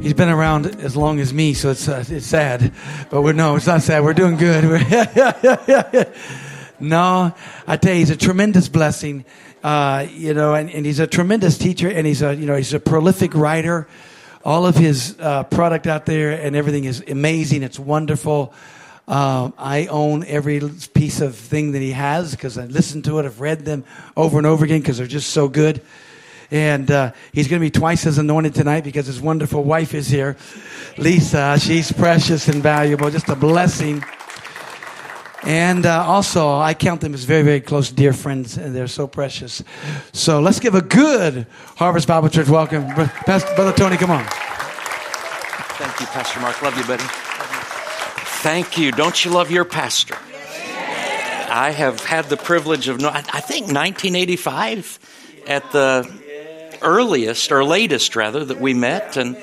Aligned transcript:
he's 0.00 0.14
been 0.14 0.30
around 0.30 0.64
as 0.80 0.96
long 0.96 1.20
as 1.20 1.34
me, 1.34 1.52
so 1.52 1.72
it's 1.72 1.88
uh, 1.88 2.04
it's 2.08 2.24
sad. 2.24 2.72
But 3.10 3.20
we're 3.20 3.34
no, 3.34 3.56
it's 3.56 3.66
not 3.66 3.82
sad. 3.82 4.02
We're 4.02 4.14
doing 4.14 4.38
good. 4.38 4.64
no, 6.80 7.34
I 7.66 7.76
tell 7.76 7.92
you, 7.92 7.98
he's 7.98 8.08
a 8.08 8.16
tremendous 8.16 8.70
blessing. 8.70 9.26
Uh, 9.62 10.06
you 10.10 10.34
know, 10.34 10.54
and, 10.54 10.70
and 10.70 10.84
he's 10.84 10.98
a 10.98 11.06
tremendous 11.06 11.56
teacher, 11.56 11.88
and 11.88 12.06
he's 12.06 12.22
a 12.22 12.34
you 12.34 12.46
know 12.46 12.56
he's 12.56 12.74
a 12.74 12.80
prolific 12.80 13.34
writer. 13.34 13.86
All 14.44 14.66
of 14.66 14.74
his 14.74 15.16
uh, 15.20 15.44
product 15.44 15.86
out 15.86 16.04
there 16.04 16.32
and 16.32 16.56
everything 16.56 16.82
is 16.82 17.00
amazing. 17.08 17.62
It's 17.62 17.78
wonderful. 17.78 18.52
Um, 19.06 19.54
I 19.56 19.86
own 19.86 20.24
every 20.24 20.60
piece 20.94 21.20
of 21.20 21.36
thing 21.36 21.72
that 21.72 21.78
he 21.82 21.92
has 21.92 22.32
because 22.32 22.58
I 22.58 22.66
listened 22.66 23.04
to 23.04 23.20
it. 23.20 23.24
I've 23.24 23.40
read 23.40 23.64
them 23.64 23.84
over 24.16 24.38
and 24.38 24.46
over 24.46 24.64
again 24.64 24.80
because 24.80 24.98
they're 24.98 25.06
just 25.06 25.30
so 25.30 25.48
good. 25.48 25.80
And 26.50 26.90
uh, 26.90 27.12
he's 27.32 27.48
going 27.48 27.60
to 27.60 27.66
be 27.66 27.70
twice 27.70 28.04
as 28.04 28.18
anointed 28.18 28.54
tonight 28.54 28.84
because 28.84 29.06
his 29.06 29.20
wonderful 29.20 29.64
wife 29.64 29.94
is 29.94 30.08
here, 30.08 30.36
Lisa. 30.98 31.58
She's 31.58 31.90
precious 31.90 32.48
and 32.48 32.62
valuable, 32.62 33.10
just 33.10 33.28
a 33.28 33.36
blessing. 33.36 34.04
And 35.44 35.86
uh, 35.86 36.04
also, 36.04 36.56
I 36.56 36.74
count 36.74 37.00
them 37.00 37.14
as 37.14 37.24
very, 37.24 37.42
very 37.42 37.60
close, 37.60 37.90
dear 37.90 38.12
friends, 38.12 38.56
and 38.56 38.74
they're 38.74 38.86
so 38.86 39.06
precious. 39.08 39.62
So 40.12 40.40
let's 40.40 40.60
give 40.60 40.74
a 40.74 40.82
good 40.82 41.46
Harvest 41.76 42.06
Bible 42.06 42.28
Church 42.28 42.48
welcome. 42.48 42.86
Pastor, 42.86 43.52
Brother 43.56 43.72
Tony, 43.72 43.96
come 43.96 44.12
on. 44.12 44.24
Thank 44.24 46.00
you, 46.00 46.06
Pastor 46.06 46.38
Mark. 46.40 46.62
Love 46.62 46.78
you, 46.78 46.84
buddy. 46.84 47.02
Thank 48.42 48.78
you. 48.78 48.92
Don't 48.92 49.24
you 49.24 49.32
love 49.32 49.50
your 49.50 49.64
pastor? 49.64 50.16
I 51.48 51.70
have 51.70 52.00
had 52.00 52.26
the 52.26 52.36
privilege 52.36 52.88
of, 52.88 53.04
I 53.04 53.20
think 53.20 53.66
1985 53.66 54.98
at 55.48 55.70
the 55.72 56.10
earliest 56.82 57.52
or 57.52 57.64
latest 57.64 58.16
rather 58.16 58.44
that 58.44 58.60
we 58.60 58.74
met 58.74 59.16
and 59.16 59.36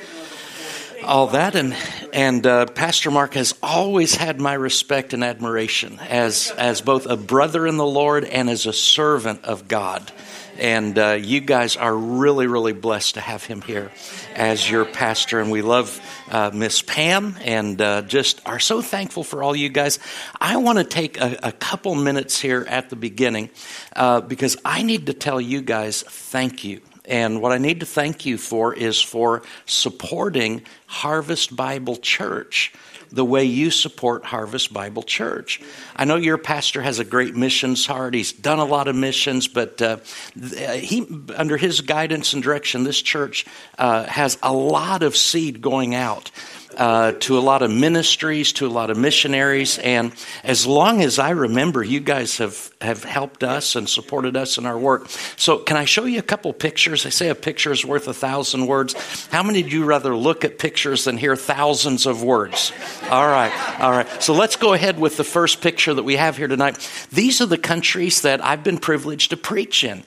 all 1.04 1.28
that 1.28 1.56
and 1.56 1.76
and 2.14 2.46
uh, 2.46 2.66
Pastor 2.66 3.12
Mark 3.12 3.34
has 3.34 3.54
always 3.62 4.16
had 4.16 4.40
my 4.40 4.54
respect 4.54 5.14
and 5.14 5.24
admiration 5.24 6.00
as 6.00 6.52
as 6.58 6.82
both 6.82 7.06
a 7.06 7.18
brother 7.18 7.66
in 7.68 7.78
the 7.78 7.86
Lord 7.86 8.24
and 8.24 8.50
as 8.50 8.66
a 8.66 8.74
servant 8.74 9.46
of 9.46 9.68
God 9.68 10.12
and 10.60 11.00
uh, 11.00 11.12
you 11.12 11.40
guys 11.40 11.78
are 11.78 11.96
really, 11.96 12.48
really 12.48 12.74
blessed 12.74 13.16
to 13.16 13.22
have 13.22 13.44
him 13.44 13.62
here 13.62 13.92
as 14.36 14.70
your 14.70 14.86
pastor. 14.86 15.40
And 15.40 15.52
we 15.52 15.62
love 15.62 16.00
uh, 16.30 16.52
Miss 16.54 16.82
Pam 16.82 17.38
and 17.42 17.82
uh, 17.82 18.02
just 18.04 18.42
are 18.46 18.60
so 18.60 18.82
thankful 18.82 19.24
for 19.24 19.42
all 19.42 19.56
you 19.56 19.70
guys. 19.70 20.00
I 20.40 20.58
want 20.58 20.78
to 20.78 20.84
take 20.84 21.20
a, 21.20 21.40
a, 21.44 21.52
couple 21.52 21.96
minutes 21.96 22.40
here 22.40 22.66
at 22.68 22.90
the 22.90 22.96
beginning 22.96 23.50
uh, 23.96 24.22
because 24.22 24.58
I 24.64 24.84
need 24.84 25.08
to 25.08 25.14
tell 25.14 25.40
you 25.40 25.62
guys 25.62 26.04
thank 26.04 26.64
you. 26.64 26.82
And 27.10 27.42
what 27.42 27.52
I 27.52 27.58
need 27.58 27.80
to 27.80 27.86
thank 27.88 28.26
you 28.26 28.38
for 28.38 28.74
is 28.74 29.02
for 29.02 29.42
supporting 29.66 30.62
Harvest 30.86 31.56
Bible 31.56 31.98
Church 31.98 32.72
the 33.12 33.26
way 33.26 33.44
you 33.44 33.72
support 33.72 34.26
Harvest 34.26 34.74
Bible 34.74 35.04
Church. 35.04 35.62
I 35.96 36.06
know 36.06 36.16
your 36.16 36.38
pastor 36.38 36.82
has 36.82 37.00
a 37.00 37.04
great 37.04 37.36
missions 37.36 37.86
heart. 37.86 38.14
He's 38.14 38.32
done 38.32 38.60
a 38.60 38.66
lot 38.66 38.88
of 38.88 38.96
missions, 38.96 39.48
but 39.48 39.82
uh, 39.82 39.98
he, 40.36 41.08
under 41.36 41.58
his 41.58 41.82
guidance 41.82 42.34
and 42.34 42.44
direction, 42.44 42.84
this 42.84 43.02
church 43.02 43.46
uh, 43.78 44.04
has 44.06 44.38
a 44.44 44.54
lot 44.54 45.04
of 45.04 45.16
seed 45.16 45.62
going 45.62 45.96
out 45.96 46.32
uh, 46.78 47.14
to 47.20 47.38
a 47.38 47.42
lot 47.42 47.62
of 47.62 47.72
ministries, 47.72 48.54
to 48.54 48.66
a 48.66 48.70
lot 48.70 48.90
of 48.90 48.98
missionaries. 48.98 49.78
And 49.80 50.14
as 50.44 50.66
long 50.66 51.02
as 51.02 51.20
I 51.20 51.32
remember, 51.32 51.84
you 51.84 52.00
guys 52.00 52.38
have, 52.38 52.72
have 52.80 53.04
helped 53.04 53.44
us 53.44 53.76
and 53.76 53.90
supported 53.90 54.38
us 54.38 54.58
in 54.58 54.66
our 54.66 54.78
work. 54.78 55.10
So, 55.36 55.58
can 55.58 55.78
I 55.78 55.86
show 55.86 56.06
you 56.06 56.20
a 56.20 56.24
couple 56.24 56.54
pictures? 56.54 57.04
They 57.04 57.10
say 57.10 57.30
a 57.30 57.36
picture 57.36 57.72
is 57.72 57.86
worth 57.86 58.08
a 58.08 58.14
thousand 58.14 58.68
words. 58.68 58.94
How 59.28 59.44
many 59.44 59.64
do 59.64 59.70
you 59.70 59.84
rather 59.84 60.16
look 60.16 60.46
at 60.46 60.58
pictures 60.58 61.04
than 61.06 61.18
hear 61.18 61.36
thousands 61.36 62.06
of 62.06 62.24
words? 62.24 62.72
All 63.04 63.28
right, 63.28 63.80
all 63.80 63.92
right. 63.92 64.08
So, 64.22 64.34
let's 64.34 64.56
go 64.56 64.74
ahead 64.74 65.00
with 65.00 65.18
the 65.18 65.24
first 65.24 65.62
picture 65.62 65.94
that 65.94 66.04
we 66.04 66.16
have 66.16 66.38
here 66.38 66.48
tonight. 66.48 66.90
These 67.12 67.42
are 67.42 67.46
the 67.46 67.58
countries 67.58 68.22
that 68.22 68.44
I've 68.44 68.64
been 68.64 68.78
privileged 68.78 69.32
to 69.32 69.38
preach 69.38 69.84
in 69.84 70.04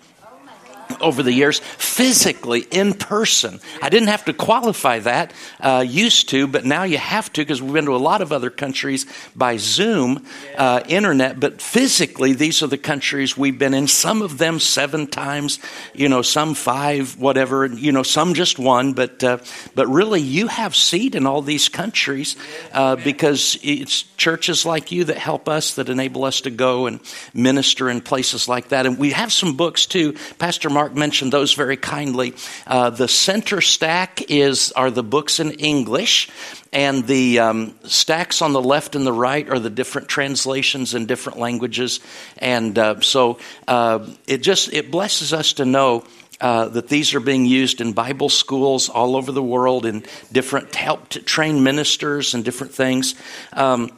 over 1.00 1.22
the 1.22 1.32
years 1.32 1.60
physically 1.60 2.66
in 2.70 2.94
person. 2.94 3.60
I 3.80 3.88
didn't 3.88 4.08
have 4.08 4.24
to 4.26 4.32
qualify 4.32 4.98
that, 5.00 5.32
uh, 5.60 5.84
used 5.86 6.28
to, 6.30 6.46
but 6.46 6.64
now 6.64 6.82
you 6.82 6.98
have 6.98 7.32
to 7.34 7.42
because 7.42 7.62
we've 7.62 7.72
been 7.72 7.86
to 7.86 7.96
a 7.96 7.98
lot 7.98 8.22
of 8.22 8.32
other 8.32 8.50
countries 8.50 9.06
by 9.34 9.56
Zoom, 9.56 10.26
uh, 10.56 10.82
internet, 10.88 11.38
but 11.38 11.62
physically, 11.62 12.32
these 12.32 12.62
are 12.62 12.66
the 12.66 12.78
countries 12.78 13.36
we've 13.36 13.58
been 13.58 13.74
in. 13.74 13.86
Some 13.86 14.22
of 14.22 14.38
them 14.38 14.58
seven 14.58 15.06
times, 15.06 15.58
you 15.94 16.08
know, 16.08 16.22
some 16.22 16.54
five, 16.54 17.18
whatever, 17.18 17.66
you 17.66 17.92
know, 17.92 18.02
some 18.02 18.34
just 18.34 18.58
one, 18.58 18.92
but, 18.92 19.22
uh, 19.22 19.38
but 19.74 19.86
really, 19.86 20.20
you 20.20 20.48
have 20.48 20.74
seed 20.74 21.14
in 21.14 21.26
all 21.26 21.42
these 21.42 21.68
countries 21.68 22.36
uh, 22.72 22.96
because 22.96 23.58
it's 23.62 24.02
churches 24.16 24.66
like 24.66 24.90
you 24.90 25.04
that 25.04 25.18
help 25.18 25.48
us, 25.48 25.74
that 25.74 25.88
enable 25.88 26.24
us 26.24 26.40
to 26.42 26.50
go 26.50 26.86
and 26.86 27.00
minister 27.34 27.88
in 27.88 28.00
places 28.00 28.48
like 28.48 28.68
that. 28.68 28.86
And 28.86 28.98
we 28.98 29.10
have 29.10 29.32
some 29.32 29.56
books 29.56 29.86
too. 29.86 30.14
Pastor 30.38 30.70
Mark 30.70 30.81
Mark 30.82 30.96
mentioned 30.96 31.32
those 31.32 31.54
very 31.54 31.76
kindly. 31.76 32.34
Uh, 32.66 32.90
the 32.90 33.06
center 33.06 33.60
stack 33.60 34.20
is 34.28 34.72
are 34.72 34.90
the 34.90 35.04
books 35.04 35.38
in 35.38 35.52
English, 35.52 36.28
and 36.72 37.06
the 37.06 37.38
um, 37.38 37.76
stacks 37.84 38.42
on 38.42 38.52
the 38.52 38.60
left 38.60 38.96
and 38.96 39.06
the 39.06 39.12
right 39.12 39.48
are 39.48 39.60
the 39.60 39.70
different 39.70 40.08
translations 40.08 40.92
in 40.92 41.06
different 41.06 41.38
languages. 41.38 42.00
And 42.38 42.76
uh, 42.76 43.00
so 43.00 43.38
uh, 43.68 44.08
it 44.26 44.38
just 44.38 44.72
it 44.72 44.90
blesses 44.90 45.32
us 45.32 45.52
to 45.52 45.64
know. 45.64 46.04
Uh, 46.40 46.66
that 46.66 46.88
these 46.88 47.14
are 47.14 47.20
being 47.20 47.46
used 47.46 47.80
in 47.80 47.92
Bible 47.92 48.28
schools 48.28 48.88
all 48.88 49.14
over 49.14 49.30
the 49.30 49.40
world 49.40 49.86
in 49.86 50.02
different 50.32 50.72
to 50.72 50.78
help 50.80 51.08
to 51.10 51.20
train 51.20 51.62
ministers 51.62 52.34
and 52.34 52.44
different 52.44 52.74
things. 52.74 53.14
Um, 53.52 53.92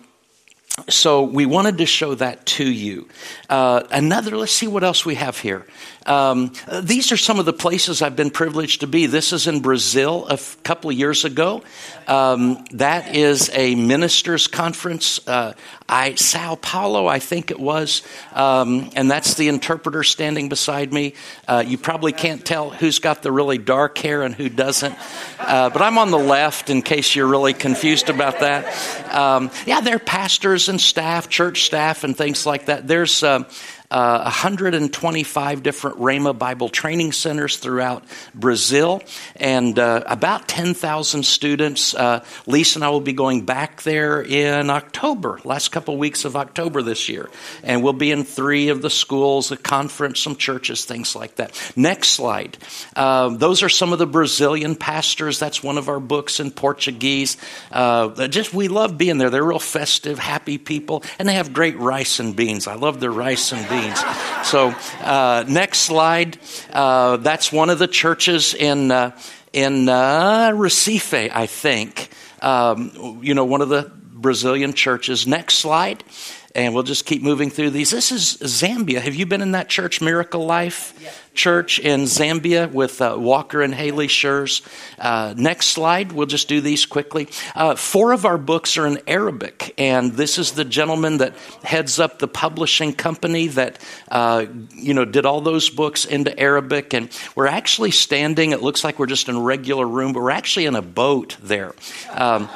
so 0.88 1.22
we 1.22 1.46
wanted 1.46 1.78
to 1.78 1.86
show 1.86 2.16
that 2.16 2.44
to 2.46 2.64
you. 2.64 3.08
Uh, 3.48 3.84
another, 3.92 4.36
let's 4.36 4.52
see 4.52 4.66
what 4.66 4.82
else 4.82 5.06
we 5.06 5.14
have 5.14 5.38
here. 5.38 5.64
Um, 6.04 6.52
these 6.82 7.12
are 7.12 7.16
some 7.16 7.38
of 7.38 7.46
the 7.46 7.52
places 7.52 8.02
I've 8.02 8.16
been 8.16 8.30
privileged 8.30 8.80
to 8.80 8.88
be. 8.88 9.06
This 9.06 9.32
is 9.32 9.46
in 9.46 9.60
Brazil 9.60 10.26
a 10.28 10.34
f- 10.34 10.60
couple 10.64 10.90
of 10.90 10.96
years 10.96 11.24
ago. 11.24 11.62
Um, 12.08 12.64
that 12.72 13.14
is 13.14 13.50
a 13.54 13.76
ministers' 13.76 14.48
conference. 14.48 15.26
Uh, 15.26 15.54
I 15.88 16.14
Sao 16.14 16.54
Paulo, 16.54 17.06
I 17.06 17.18
think 17.18 17.50
it 17.50 17.60
was, 17.60 18.02
um, 18.32 18.90
and 18.96 19.10
that's 19.10 19.34
the 19.34 19.48
interpreter 19.48 20.02
standing 20.02 20.48
beside 20.48 20.92
me. 20.92 21.14
Uh, 21.46 21.62
you 21.66 21.76
probably 21.76 22.12
can't 22.12 22.44
tell 22.44 22.70
who's 22.70 23.00
got 23.00 23.22
the 23.22 23.30
really 23.30 23.58
dark 23.58 23.98
hair 23.98 24.22
and 24.22 24.34
who 24.34 24.48
doesn't, 24.48 24.96
uh, 25.38 25.68
but 25.68 25.82
I'm 25.82 25.98
on 25.98 26.10
the 26.10 26.18
left 26.18 26.70
in 26.70 26.80
case 26.80 27.14
you're 27.14 27.26
really 27.26 27.52
confused 27.52 28.08
about 28.08 28.40
that. 28.40 29.14
Um, 29.14 29.50
yeah, 29.66 29.82
they're 29.82 29.98
pastors 29.98 30.70
and 30.70 30.80
staff, 30.80 31.28
church 31.28 31.64
staff, 31.64 32.02
and 32.02 32.16
things 32.16 32.46
like 32.46 32.66
that. 32.66 32.88
There's 32.88 33.22
uh, 33.22 33.44
uh, 33.94 34.22
125 34.24 35.62
different 35.62 35.98
Rhema 36.00 36.36
Bible 36.36 36.68
training 36.68 37.12
centers 37.12 37.58
throughout 37.58 38.02
Brazil, 38.34 39.04
and 39.36 39.78
uh, 39.78 40.02
about 40.06 40.48
10,000 40.48 41.22
students. 41.24 41.94
Uh, 41.94 42.24
Lisa 42.48 42.78
and 42.78 42.84
I 42.84 42.88
will 42.88 43.00
be 43.00 43.12
going 43.12 43.44
back 43.44 43.82
there 43.82 44.20
in 44.20 44.68
October, 44.68 45.38
last 45.44 45.68
couple 45.68 45.96
weeks 45.96 46.24
of 46.24 46.34
October 46.34 46.82
this 46.82 47.08
year, 47.08 47.30
and 47.62 47.84
we'll 47.84 47.92
be 47.92 48.10
in 48.10 48.24
three 48.24 48.70
of 48.70 48.82
the 48.82 48.90
schools, 48.90 49.52
a 49.52 49.56
conference, 49.56 50.18
some 50.18 50.34
churches, 50.34 50.84
things 50.84 51.14
like 51.14 51.36
that. 51.36 51.52
Next 51.76 52.08
slide. 52.08 52.58
Uh, 52.96 53.28
those 53.28 53.62
are 53.62 53.68
some 53.68 53.92
of 53.92 54.00
the 54.00 54.08
Brazilian 54.08 54.74
pastors. 54.74 55.38
That's 55.38 55.62
one 55.62 55.78
of 55.78 55.88
our 55.88 56.00
books 56.00 56.40
in 56.40 56.50
Portuguese. 56.50 57.36
Uh, 57.70 58.26
just 58.26 58.52
we 58.52 58.66
love 58.66 58.98
being 58.98 59.18
there. 59.18 59.30
They're 59.30 59.44
real 59.44 59.60
festive, 59.60 60.18
happy 60.18 60.58
people, 60.58 61.04
and 61.20 61.28
they 61.28 61.34
have 61.34 61.52
great 61.52 61.78
rice 61.78 62.18
and 62.18 62.34
beans. 62.34 62.66
I 62.66 62.74
love 62.74 62.98
their 62.98 63.12
rice 63.12 63.52
and 63.52 63.68
beans. 63.68 63.83
So, 64.44 64.74
uh, 65.02 65.44
next 65.48 65.80
slide. 65.80 66.38
Uh, 66.72 67.16
that's 67.18 67.52
one 67.52 67.70
of 67.70 67.78
the 67.78 67.88
churches 67.88 68.54
in 68.54 68.90
uh, 68.90 69.18
in 69.52 69.88
uh, 69.88 70.50
Recife, 70.50 71.30
I 71.32 71.46
think. 71.46 72.10
Um, 72.42 73.20
you 73.22 73.34
know, 73.34 73.44
one 73.44 73.62
of 73.62 73.68
the 73.68 73.90
Brazilian 73.94 74.72
churches. 74.72 75.26
Next 75.26 75.56
slide. 75.56 76.02
And 76.54 76.72
we'll 76.72 76.84
just 76.84 77.04
keep 77.04 77.20
moving 77.22 77.50
through 77.50 77.70
these. 77.70 77.90
This 77.90 78.12
is 78.12 78.36
Zambia. 78.38 79.00
Have 79.00 79.14
you 79.14 79.26
been 79.26 79.42
in 79.42 79.52
that 79.52 79.68
church, 79.68 80.00
Miracle 80.00 80.46
Life 80.46 81.20
Church 81.34 81.80
in 81.80 82.02
Zambia 82.02 82.70
with 82.70 83.02
uh, 83.02 83.16
Walker 83.18 83.60
and 83.60 83.74
Haley 83.74 84.06
Schurz? 84.06 84.62
Uh, 84.96 85.34
next 85.36 85.68
slide. 85.68 86.12
We'll 86.12 86.28
just 86.28 86.46
do 86.46 86.60
these 86.60 86.86
quickly. 86.86 87.28
Uh, 87.56 87.74
four 87.74 88.12
of 88.12 88.24
our 88.24 88.38
books 88.38 88.76
are 88.76 88.86
in 88.86 89.00
Arabic, 89.08 89.74
and 89.78 90.12
this 90.12 90.38
is 90.38 90.52
the 90.52 90.64
gentleman 90.64 91.18
that 91.18 91.36
heads 91.64 91.98
up 91.98 92.20
the 92.20 92.28
publishing 92.28 92.92
company 92.92 93.48
that 93.48 93.80
uh, 94.08 94.46
you 94.76 94.94
know 94.94 95.04
did 95.04 95.26
all 95.26 95.40
those 95.40 95.70
books 95.70 96.04
into 96.04 96.38
Arabic. 96.38 96.94
And 96.94 97.10
we're 97.34 97.48
actually 97.48 97.90
standing. 97.90 98.52
It 98.52 98.62
looks 98.62 98.84
like 98.84 99.00
we're 99.00 99.06
just 99.06 99.28
in 99.28 99.34
a 99.34 99.40
regular 99.40 99.86
room, 99.86 100.12
but 100.12 100.22
we're 100.22 100.30
actually 100.30 100.66
in 100.66 100.76
a 100.76 100.82
boat 100.82 101.36
there. 101.42 101.74
Um, 102.12 102.48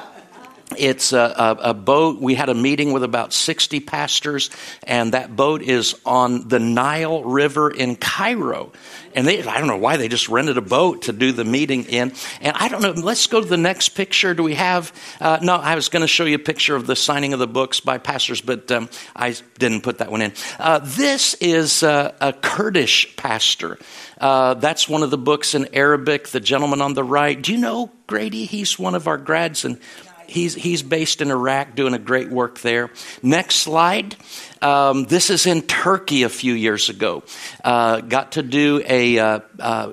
it's 0.76 1.12
a, 1.12 1.19
a, 1.19 1.70
a, 1.70 1.75
boat. 1.75 2.20
We 2.20 2.35
had 2.35 2.50
a 2.50 2.55
meeting 2.55 2.93
with 2.93 3.03
about 3.03 3.32
60 3.32 3.81
pastors, 3.81 4.50
and 4.82 5.15
that 5.15 5.35
boat 5.35 5.62
is 5.62 5.94
on 6.05 6.49
the 6.49 6.59
Nile 6.59 7.25
River 7.25 7.70
in 7.70 7.97
Cairo. 7.97 8.73
And 9.15 9.26
they, 9.26 9.43
I 9.43 9.59
don't 9.59 9.69
know 9.69 9.79
why 9.79 9.97
they 9.97 10.09
just 10.09 10.29
rented 10.29 10.59
a 10.59 10.62
boat 10.62 11.03
to 11.03 11.12
do 11.12 11.32
the 11.32 11.44
meeting 11.44 11.85
in. 11.85 12.12
And 12.43 12.55
I 12.56 12.69
don't 12.69 12.82
know, 12.82 12.91
let's 12.91 13.26
go 13.26 13.41
to 13.41 13.47
the 13.47 13.56
next 13.56 13.91
picture. 13.91 14.35
Do 14.35 14.43
we 14.43 14.55
have, 14.55 14.93
uh, 15.20 15.38
no, 15.43 15.55
I 15.55 15.75
was 15.75 15.88
going 15.88 16.03
to 16.03 16.09
show 16.09 16.25
you 16.25 16.37
a 16.37 16.41
picture 16.41 16.76
of 16.76 16.87
the 16.87 16.97
signing 16.97 17.32
of 17.32 17.38
the 17.38 17.47
books 17.47 17.81
by 17.81 17.99
pastors, 17.99 18.43
but 18.43 18.71
um, 18.71 18.91
I 19.17 19.35
didn't 19.59 19.81
put 19.81 19.99
that 19.99 20.11
one 20.11 20.21
in. 20.21 20.32
Uh, 20.59 20.81
this 20.82 21.35
is 21.35 21.82
uh, 21.82 22.14
a 22.21 22.32
Kurdish 22.35 23.17
pastor. 23.17 23.79
Uh, 24.21 24.55
that's 24.55 24.88
one 24.88 25.03
of 25.03 25.11
the 25.11 25.19
books 25.19 25.55
in 25.55 25.69
Arabic, 25.73 26.29
the 26.29 26.41
gentleman 26.41 26.82
on 26.82 26.94
the 26.94 27.05
right. 27.05 27.41
Do 27.41 27.53
you 27.53 27.59
know 27.59 27.91
Grady? 28.06 28.44
He's 28.44 28.79
one 28.79 28.94
of 28.94 29.06
our 29.06 29.19
grads, 29.19 29.64
and 29.64 29.81
He's, 30.29 30.55
he's 30.55 30.83
based 30.83 31.21
in 31.21 31.31
Iraq 31.31 31.75
doing 31.75 31.95
a 31.95 31.99
great 31.99 32.29
work 32.29 32.61
there. 32.61 32.91
Next 33.23 33.57
slide. 33.57 34.17
Um, 34.61 35.05
this 35.05 35.31
is 35.31 35.47
in 35.47 35.63
Turkey 35.63 36.23
a 36.23 36.29
few 36.29 36.53
years 36.53 36.89
ago. 36.89 37.23
Uh, 37.65 38.01
got 38.01 38.33
to 38.33 38.43
do 38.43 38.83
a 38.87 39.19
uh, 39.19 39.93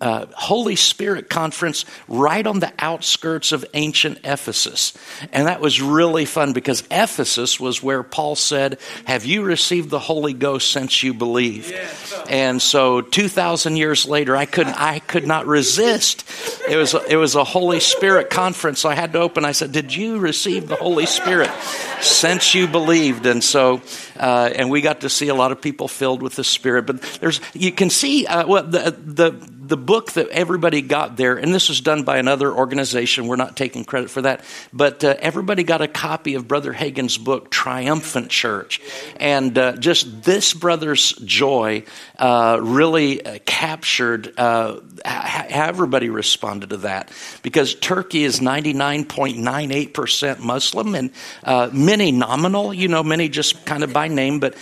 uh, 0.00 0.26
Holy 0.34 0.76
Spirit 0.76 1.28
conference 1.28 1.84
right 2.08 2.46
on 2.46 2.60
the 2.60 2.72
outskirts 2.78 3.52
of 3.52 3.64
ancient 3.74 4.18
Ephesus. 4.24 4.96
And 5.32 5.46
that 5.46 5.60
was 5.60 5.80
really 5.80 6.24
fun 6.24 6.52
because 6.52 6.82
Ephesus 6.90 7.60
was 7.60 7.82
where 7.82 8.02
Paul 8.02 8.36
said, 8.36 8.78
Have 9.04 9.24
you 9.24 9.42
received 9.42 9.90
the 9.90 9.98
Holy 9.98 10.32
Ghost 10.32 10.70
since 10.70 11.02
you 11.02 11.14
believe? 11.14 11.72
And 12.28 12.60
so 12.60 13.00
2,000 13.00 13.76
years 13.76 14.06
later, 14.06 14.36
I 14.36 14.46
couldn't, 14.46 14.80
I 14.80 14.98
could 15.00 15.26
not 15.26 15.46
resist. 15.46 16.24
It 16.68 16.76
was, 16.76 16.94
it 17.08 17.16
was 17.16 17.34
a 17.34 17.44
Holy 17.44 17.80
Spirit 17.80 18.30
conference. 18.30 18.80
So 18.80 18.88
I 18.88 18.94
had 18.94 19.12
to 19.12 19.20
open. 19.20 19.44
I 19.44 19.52
said, 19.52 19.72
Did 19.72 19.94
you 19.94 20.18
receive 20.18 20.68
the 20.68 20.76
Holy 20.76 21.06
Spirit 21.06 21.50
since 22.00 22.54
you 22.54 22.66
believed? 22.66 23.26
And 23.26 23.42
so, 23.42 23.82
uh, 24.18 24.50
and 24.54 24.70
we 24.70 24.80
got 24.80 25.00
to 25.02 25.08
see 25.08 25.28
a 25.28 25.34
lot 25.34 25.52
of 25.52 25.60
people 25.60 25.88
filled 25.88 26.22
with 26.22 26.36
the 26.36 26.44
Spirit. 26.44 26.86
But 26.86 27.02
there's, 27.20 27.40
you 27.54 27.72
can 27.72 27.90
see, 27.90 28.26
uh, 28.26 28.46
well, 28.46 28.64
the, 28.64 28.96
the, 29.04 29.55
the 29.68 29.76
book 29.76 30.12
that 30.12 30.28
everybody 30.28 30.80
got 30.80 31.16
there, 31.16 31.36
and 31.36 31.52
this 31.52 31.68
was 31.68 31.80
done 31.80 32.04
by 32.04 32.18
another 32.18 32.52
organization, 32.52 33.26
we're 33.26 33.36
not 33.36 33.56
taking 33.56 33.84
credit 33.84 34.10
for 34.10 34.22
that, 34.22 34.44
but 34.72 35.02
uh, 35.02 35.16
everybody 35.18 35.64
got 35.64 35.80
a 35.80 35.88
copy 35.88 36.34
of 36.34 36.46
Brother 36.46 36.72
Hagin's 36.72 37.18
book, 37.18 37.50
Triumphant 37.50 38.30
Church. 38.30 38.80
And 39.16 39.58
uh, 39.58 39.76
just 39.76 40.22
this 40.22 40.54
brother's 40.54 41.12
joy 41.12 41.84
uh, 42.18 42.58
really 42.62 43.24
uh, 43.24 43.38
captured 43.44 44.38
uh, 44.38 44.80
how 45.04 45.46
everybody 45.48 46.10
responded 46.10 46.70
to 46.70 46.76
that. 46.78 47.10
Because 47.42 47.74
Turkey 47.74 48.24
is 48.24 48.40
99.98% 48.40 50.38
Muslim, 50.38 50.94
and 50.94 51.10
uh, 51.42 51.70
many 51.72 52.12
nominal, 52.12 52.72
you 52.72 52.86
know, 52.88 53.02
many 53.02 53.28
just 53.28 53.66
kind 53.66 53.82
of 53.82 53.92
by 53.92 54.06
name, 54.08 54.38
but, 54.40 54.54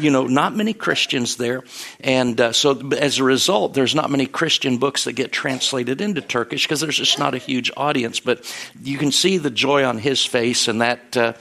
you 0.00 0.10
know, 0.10 0.26
not 0.26 0.54
many 0.54 0.74
Christians 0.74 1.36
there. 1.36 1.62
And 2.00 2.54
so 2.54 2.90
as 2.92 3.18
a 3.18 3.24
result, 3.24 3.74
there's 3.74 3.94
not 3.94 4.10
many 4.10 4.26
Christian 4.34 4.78
books 4.78 5.04
that 5.04 5.12
get 5.12 5.32
translated 5.32 6.00
into 6.00 6.20
Turkish 6.20 6.64
because 6.64 6.80
there's 6.80 6.98
just 6.98 7.18
not 7.20 7.34
a 7.34 7.38
huge 7.38 7.70
audience. 7.76 8.18
But 8.20 8.44
you 8.82 8.98
can 8.98 9.12
see 9.12 9.38
the 9.38 9.48
joy 9.48 9.84
on 9.84 9.96
his 9.96 10.26
face, 10.26 10.68
and 10.68 10.82
that, 10.82 11.16
uh, 11.16 11.32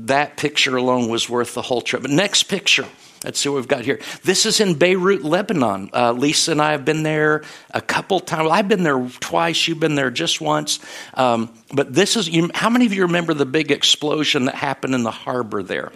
that 0.00 0.36
picture 0.36 0.76
alone 0.76 1.08
was 1.08 1.30
worth 1.30 1.54
the 1.54 1.62
whole 1.62 1.80
trip. 1.80 2.02
But 2.02 2.10
next 2.10 2.42
picture. 2.44 2.86
Let's 3.24 3.38
see 3.38 3.50
what 3.50 3.56
we've 3.56 3.68
got 3.68 3.84
here. 3.84 4.00
This 4.24 4.46
is 4.46 4.60
in 4.60 4.74
Beirut, 4.74 5.22
Lebanon. 5.22 5.90
Uh, 5.92 6.12
Lisa 6.12 6.52
and 6.52 6.60
I 6.60 6.72
have 6.72 6.86
been 6.86 7.02
there 7.02 7.44
a 7.70 7.80
couple 7.80 8.18
times. 8.18 8.48
I've 8.50 8.66
been 8.66 8.82
there 8.82 9.08
twice. 9.20 9.68
You've 9.68 9.78
been 9.78 9.94
there 9.94 10.10
just 10.10 10.40
once. 10.40 10.80
Um, 11.14 11.50
but 11.72 11.92
this 11.92 12.16
is, 12.16 12.28
you, 12.28 12.50
how 12.54 12.70
many 12.70 12.86
of 12.86 12.94
you 12.94 13.02
remember 13.02 13.34
the 13.34 13.46
big 13.46 13.70
explosion 13.70 14.46
that 14.46 14.54
happened 14.54 14.94
in 14.94 15.02
the 15.02 15.10
harbor 15.10 15.62
there? 15.62 15.92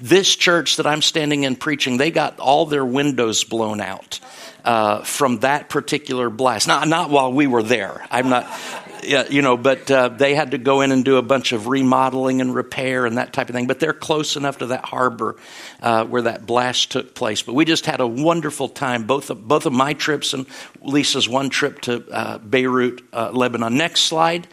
This 0.00 0.36
church 0.36 0.76
that 0.76 0.86
I'm 0.86 1.02
standing 1.02 1.44
in 1.44 1.56
preaching, 1.56 1.96
they 1.96 2.10
got 2.10 2.38
all 2.38 2.66
their 2.66 2.84
windows 2.84 3.42
blown 3.44 3.80
out 3.80 4.20
uh, 4.64 5.02
from 5.02 5.40
that 5.40 5.68
particular 5.68 6.30
blast. 6.30 6.68
Not, 6.68 6.88
not 6.88 7.10
while 7.10 7.32
we 7.32 7.46
were 7.46 7.62
there. 7.62 8.04
I'm 8.10 8.28
not, 8.28 8.46
you 9.02 9.42
know, 9.42 9.56
but 9.56 9.90
uh, 9.90 10.08
they 10.08 10.34
had 10.34 10.52
to 10.52 10.58
go 10.58 10.80
in 10.80 10.92
and 10.92 11.04
do 11.04 11.16
a 11.16 11.22
bunch 11.22 11.52
of 11.52 11.66
remodeling 11.66 12.40
and 12.40 12.54
repair 12.54 13.06
and 13.06 13.18
that 13.18 13.32
type 13.32 13.48
of 13.48 13.54
thing. 13.54 13.66
But 13.66 13.80
they're 13.80 13.92
close 13.92 14.36
enough 14.36 14.58
to 14.58 14.66
that 14.66 14.84
harbor 14.84 15.36
uh, 15.80 16.04
where 16.04 16.22
that 16.22 16.46
blast 16.46 16.92
took 16.92 17.14
place. 17.14 17.42
But 17.42 17.54
we 17.54 17.64
just 17.64 17.86
had 17.86 18.00
a 18.00 18.06
wonderful 18.06 18.68
time. 18.68 19.04
Both 19.04 19.30
of, 19.30 19.46
both 19.46 19.66
of 19.66 19.72
my 19.72 19.94
trips 19.94 20.34
and 20.34 20.46
Lisa's 20.80 21.28
one 21.28 21.50
trip 21.50 21.80
to 21.82 22.04
uh, 22.10 22.38
Beirut, 22.38 23.02
uh, 23.12 23.30
Lebanon. 23.32 23.76
Next 23.76 24.02
slide 24.02 24.46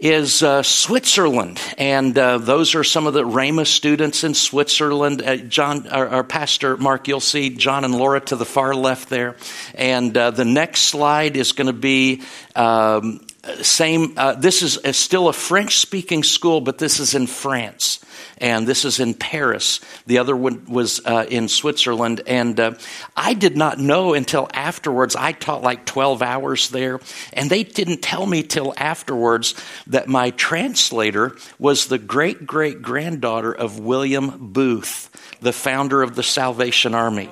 is 0.00 0.42
uh, 0.42 0.62
Switzerland, 0.62 1.60
and 1.76 2.16
uh, 2.16 2.38
those 2.38 2.74
are 2.74 2.84
some 2.84 3.06
of 3.06 3.14
the 3.14 3.24
Rhema 3.24 3.66
students 3.66 4.24
in 4.24 4.34
Switzerland. 4.34 5.22
Uh, 5.22 5.36
John, 5.36 5.88
our, 5.88 6.08
our, 6.08 6.24
pastor 6.24 6.76
Mark, 6.76 7.08
you'll 7.08 7.20
see 7.20 7.50
John 7.50 7.84
and 7.84 7.94
Laura 7.94 8.20
to 8.20 8.36
the 8.36 8.44
far 8.44 8.74
left 8.74 9.08
there, 9.08 9.36
and 9.74 10.16
uh, 10.16 10.30
the 10.30 10.44
next 10.44 10.82
slide 10.82 11.36
is 11.36 11.52
going 11.52 11.66
to 11.66 11.72
be. 11.72 12.22
Um, 12.54 13.20
same. 13.62 14.14
Uh, 14.16 14.34
this 14.34 14.62
is 14.62 14.78
a, 14.84 14.92
still 14.92 15.28
a 15.28 15.32
French-speaking 15.32 16.22
school, 16.22 16.60
but 16.60 16.78
this 16.78 17.00
is 17.00 17.14
in 17.14 17.26
France 17.26 18.00
and 18.40 18.66
this 18.66 18.84
is 18.84 19.00
in 19.00 19.14
Paris. 19.14 19.80
The 20.06 20.18
other 20.18 20.36
one 20.36 20.64
was 20.66 21.00
uh, 21.04 21.26
in 21.28 21.48
Switzerland. 21.48 22.22
And 22.26 22.58
uh, 22.58 22.74
I 23.16 23.34
did 23.34 23.56
not 23.56 23.78
know 23.78 24.14
until 24.14 24.48
afterwards. 24.52 25.16
I 25.16 25.32
taught 25.32 25.62
like 25.62 25.84
12 25.84 26.22
hours 26.22 26.70
there, 26.70 27.00
and 27.32 27.50
they 27.50 27.64
didn't 27.64 28.02
tell 28.02 28.24
me 28.24 28.42
till 28.42 28.74
afterwards 28.76 29.54
that 29.88 30.08
my 30.08 30.30
translator 30.30 31.36
was 31.58 31.86
the 31.86 31.98
great 31.98 32.46
great 32.46 32.82
granddaughter 32.82 33.52
of 33.52 33.78
William 33.80 34.52
Booth, 34.52 35.10
the 35.40 35.52
founder 35.52 36.02
of 36.02 36.14
the 36.14 36.22
Salvation 36.22 36.94
Army. 36.94 37.30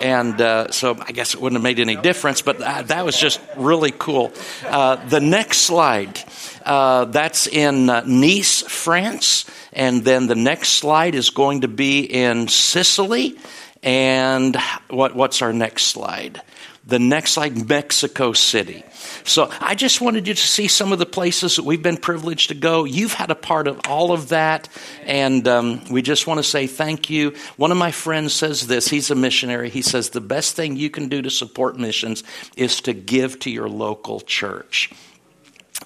And 0.00 0.40
uh, 0.40 0.70
so 0.70 0.96
I 1.00 1.12
guess 1.12 1.34
it 1.34 1.40
wouldn't 1.40 1.58
have 1.58 1.62
made 1.62 1.80
any 1.80 1.96
difference, 1.96 2.42
but 2.42 2.60
uh, 2.60 2.82
that 2.82 3.04
was 3.04 3.18
just 3.18 3.40
really 3.56 3.92
cool. 3.92 4.32
Uh, 4.64 4.96
the 4.96 5.20
next 5.20 5.58
slide, 5.58 6.20
uh, 6.64 7.06
that's 7.06 7.46
in 7.46 7.88
uh, 7.88 8.02
Nice, 8.06 8.62
France. 8.62 9.46
And 9.72 10.04
then 10.04 10.26
the 10.26 10.34
next 10.34 10.70
slide 10.70 11.14
is 11.14 11.30
going 11.30 11.62
to 11.62 11.68
be 11.68 12.00
in 12.00 12.48
Sicily. 12.48 13.38
And 13.82 14.56
what, 14.88 15.14
what's 15.14 15.42
our 15.42 15.52
next 15.52 15.84
slide? 15.84 16.42
The 16.86 16.98
next 17.00 17.36
like 17.36 17.54
Mexico 17.54 18.32
City. 18.32 18.84
So 19.24 19.50
I 19.60 19.74
just 19.74 20.00
wanted 20.00 20.28
you 20.28 20.34
to 20.34 20.40
see 20.40 20.68
some 20.68 20.92
of 20.92 21.00
the 21.00 21.06
places 21.06 21.56
that 21.56 21.64
we've 21.64 21.82
been 21.82 21.96
privileged 21.96 22.48
to 22.48 22.54
go. 22.54 22.84
You've 22.84 23.12
had 23.12 23.32
a 23.32 23.34
part 23.34 23.66
of 23.66 23.80
all 23.88 24.12
of 24.12 24.28
that, 24.28 24.68
and 25.04 25.46
um, 25.48 25.84
we 25.90 26.00
just 26.00 26.28
want 26.28 26.38
to 26.38 26.44
say 26.44 26.68
thank 26.68 27.10
you. 27.10 27.34
One 27.56 27.72
of 27.72 27.76
my 27.76 27.90
friends 27.90 28.34
says 28.34 28.66
this 28.68 28.88
he's 28.88 29.10
a 29.10 29.16
missionary. 29.16 29.68
He 29.68 29.82
says, 29.82 30.10
The 30.10 30.20
best 30.20 30.54
thing 30.54 30.76
you 30.76 30.90
can 30.90 31.08
do 31.08 31.22
to 31.22 31.30
support 31.30 31.76
missions 31.76 32.22
is 32.56 32.80
to 32.82 32.92
give 32.92 33.40
to 33.40 33.50
your 33.50 33.68
local 33.68 34.20
church. 34.20 34.92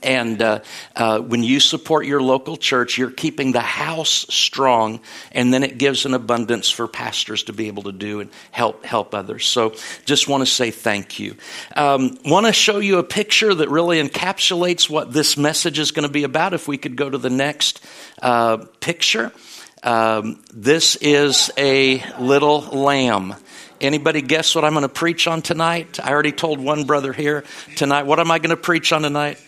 And 0.02 0.40
uh, 0.40 0.60
uh, 0.96 1.20
when 1.20 1.42
you 1.42 1.60
support 1.60 2.06
your 2.06 2.22
local 2.22 2.56
church, 2.56 2.96
you're 2.96 3.10
keeping 3.10 3.52
the 3.52 3.60
house 3.60 4.26
strong, 4.28 5.00
and 5.32 5.52
then 5.52 5.62
it 5.62 5.76
gives 5.76 6.06
an 6.06 6.14
abundance 6.14 6.70
for 6.70 6.88
pastors 6.88 7.44
to 7.44 7.52
be 7.52 7.66
able 7.66 7.82
to 7.84 7.92
do 7.92 8.20
and 8.20 8.30
help 8.50 8.84
help 8.84 9.14
others. 9.14 9.46
So, 9.46 9.74
just 10.06 10.28
want 10.28 10.42
to 10.42 10.46
say 10.46 10.70
thank 10.70 11.20
you. 11.20 11.36
Um, 11.76 12.18
want 12.24 12.46
to 12.46 12.52
show 12.52 12.78
you 12.78 12.98
a 12.98 13.02
picture 13.04 13.54
that 13.54 13.68
really 13.68 14.02
encapsulates 14.02 14.88
what 14.88 15.12
this 15.12 15.36
message 15.36 15.78
is 15.78 15.90
going 15.90 16.06
to 16.06 16.12
be 16.12 16.24
about. 16.24 16.54
If 16.54 16.66
we 16.66 16.78
could 16.78 16.96
go 16.96 17.10
to 17.10 17.18
the 17.18 17.30
next 17.30 17.84
uh, 18.22 18.64
picture, 18.80 19.32
um, 19.82 20.42
this 20.52 20.96
is 20.96 21.50
a 21.56 22.02
little 22.18 22.60
lamb. 22.60 23.34
Anybody 23.80 24.20
guess 24.20 24.54
what 24.54 24.64
I'm 24.64 24.74
going 24.74 24.82
to 24.82 24.90
preach 24.90 25.26
on 25.26 25.40
tonight? 25.40 25.98
I 26.00 26.10
already 26.10 26.32
told 26.32 26.60
one 26.60 26.84
brother 26.84 27.14
here 27.14 27.44
tonight. 27.76 28.04
What 28.04 28.20
am 28.20 28.30
I 28.30 28.38
going 28.38 28.50
to 28.50 28.56
preach 28.56 28.92
on 28.92 29.02
tonight? 29.02 29.38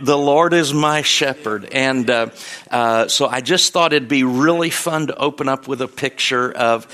The 0.00 0.16
Lord 0.16 0.52
is 0.52 0.72
my 0.72 1.02
shepherd. 1.02 1.66
And 1.66 2.08
uh, 2.10 2.30
uh, 2.70 3.08
so 3.08 3.26
I 3.26 3.40
just 3.40 3.72
thought 3.72 3.92
it'd 3.92 4.08
be 4.08 4.24
really 4.24 4.70
fun 4.70 5.08
to 5.08 5.16
open 5.16 5.48
up 5.48 5.68
with 5.68 5.80
a 5.82 5.88
picture 5.88 6.50
of 6.52 6.86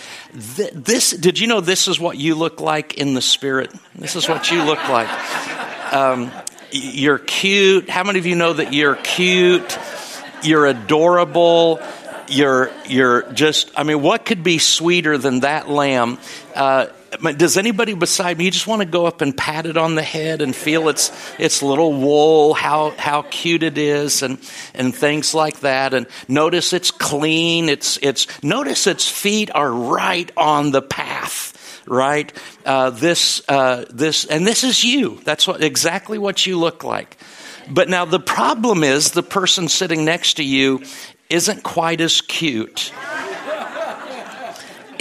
th- 0.57 0.73
this. 0.73 1.11
Did 1.11 1.39
you 1.39 1.47
know 1.47 1.61
this 1.61 1.89
is 1.89 1.99
what 2.01 2.19
you 2.19 2.35
look 2.35 2.61
like 2.61 2.95
in 2.99 3.15
the 3.15 3.23
spirit? 3.23 3.73
This 3.95 4.17
is 4.17 4.29
what 4.29 4.51
you 4.51 4.63
look 4.63 4.89
like. 4.89 5.09
Um, 5.93 6.31
you're 6.71 7.19
cute. 7.19 7.91
How 7.91 8.05
many 8.05 8.19
of 8.19 8.27
you 8.27 8.37
know 8.37 8.53
that 8.55 8.73
you're 8.73 8.97
cute? 8.97 9.79
You're 10.43 10.67
adorable. 10.67 11.81
you're 12.29 12.71
you're 12.87 13.31
just 13.33 13.71
i 13.77 13.83
mean 13.83 14.01
what 14.01 14.25
could 14.25 14.43
be 14.43 14.57
sweeter 14.59 15.19
than 15.19 15.41
that 15.41 15.69
lamb 15.69 16.19
uh, 16.55 16.87
does 17.37 17.57
anybody 17.57 17.95
beside 17.95 18.39
me 18.39 18.51
just 18.51 18.67
want 18.67 18.81
to 18.81 18.87
go 18.87 19.07
up 19.07 19.21
and 19.21 19.37
pat 19.37 19.67
it 19.67 19.77
on 19.77 19.95
the 19.95 20.03
head 20.03 20.43
and 20.43 20.55
feel 20.55 20.89
its 20.89 21.13
its 21.39 21.63
little 21.63 21.93
wool 21.93 22.55
how 22.55 22.91
how 22.99 23.23
cute 23.23 23.63
it 23.63 23.79
is 23.79 24.23
and 24.23 24.39
and 24.75 24.95
things 24.95 25.35
like 25.35 25.61
that? 25.61 25.95
And 25.95 26.07
notice 26.29 26.73
it's 26.73 26.91
clean 26.91 27.69
it's 27.69 27.99
it's 28.03 28.27
notice 28.43 28.87
its 28.87 29.09
feet 29.09 29.51
are 29.55 29.71
right 29.71 30.31
on 30.37 30.71
the 30.71 30.83
path 30.83 31.51
right? 31.87 32.33
Uh, 32.65 32.91
this 32.91 33.43
uh, 33.49 33.85
this 33.91 34.25
and 34.25 34.47
this 34.47 34.63
is 34.65 34.85
you. 34.85 35.21
That's 35.25 35.47
what 35.47 35.63
exactly 35.63 36.17
what 36.17 36.47
you 36.47 36.59
look 36.59 36.85
like. 36.85 37.17
But 37.69 37.89
now 37.89 38.05
the 38.05 38.21
problem 38.21 38.85
is 38.85 39.11
the 39.11 39.23
person 39.23 39.69
sitting 39.69 40.05
next 40.05 40.35
to 40.35 40.45
you 40.45 40.83
isn't 41.29 41.63
quite 41.63 42.01
as 42.01 42.21
cute 42.21 42.93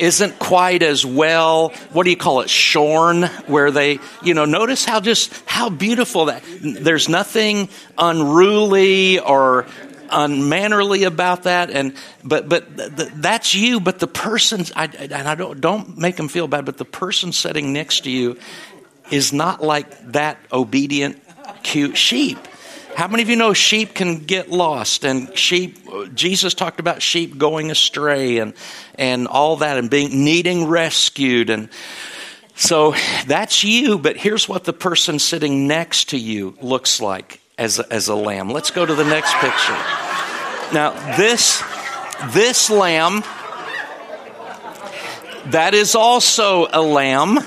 isn't 0.02 0.40
quite 0.40 0.82
as 0.82 1.06
well, 1.06 1.70
what 1.92 2.04
do 2.04 2.10
you 2.10 2.18
call 2.18 2.42
it, 2.42 2.50
shorn, 2.50 3.24
where 3.46 3.70
they, 3.70 4.00
you 4.24 4.34
know, 4.34 4.46
notice 4.46 4.84
how 4.84 5.00
just, 5.00 5.32
how 5.46 5.70
beautiful 5.70 6.26
that, 6.26 6.44
there's 6.62 7.08
nothing 7.08 7.70
unruly 8.00 9.20
or 9.20 9.68
unmannerly 10.14 11.04
about 11.06 11.44
that 11.44 11.70
and 11.70 11.96
but 12.22 12.50
but 12.50 12.76
th- 12.76 13.10
that's 13.16 13.56
you 13.56 13.80
but 13.80 13.98
the 14.00 14.08
person 14.08 14.66
I, 14.76 14.88
and 14.88 15.26
I 15.26 15.36
don't 15.36 15.62
don't 15.62 15.98
make 15.98 16.18
them 16.18 16.28
feel 16.28 16.50
bad 16.50 16.66
but 16.66 16.78
the 16.78 16.84
person 16.84 17.32
sitting 17.32 17.72
next 17.72 18.02
to 18.02 18.12
you 18.12 18.38
is 19.10 19.32
not 19.32 19.64
like 19.64 20.12
that 20.12 20.38
obedient 20.52 21.18
cute 21.64 21.96
sheep 21.96 22.38
how 22.96 23.08
many 23.08 23.24
of 23.24 23.30
you 23.30 23.36
know 23.36 23.54
sheep 23.54 23.94
can 23.94 24.20
get 24.20 24.50
lost 24.50 25.04
and 25.04 25.38
sheep 25.38 25.78
Jesus 26.14 26.54
talked 26.54 26.80
about 26.80 27.02
sheep 27.02 27.38
going 27.38 27.72
astray 27.72 28.38
and 28.38 28.54
and 28.96 29.28
all 29.28 29.58
that 29.58 29.78
and 29.78 29.90
being 29.90 30.24
needing 30.24 30.68
rescued 30.68 31.50
and 31.50 31.70
so 32.56 32.94
that's 33.28 33.64
you 33.64 33.98
but 33.98 34.18
here's 34.18 34.48
what 34.48 34.64
the 34.64 34.74
person 34.74 35.20
sitting 35.20 35.68
next 35.68 36.10
to 36.10 36.18
you 36.18 36.56
looks 36.62 37.02
like 37.02 37.42
as 37.58 37.78
a, 37.78 37.94
as 37.94 38.08
a 38.08 38.16
lamb. 38.16 38.50
Let's 38.50 38.72
go 38.72 38.86
to 38.86 38.96
the 38.96 39.04
next 39.04 39.34
picture. 39.36 39.78
Now 40.74 40.92
this 41.16 41.64
this 42.34 42.70
lamb 42.70 43.24
that 45.52 45.74
is 45.74 45.96
also 45.96 46.68
a 46.72 46.82
lamb 46.82 47.40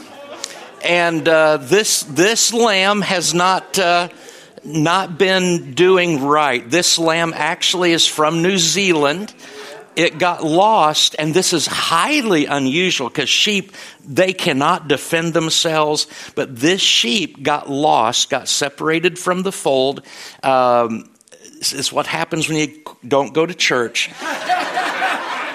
and 0.84 1.26
uh, 1.28 1.56
this 1.56 2.02
this 2.02 2.52
lamb 2.52 3.00
has 3.00 3.34
not 3.34 3.78
uh, 3.78 4.08
not 4.64 5.18
been 5.18 5.74
doing 5.74 6.22
right. 6.22 6.68
This 6.68 6.98
lamb 6.98 7.32
actually 7.34 7.92
is 7.92 8.06
from 8.06 8.42
New 8.42 8.58
Zealand. 8.58 9.34
It 9.96 10.18
got 10.18 10.42
lost, 10.42 11.14
and 11.18 11.32
this 11.32 11.52
is 11.52 11.66
highly 11.66 12.46
unusual 12.46 13.08
because 13.08 13.28
sheep, 13.28 13.72
they 14.04 14.32
cannot 14.32 14.88
defend 14.88 15.34
themselves. 15.34 16.08
But 16.34 16.56
this 16.56 16.80
sheep 16.80 17.42
got 17.42 17.70
lost, 17.70 18.28
got 18.28 18.48
separated 18.48 19.18
from 19.18 19.42
the 19.42 19.52
fold. 19.52 20.04
Um, 20.42 21.10
it's 21.58 21.92
what 21.92 22.06
happens 22.06 22.48
when 22.48 22.58
you 22.58 22.82
don't 23.06 23.32
go 23.32 23.46
to 23.46 23.54
church. 23.54 24.10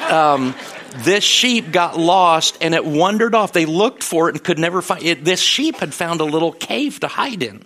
Um, 0.09 0.55
this 0.95 1.23
sheep 1.23 1.71
got 1.71 1.99
lost 1.99 2.57
and 2.61 2.73
it 2.73 2.83
wandered 2.83 3.35
off. 3.35 3.53
They 3.53 3.67
looked 3.67 4.01
for 4.01 4.27
it 4.27 4.33
and 4.33 4.43
could 4.43 4.57
never 4.57 4.81
find 4.81 5.03
it. 5.03 5.23
This 5.23 5.39
sheep 5.39 5.75
had 5.75 5.93
found 5.93 6.19
a 6.19 6.23
little 6.23 6.51
cave 6.51 7.01
to 7.01 7.07
hide 7.07 7.43
in 7.43 7.63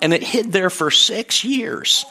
and 0.00 0.12
it 0.12 0.22
hid 0.22 0.52
there 0.52 0.70
for 0.70 0.90
six 0.90 1.44
years. 1.44 2.04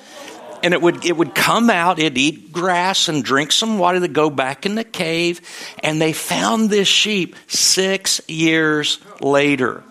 And 0.63 0.73
it 0.73 0.81
would, 0.81 1.05
it 1.05 1.15
would 1.15 1.35
come 1.35 1.69
out, 1.69 1.99
it'd 1.99 2.17
eat 2.17 2.51
grass 2.51 3.09
and 3.09 3.23
drink 3.23 3.51
some 3.51 3.77
water, 3.77 3.99
to 3.99 4.07
go 4.07 4.29
back 4.29 4.65
in 4.65 4.73
the 4.75 4.83
cave, 4.83 5.39
and 5.83 6.01
they 6.01 6.13
found 6.13 6.69
this 6.69 6.87
sheep 6.87 7.35
six 7.47 8.21
years 8.27 8.99
later. 9.21 9.83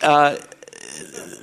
Uh, 0.00 0.38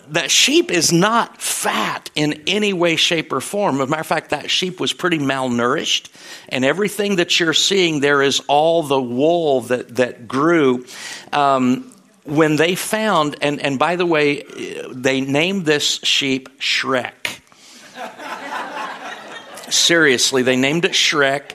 that 0.10 0.30
sheep 0.30 0.72
is 0.72 0.92
not 0.92 1.42
fat 1.42 2.10
in 2.16 2.44
any 2.48 2.74
way, 2.74 2.96
shape, 2.96 3.32
or 3.32 3.40
form. 3.40 3.80
As 3.80 3.88
a 3.88 3.92
matter 3.92 4.02
of 4.02 4.08
fact, 4.08 4.32
that 4.32 4.52
sheep 4.52 4.80
was 4.80 4.92
pretty 4.92 5.20
malnourished, 5.20 6.10
and 6.50 6.66
everything 6.66 7.18
that 7.18 7.40
you're 7.40 7.54
seeing 7.54 8.02
there 8.02 8.22
is 8.22 8.42
all 8.48 8.84
the 8.84 9.02
wool 9.02 9.62
that 9.62 9.96
that 9.96 10.28
grew. 10.28 10.86
Um, 11.32 11.94
when 12.26 12.58
they 12.58 12.76
found, 12.76 13.38
and, 13.42 13.60
and 13.60 13.80
by 13.80 13.96
the 13.96 14.06
way, 14.06 14.44
they 14.94 15.22
named 15.22 15.66
this 15.66 16.00
sheep 16.04 16.60
Shrek. 16.60 17.40
Seriously, 19.72 20.42
they 20.42 20.56
named 20.56 20.86
it 20.86 20.92
Shrek, 20.92 21.52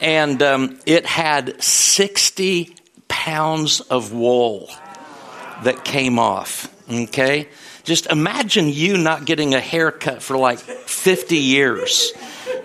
and 0.00 0.42
um, 0.42 0.78
it 0.86 1.06
had 1.06 1.62
60 1.62 2.76
pounds 3.08 3.80
of 3.80 4.12
wool 4.12 4.68
that 5.62 5.84
came 5.84 6.18
off. 6.18 6.70
Okay? 6.90 7.48
Just 7.84 8.06
imagine 8.06 8.68
you 8.68 8.96
not 8.96 9.24
getting 9.24 9.54
a 9.54 9.60
haircut 9.60 10.22
for 10.22 10.36
like 10.36 10.58
50 10.58 11.36
years 11.36 12.12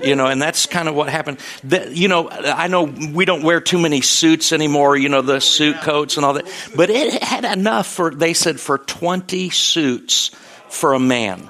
you 0.02 0.16
know, 0.16 0.28
and 0.28 0.42
that's 0.42 0.66
kind 0.66 0.88
of 0.88 0.96
what 0.96 1.10
happened. 1.10 1.40
The, 1.64 1.92
you 1.94 2.08
know, 2.08 2.30
I 2.30 2.68
know 2.68 2.84
we 2.84 3.26
don't 3.26 3.44
wear 3.44 3.62
too 3.62 3.80
many 3.80 4.02
suits 4.02 4.52
anymore, 4.52 4.98
you 4.98 5.10
know, 5.10 5.22
the 5.22 5.40
suit 5.42 5.78
coats 5.82 6.18
and 6.18 6.26
all 6.26 6.34
that, 6.34 6.46
but 6.76 6.90
it 6.90 7.22
had 7.22 7.46
enough 7.46 7.88
for, 7.88 8.12
they 8.12 8.34
said, 8.34 8.60
for 8.60 8.78
20 8.78 9.50
suits 9.50 10.32
for 10.70 10.94
a 10.94 11.00
man. 11.00 11.50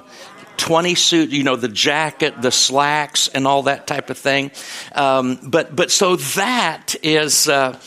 20 0.56 0.94
suit, 0.94 1.30
you 1.30 1.42
know, 1.42 1.56
the 1.56 1.68
jacket, 1.68 2.42
the 2.42 2.50
slacks, 2.50 3.28
and 3.28 3.46
all 3.46 3.62
that 3.62 3.86
type 3.86 4.10
of 4.10 4.18
thing. 4.18 4.50
Um, 4.94 5.38
but, 5.42 5.74
but 5.74 5.90
so 5.90 6.16
that 6.16 6.94
is, 7.02 7.48
uh, 7.48 7.78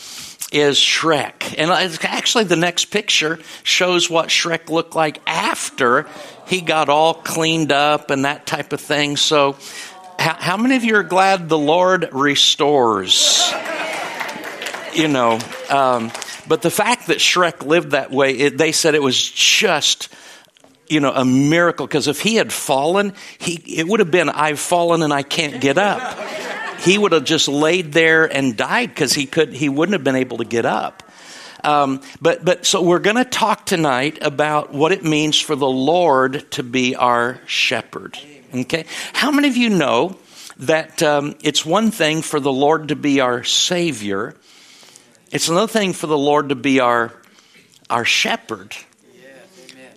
is 0.54 0.76
Shrek. 0.76 1.54
And 1.58 1.70
actually, 1.70 2.44
the 2.44 2.56
next 2.56 2.86
picture 2.86 3.38
shows 3.62 4.08
what 4.08 4.28
Shrek 4.28 4.70
looked 4.70 4.94
like 4.94 5.20
after 5.26 6.06
he 6.46 6.60
got 6.60 6.88
all 6.88 7.14
cleaned 7.14 7.72
up 7.72 8.10
and 8.10 8.24
that 8.24 8.46
type 8.46 8.72
of 8.72 8.80
thing. 8.80 9.16
So, 9.16 9.56
how, 10.24 10.36
how 10.40 10.56
many 10.56 10.74
of 10.76 10.84
you 10.84 10.96
are 10.96 11.02
glad 11.02 11.50
the 11.50 11.58
Lord 11.58 12.08
restores? 12.12 13.52
You 14.94 15.08
know, 15.08 15.38
um, 15.68 16.10
but 16.48 16.62
the 16.62 16.70
fact 16.70 17.08
that 17.08 17.18
Shrek 17.18 17.66
lived 17.66 17.90
that 17.90 18.10
way, 18.10 18.32
it, 18.32 18.56
they 18.56 18.72
said 18.72 18.94
it 18.94 19.02
was 19.02 19.20
just 19.30 20.08
you 20.88 21.00
know 21.00 21.12
a 21.12 21.26
miracle. 21.26 21.86
Because 21.86 22.08
if 22.08 22.22
he 22.22 22.36
had 22.36 22.54
fallen 22.54 23.12
he 23.38 23.78
it 23.78 23.86
would 23.86 24.00
have 24.00 24.10
been 24.10 24.28
i've 24.30 24.60
fallen 24.60 25.02
and 25.02 25.12
i 25.12 25.22
can't 25.22 25.60
get 25.60 25.76
up. 25.76 26.18
He 26.80 26.96
would 26.96 27.12
have 27.12 27.24
just 27.24 27.48
laid 27.48 27.92
there 27.92 28.24
and 28.24 28.56
died 28.56 28.88
because 28.90 29.12
he 29.12 29.26
could 29.26 29.52
he 29.52 29.68
wouldn't 29.68 29.92
have 29.92 30.04
been 30.04 30.16
able 30.16 30.38
to 30.38 30.44
get 30.44 30.64
up. 30.64 31.02
Um, 31.62 32.00
but 32.22 32.42
but 32.42 32.64
so 32.64 32.80
we're 32.80 32.98
going 32.98 33.16
to 33.16 33.26
talk 33.26 33.66
tonight 33.66 34.18
about 34.22 34.72
what 34.72 34.92
it 34.92 35.04
means 35.04 35.38
for 35.38 35.54
the 35.54 35.68
lord 35.68 36.50
to 36.52 36.62
be 36.62 36.94
our 36.94 37.40
shepherd 37.46 38.18
Okay? 38.54 38.84
How 39.12 39.30
many 39.30 39.48
of 39.48 39.56
you 39.56 39.70
know 39.70 40.16
that 40.58 41.02
um, 41.02 41.34
it's 41.42 41.64
one 41.64 41.90
thing 41.90 42.22
for 42.22 42.38
the 42.40 42.52
Lord 42.52 42.88
to 42.88 42.96
be 42.96 43.20
our 43.20 43.44
Savior, 43.44 44.34
it's 45.32 45.48
another 45.48 45.72
thing 45.72 45.92
for 45.92 46.06
the 46.06 46.18
Lord 46.18 46.50
to 46.50 46.54
be 46.54 46.80
our, 46.80 47.12
our 47.90 48.04
shepherd? 48.04 48.74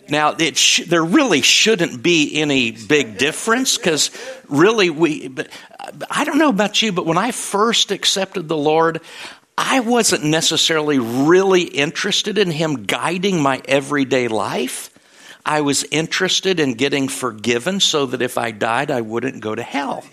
Now, 0.09 0.35
sh- 0.37 0.85
there 0.87 1.03
really 1.03 1.41
shouldn't 1.41 2.01
be 2.01 2.39
any 2.39 2.71
big 2.71 3.17
difference 3.17 3.77
because 3.77 4.09
really 4.47 4.89
we, 4.89 5.27
but 5.27 5.49
I 6.09 6.23
don't 6.23 6.37
know 6.37 6.49
about 6.49 6.81
you, 6.81 6.91
but 6.91 7.05
when 7.05 7.17
I 7.17 7.31
first 7.31 7.91
accepted 7.91 8.47
the 8.47 8.57
Lord, 8.57 9.01
I 9.57 9.79
wasn't 9.81 10.23
necessarily 10.23 10.99
really 10.99 11.63
interested 11.63 12.37
in 12.37 12.51
Him 12.51 12.85
guiding 12.85 13.41
my 13.41 13.61
everyday 13.65 14.27
life. 14.27 14.96
I 15.47 15.61
was 15.61 15.85
interested 15.91 16.59
in 16.59 16.73
getting 16.73 17.07
forgiven 17.07 17.79
so 17.79 18.05
that 18.07 18.21
if 18.21 18.37
I 18.37 18.51
died, 18.51 18.91
I 18.91 18.99
wouldn't 19.01 19.39
go 19.39 19.55
to 19.55 19.63
hell. 19.63 20.03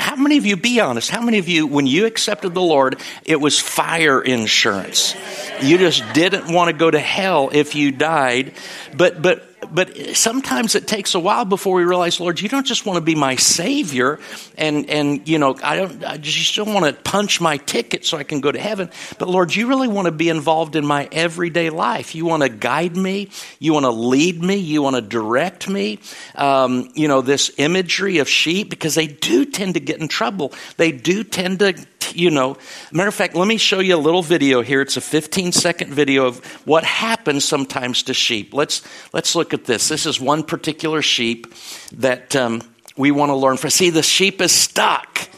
How 0.00 0.16
many 0.16 0.36
of 0.36 0.44
you, 0.44 0.56
be 0.56 0.80
honest, 0.80 1.10
how 1.10 1.22
many 1.22 1.38
of 1.38 1.48
you, 1.48 1.66
when 1.66 1.86
you 1.86 2.06
accepted 2.06 2.54
the 2.54 2.60
Lord, 2.60 3.00
it 3.24 3.40
was 3.40 3.60
fire 3.60 4.20
insurance? 4.20 5.14
You 5.62 5.78
just 5.78 6.02
didn't 6.12 6.52
want 6.52 6.70
to 6.70 6.76
go 6.76 6.90
to 6.90 6.98
hell 6.98 7.50
if 7.52 7.76
you 7.76 7.92
died. 7.92 8.54
But, 8.96 9.22
but 9.22 9.48
but 9.72 10.16
sometimes 10.16 10.74
it 10.74 10.86
takes 10.86 11.14
a 11.14 11.20
while 11.20 11.44
before 11.44 11.74
we 11.74 11.84
realize, 11.84 12.20
Lord, 12.20 12.40
you 12.40 12.48
don't 12.48 12.66
just 12.66 12.86
want 12.86 12.96
to 12.96 13.00
be 13.00 13.14
my 13.14 13.36
savior, 13.36 14.18
and 14.56 14.88
and 14.88 15.28
you 15.28 15.38
know, 15.38 15.56
I 15.62 15.76
don't, 15.76 16.04
I 16.04 16.16
just 16.16 16.54
don't 16.56 16.72
want 16.72 16.86
to 16.86 17.02
punch 17.02 17.40
my 17.40 17.56
ticket 17.58 18.04
so 18.04 18.16
I 18.16 18.22
can 18.22 18.40
go 18.40 18.50
to 18.50 18.58
heaven. 18.58 18.90
But 19.18 19.28
Lord, 19.28 19.54
you 19.54 19.66
really 19.68 19.88
want 19.88 20.06
to 20.06 20.12
be 20.12 20.28
involved 20.28 20.76
in 20.76 20.86
my 20.86 21.08
everyday 21.12 21.70
life. 21.70 22.14
You 22.14 22.26
want 22.26 22.42
to 22.42 22.48
guide 22.48 22.96
me. 22.96 23.30
You 23.58 23.72
want 23.72 23.84
to 23.84 23.90
lead 23.90 24.42
me. 24.42 24.56
You 24.56 24.82
want 24.82 24.96
to 24.96 25.02
direct 25.02 25.68
me. 25.68 25.98
Um, 26.34 26.90
you 26.94 27.08
know, 27.08 27.20
this 27.20 27.50
imagery 27.58 28.18
of 28.18 28.28
sheep 28.28 28.70
because 28.70 28.94
they 28.94 29.06
do 29.06 29.44
tend 29.44 29.74
to 29.74 29.80
get 29.80 30.00
in 30.00 30.08
trouble. 30.08 30.52
They 30.76 30.92
do 30.92 31.24
tend 31.24 31.58
to 31.60 31.74
you 32.16 32.30
know. 32.30 32.56
Matter 32.92 33.08
of 33.08 33.14
fact, 33.14 33.34
let 33.34 33.48
me 33.48 33.56
show 33.56 33.80
you 33.80 33.96
a 33.96 33.98
little 33.98 34.22
video 34.22 34.62
here. 34.62 34.80
It's 34.80 34.96
a 34.96 35.00
15 35.00 35.52
second 35.52 35.92
video 35.92 36.26
of 36.26 36.44
what 36.66 36.84
happens 36.84 37.44
sometimes 37.44 38.04
to 38.04 38.14
sheep. 38.14 38.54
Let's 38.54 38.82
let's 39.12 39.34
look 39.34 39.54
at 39.54 39.64
this. 39.64 39.88
This 39.88 40.06
is 40.06 40.20
one 40.20 40.42
particular 40.42 41.02
sheep 41.02 41.52
that 41.92 42.34
um, 42.36 42.62
we 42.96 43.10
want 43.10 43.30
to 43.30 43.36
learn 43.36 43.56
from. 43.56 43.70
See, 43.70 43.90
the 43.90 44.02
sheep 44.02 44.40
is 44.40 44.52
stuck. 44.52 45.28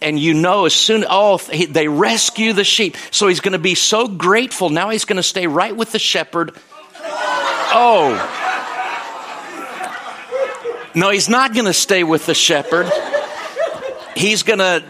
And 0.00 0.18
you 0.18 0.34
know, 0.34 0.64
as 0.64 0.74
soon, 0.74 1.04
oh, 1.08 1.38
they 1.38 1.86
rescue 1.86 2.52
the 2.52 2.64
sheep. 2.64 2.96
So 3.12 3.28
he's 3.28 3.38
going 3.38 3.52
to 3.52 3.58
be 3.58 3.76
so 3.76 4.08
grateful. 4.08 4.68
Now 4.68 4.90
he's 4.90 5.04
going 5.04 5.18
to 5.18 5.22
stay 5.22 5.46
right 5.46 5.76
with 5.76 5.92
the 5.92 6.00
shepherd. 6.00 6.56
Oh. 7.74 8.40
No, 10.94 11.10
he's 11.10 11.28
not 11.28 11.54
going 11.54 11.66
to 11.66 11.72
stay 11.72 12.04
with 12.04 12.26
the 12.26 12.34
shepherd. 12.34 12.90
He's 14.14 14.42
going 14.42 14.58
to, 14.58 14.84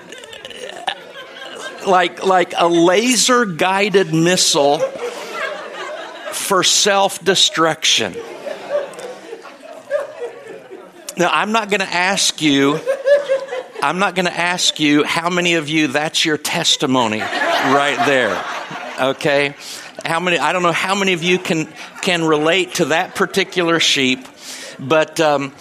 like, 1.86 2.24
like 2.24 2.54
a 2.56 2.68
laser 2.68 3.44
guided 3.44 4.12
missile 4.14 4.78
for 6.32 6.62
self 6.62 7.22
destruction. 7.24 8.14
Now, 11.16 11.28
I'm 11.30 11.52
not 11.52 11.68
going 11.68 11.80
to 11.80 11.92
ask 11.92 12.40
you, 12.40 12.80
I'm 13.82 13.98
not 13.98 14.14
going 14.14 14.24
to 14.26 14.36
ask 14.36 14.80
you 14.80 15.04
how 15.04 15.28
many 15.28 15.54
of 15.54 15.68
you 15.68 15.88
that's 15.88 16.24
your 16.24 16.38
testimony 16.38 17.20
right 17.20 17.98
there. 18.06 18.44
Okay? 19.10 19.54
How 20.04 20.20
many, 20.20 20.38
I 20.38 20.52
don't 20.52 20.62
know 20.62 20.72
how 20.72 20.94
many 20.94 21.12
of 21.12 21.22
you 21.22 21.38
can, 21.38 21.66
can 22.00 22.24
relate 22.24 22.74
to 22.74 22.86
that 22.86 23.14
particular 23.14 23.78
sheep, 23.78 24.26
but 24.78 25.20
um, 25.20 25.54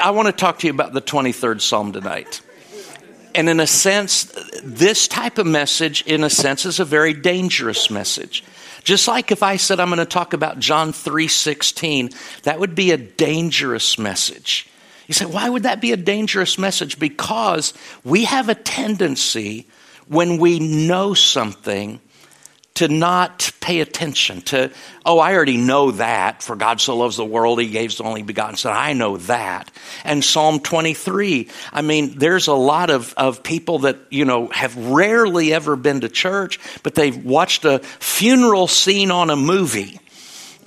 I 0.00 0.10
want 0.12 0.26
to 0.26 0.32
talk 0.32 0.60
to 0.60 0.66
you 0.66 0.72
about 0.72 0.92
the 0.92 1.02
23rd 1.02 1.60
Psalm 1.60 1.92
tonight. 1.92 2.40
And 3.34 3.48
in 3.48 3.60
a 3.60 3.66
sense, 3.66 4.24
this 4.62 5.08
type 5.08 5.38
of 5.38 5.46
message, 5.46 6.02
in 6.02 6.24
a 6.24 6.30
sense, 6.30 6.66
is 6.66 6.80
a 6.80 6.84
very 6.84 7.12
dangerous 7.12 7.90
message. 7.90 8.44
Just 8.82 9.08
like 9.08 9.30
if 9.30 9.42
I 9.42 9.56
said 9.56 9.78
I'm 9.78 9.88
going 9.88 9.98
to 9.98 10.06
talk 10.06 10.32
about 10.32 10.58
John 10.58 10.92
3:16, 10.92 12.42
that 12.42 12.58
would 12.58 12.74
be 12.74 12.92
a 12.92 12.96
dangerous 12.96 13.98
message. 13.98 14.66
You 15.06 15.14
say, 15.14 15.26
why 15.26 15.48
would 15.48 15.64
that 15.64 15.80
be 15.80 15.92
a 15.92 15.96
dangerous 15.96 16.58
message? 16.58 16.98
Because 16.98 17.74
we 18.04 18.24
have 18.24 18.48
a 18.48 18.54
tendency 18.54 19.66
when 20.06 20.38
we 20.38 20.60
know 20.60 21.14
something 21.14 22.00
to 22.74 22.88
not 22.88 23.50
pay 23.60 23.80
attention 23.80 24.40
to, 24.42 24.70
oh, 25.04 25.18
I 25.18 25.34
already 25.34 25.56
know 25.56 25.90
that. 25.92 26.42
For 26.42 26.56
God 26.56 26.80
so 26.80 26.96
loves 26.96 27.16
the 27.16 27.24
world, 27.24 27.60
he 27.60 27.68
gave 27.68 27.90
his 27.90 28.00
only 28.00 28.22
begotten 28.22 28.56
son. 28.56 28.74
I 28.74 28.92
know 28.92 29.16
that. 29.18 29.70
And 30.04 30.24
Psalm 30.24 30.60
23, 30.60 31.48
I 31.72 31.82
mean, 31.82 32.18
there's 32.18 32.46
a 32.46 32.54
lot 32.54 32.90
of, 32.90 33.12
of 33.16 33.42
people 33.42 33.80
that, 33.80 33.98
you 34.10 34.24
know, 34.24 34.48
have 34.48 34.76
rarely 34.76 35.52
ever 35.52 35.76
been 35.76 36.00
to 36.00 36.08
church, 36.08 36.58
but 36.82 36.94
they've 36.94 37.24
watched 37.24 37.64
a 37.64 37.80
funeral 37.80 38.66
scene 38.66 39.10
on 39.10 39.30
a 39.30 39.36
movie 39.36 40.00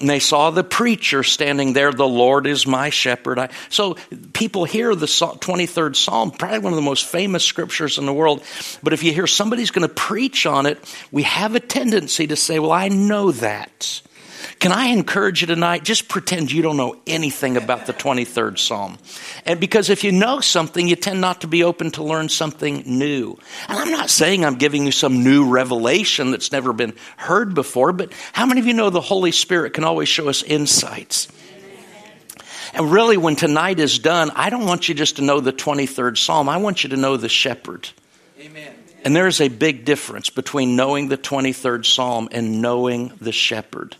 and 0.03 0.09
they 0.09 0.19
saw 0.19 0.49
the 0.49 0.65
preacher 0.65 1.23
standing 1.23 1.71
there, 1.71 1.89
the 1.93 2.05
Lord 2.05 2.45
is 2.45 2.67
my 2.67 2.89
shepherd. 2.89 3.39
I, 3.39 3.49
so 3.69 3.95
people 4.33 4.65
hear 4.65 4.93
the 4.95 5.05
23rd 5.05 5.95
Psalm, 5.95 6.31
probably 6.31 6.59
one 6.59 6.73
of 6.73 6.75
the 6.75 6.81
most 6.81 7.05
famous 7.05 7.45
scriptures 7.45 7.97
in 7.97 8.05
the 8.05 8.11
world. 8.11 8.43
But 8.83 8.91
if 8.91 9.01
you 9.01 9.13
hear 9.13 9.27
somebody's 9.27 9.71
going 9.71 9.87
to 9.87 9.93
preach 9.93 10.45
on 10.45 10.65
it, 10.65 10.77
we 11.09 11.23
have 11.23 11.55
a 11.55 11.61
tendency 11.61 12.27
to 12.27 12.35
say, 12.35 12.59
well, 12.59 12.73
I 12.73 12.89
know 12.89 13.31
that. 13.31 14.01
Can 14.59 14.71
I 14.71 14.87
encourage 14.87 15.41
you 15.41 15.47
tonight? 15.47 15.83
Just 15.83 16.07
pretend 16.07 16.51
you 16.51 16.61
don't 16.61 16.77
know 16.77 16.97
anything 17.07 17.57
about 17.57 17.85
the 17.85 17.93
23rd 17.93 18.59
Psalm. 18.59 18.97
And 19.45 19.59
because 19.59 19.89
if 19.89 20.03
you 20.03 20.11
know 20.11 20.39
something, 20.39 20.87
you 20.87 20.95
tend 20.95 21.21
not 21.21 21.41
to 21.41 21.47
be 21.47 21.63
open 21.63 21.91
to 21.91 22.03
learn 22.03 22.29
something 22.29 22.83
new. 22.85 23.37
And 23.67 23.77
I'm 23.77 23.91
not 23.91 24.09
saying 24.09 24.45
I'm 24.45 24.55
giving 24.55 24.85
you 24.85 24.91
some 24.91 25.23
new 25.23 25.49
revelation 25.49 26.31
that's 26.31 26.51
never 26.51 26.73
been 26.73 26.93
heard 27.17 27.53
before, 27.53 27.93
but 27.93 28.13
how 28.31 28.45
many 28.45 28.59
of 28.59 28.67
you 28.67 28.73
know 28.73 28.89
the 28.89 29.01
Holy 29.01 29.31
Spirit 29.31 29.73
can 29.73 29.83
always 29.83 30.09
show 30.09 30.29
us 30.29 30.43
insights? 30.43 31.27
And 32.73 32.91
really, 32.91 33.17
when 33.17 33.35
tonight 33.35 33.79
is 33.79 33.99
done, 33.99 34.31
I 34.35 34.49
don't 34.49 34.65
want 34.65 34.89
you 34.89 34.95
just 34.95 35.17
to 35.17 35.21
know 35.21 35.39
the 35.39 35.53
23rd 35.53 36.17
Psalm. 36.17 36.49
I 36.49 36.57
want 36.57 36.83
you 36.83 36.89
to 36.89 36.97
know 36.97 37.17
the 37.17 37.29
shepherd. 37.29 37.87
Amen. 38.39 38.73
And 39.03 39.15
there 39.15 39.27
is 39.27 39.41
a 39.41 39.49
big 39.49 39.85
difference 39.85 40.29
between 40.29 40.75
knowing 40.75 41.09
the 41.09 41.17
23rd 41.17 41.85
Psalm 41.85 42.29
and 42.31 42.61
knowing 42.61 43.11
the 43.21 43.31
shepherd. 43.31 43.95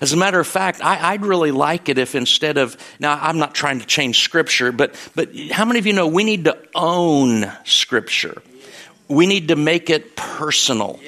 As 0.00 0.12
a 0.12 0.16
matter 0.16 0.40
of 0.40 0.46
fact, 0.46 0.80
I, 0.80 1.12
would 1.12 1.26
really 1.26 1.50
like 1.50 1.88
it 1.88 1.98
if 1.98 2.14
instead 2.14 2.58
of, 2.58 2.76
now 2.98 3.18
I'm 3.20 3.38
not 3.38 3.54
trying 3.54 3.80
to 3.80 3.86
change 3.86 4.20
scripture, 4.20 4.72
but, 4.72 4.94
but 5.14 5.34
how 5.50 5.64
many 5.64 5.78
of 5.78 5.86
you 5.86 5.92
know 5.92 6.06
we 6.06 6.24
need 6.24 6.44
to 6.44 6.58
own 6.74 7.50
scripture? 7.64 8.42
We 9.08 9.26
need 9.26 9.48
to 9.48 9.56
make 9.56 9.90
it 9.90 10.16
personal. 10.16 10.98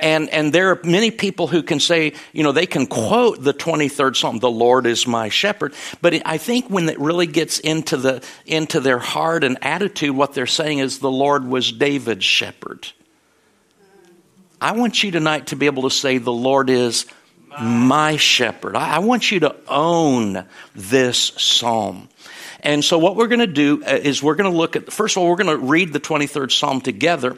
and, 0.00 0.28
and 0.30 0.52
there 0.52 0.70
are 0.70 0.80
many 0.84 1.10
people 1.10 1.46
who 1.46 1.62
can 1.62 1.80
say, 1.80 2.14
you 2.32 2.42
know, 2.42 2.52
they 2.52 2.66
can 2.66 2.86
quote 2.86 3.42
the 3.42 3.54
23rd 3.54 4.16
Psalm, 4.16 4.38
the 4.38 4.50
Lord 4.50 4.86
is 4.86 5.06
my 5.06 5.28
shepherd. 5.28 5.74
But 6.02 6.22
I 6.26 6.38
think 6.38 6.68
when 6.68 6.88
it 6.88 6.98
really 6.98 7.26
gets 7.26 7.58
into, 7.58 7.96
the, 7.96 8.24
into 8.46 8.80
their 8.80 8.98
heart 8.98 9.44
and 9.44 9.58
attitude, 9.62 10.16
what 10.16 10.34
they're 10.34 10.46
saying 10.46 10.78
is 10.78 10.98
the 10.98 11.10
Lord 11.10 11.46
was 11.46 11.70
David's 11.72 12.24
shepherd. 12.24 12.88
I 14.60 14.72
want 14.72 15.02
you 15.02 15.10
tonight 15.10 15.48
to 15.48 15.56
be 15.56 15.66
able 15.66 15.82
to 15.82 15.90
say, 15.90 16.18
the 16.18 16.32
Lord 16.32 16.70
is 16.70 17.06
my 17.60 18.16
shepherd. 18.16 18.76
I, 18.76 18.98
want 19.00 19.30
you 19.30 19.40
to 19.40 19.56
own 19.68 20.44
this 20.74 21.18
psalm. 21.18 22.08
And 22.60 22.84
so, 22.84 22.98
what 22.98 23.16
we're 23.16 23.28
going 23.28 23.40
to 23.40 23.46
do 23.46 23.82
uh, 23.84 23.90
is 23.90 24.22
we're 24.22 24.34
going 24.34 24.50
to 24.50 24.56
look 24.56 24.76
at, 24.76 24.92
first 24.92 25.16
of 25.16 25.22
all, 25.22 25.30
we're 25.30 25.36
going 25.36 25.58
to 25.60 25.66
read 25.66 25.92
the 25.92 26.00
23rd 26.00 26.50
Psalm 26.50 26.80
together. 26.80 27.36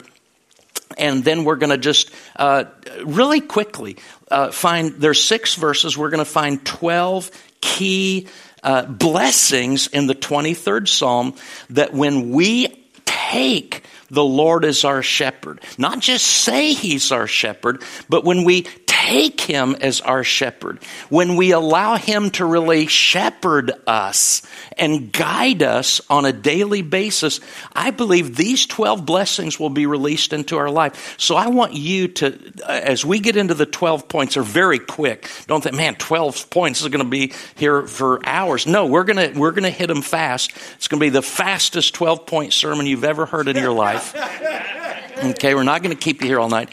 And 0.97 1.23
then 1.23 1.43
we're 1.43 1.55
going 1.55 1.69
to 1.69 1.77
just 1.77 2.11
uh, 2.35 2.65
really 3.05 3.41
quickly 3.41 3.97
uh, 4.31 4.51
find, 4.51 4.93
there's 4.93 5.21
six 5.21 5.55
verses. 5.55 5.97
We're 5.97 6.09
going 6.09 6.19
to 6.19 6.25
find 6.25 6.65
12 6.65 7.31
key 7.61 8.27
uh, 8.63 8.85
blessings 8.85 9.87
in 9.87 10.07
the 10.07 10.15
23rd 10.15 10.87
Psalm 10.87 11.35
that 11.69 11.93
when 11.93 12.31
we 12.31 12.85
take 13.05 13.83
the 14.09 14.23
Lord 14.23 14.65
as 14.65 14.83
our 14.83 15.03
shepherd, 15.03 15.61
not 15.77 15.99
just 15.99 16.25
say 16.25 16.73
he's 16.73 17.11
our 17.11 17.27
shepherd, 17.27 17.83
but 18.09 18.23
when 18.23 18.43
we 18.43 18.63
take 19.09 19.41
him 19.41 19.75
as 19.81 20.01
our 20.01 20.23
shepherd, 20.23 20.77
when 21.09 21.35
we 21.35 21.51
allow 21.51 21.95
him 21.95 22.29
to 22.29 22.45
really 22.45 22.85
shepherd 22.85 23.71
us 23.87 24.43
and 24.77 25.11
guide 25.11 25.63
us 25.63 25.99
on 26.11 26.25
a 26.25 26.31
daily 26.31 26.83
basis, 26.83 27.39
I 27.73 27.89
believe 27.89 28.35
these 28.35 28.67
12 28.67 29.07
blessings 29.07 29.59
will 29.59 29.71
be 29.71 29.87
released 29.87 30.31
into 30.31 30.57
our 30.57 30.69
life. 30.69 31.15
So 31.17 31.35
I 31.35 31.47
want 31.47 31.73
you 31.73 32.09
to, 32.09 32.37
as 32.67 33.03
we 33.03 33.19
get 33.19 33.35
into 33.35 33.55
the 33.55 33.65
12 33.65 34.07
points, 34.07 34.37
are 34.37 34.43
very 34.43 34.77
quick. 34.77 35.27
Don't 35.47 35.63
think, 35.63 35.75
man, 35.75 35.95
12 35.95 36.51
points 36.51 36.81
is 36.81 36.87
going 36.89 37.03
to 37.03 37.09
be 37.09 37.33
here 37.55 37.87
for 37.87 38.23
hours. 38.23 38.67
No, 38.67 38.85
we're 38.85 39.05
going 39.05 39.33
to, 39.33 39.39
we're 39.39 39.51
going 39.51 39.63
to 39.63 39.71
hit 39.71 39.87
them 39.87 40.03
fast. 40.03 40.51
It's 40.75 40.87
going 40.87 40.99
to 40.99 41.05
be 41.05 41.09
the 41.09 41.23
fastest 41.23 41.95
12 41.95 42.27
point 42.27 42.53
sermon 42.53 42.85
you've 42.85 43.03
ever 43.03 43.25
heard 43.25 43.47
in 43.47 43.55
your 43.55 43.73
life. 43.73 44.15
Okay, 45.19 45.53
we're 45.53 45.63
not 45.63 45.83
going 45.83 45.93
to 45.93 46.01
keep 46.01 46.21
you 46.21 46.27
here 46.27 46.39
all 46.39 46.47
night. 46.47 46.69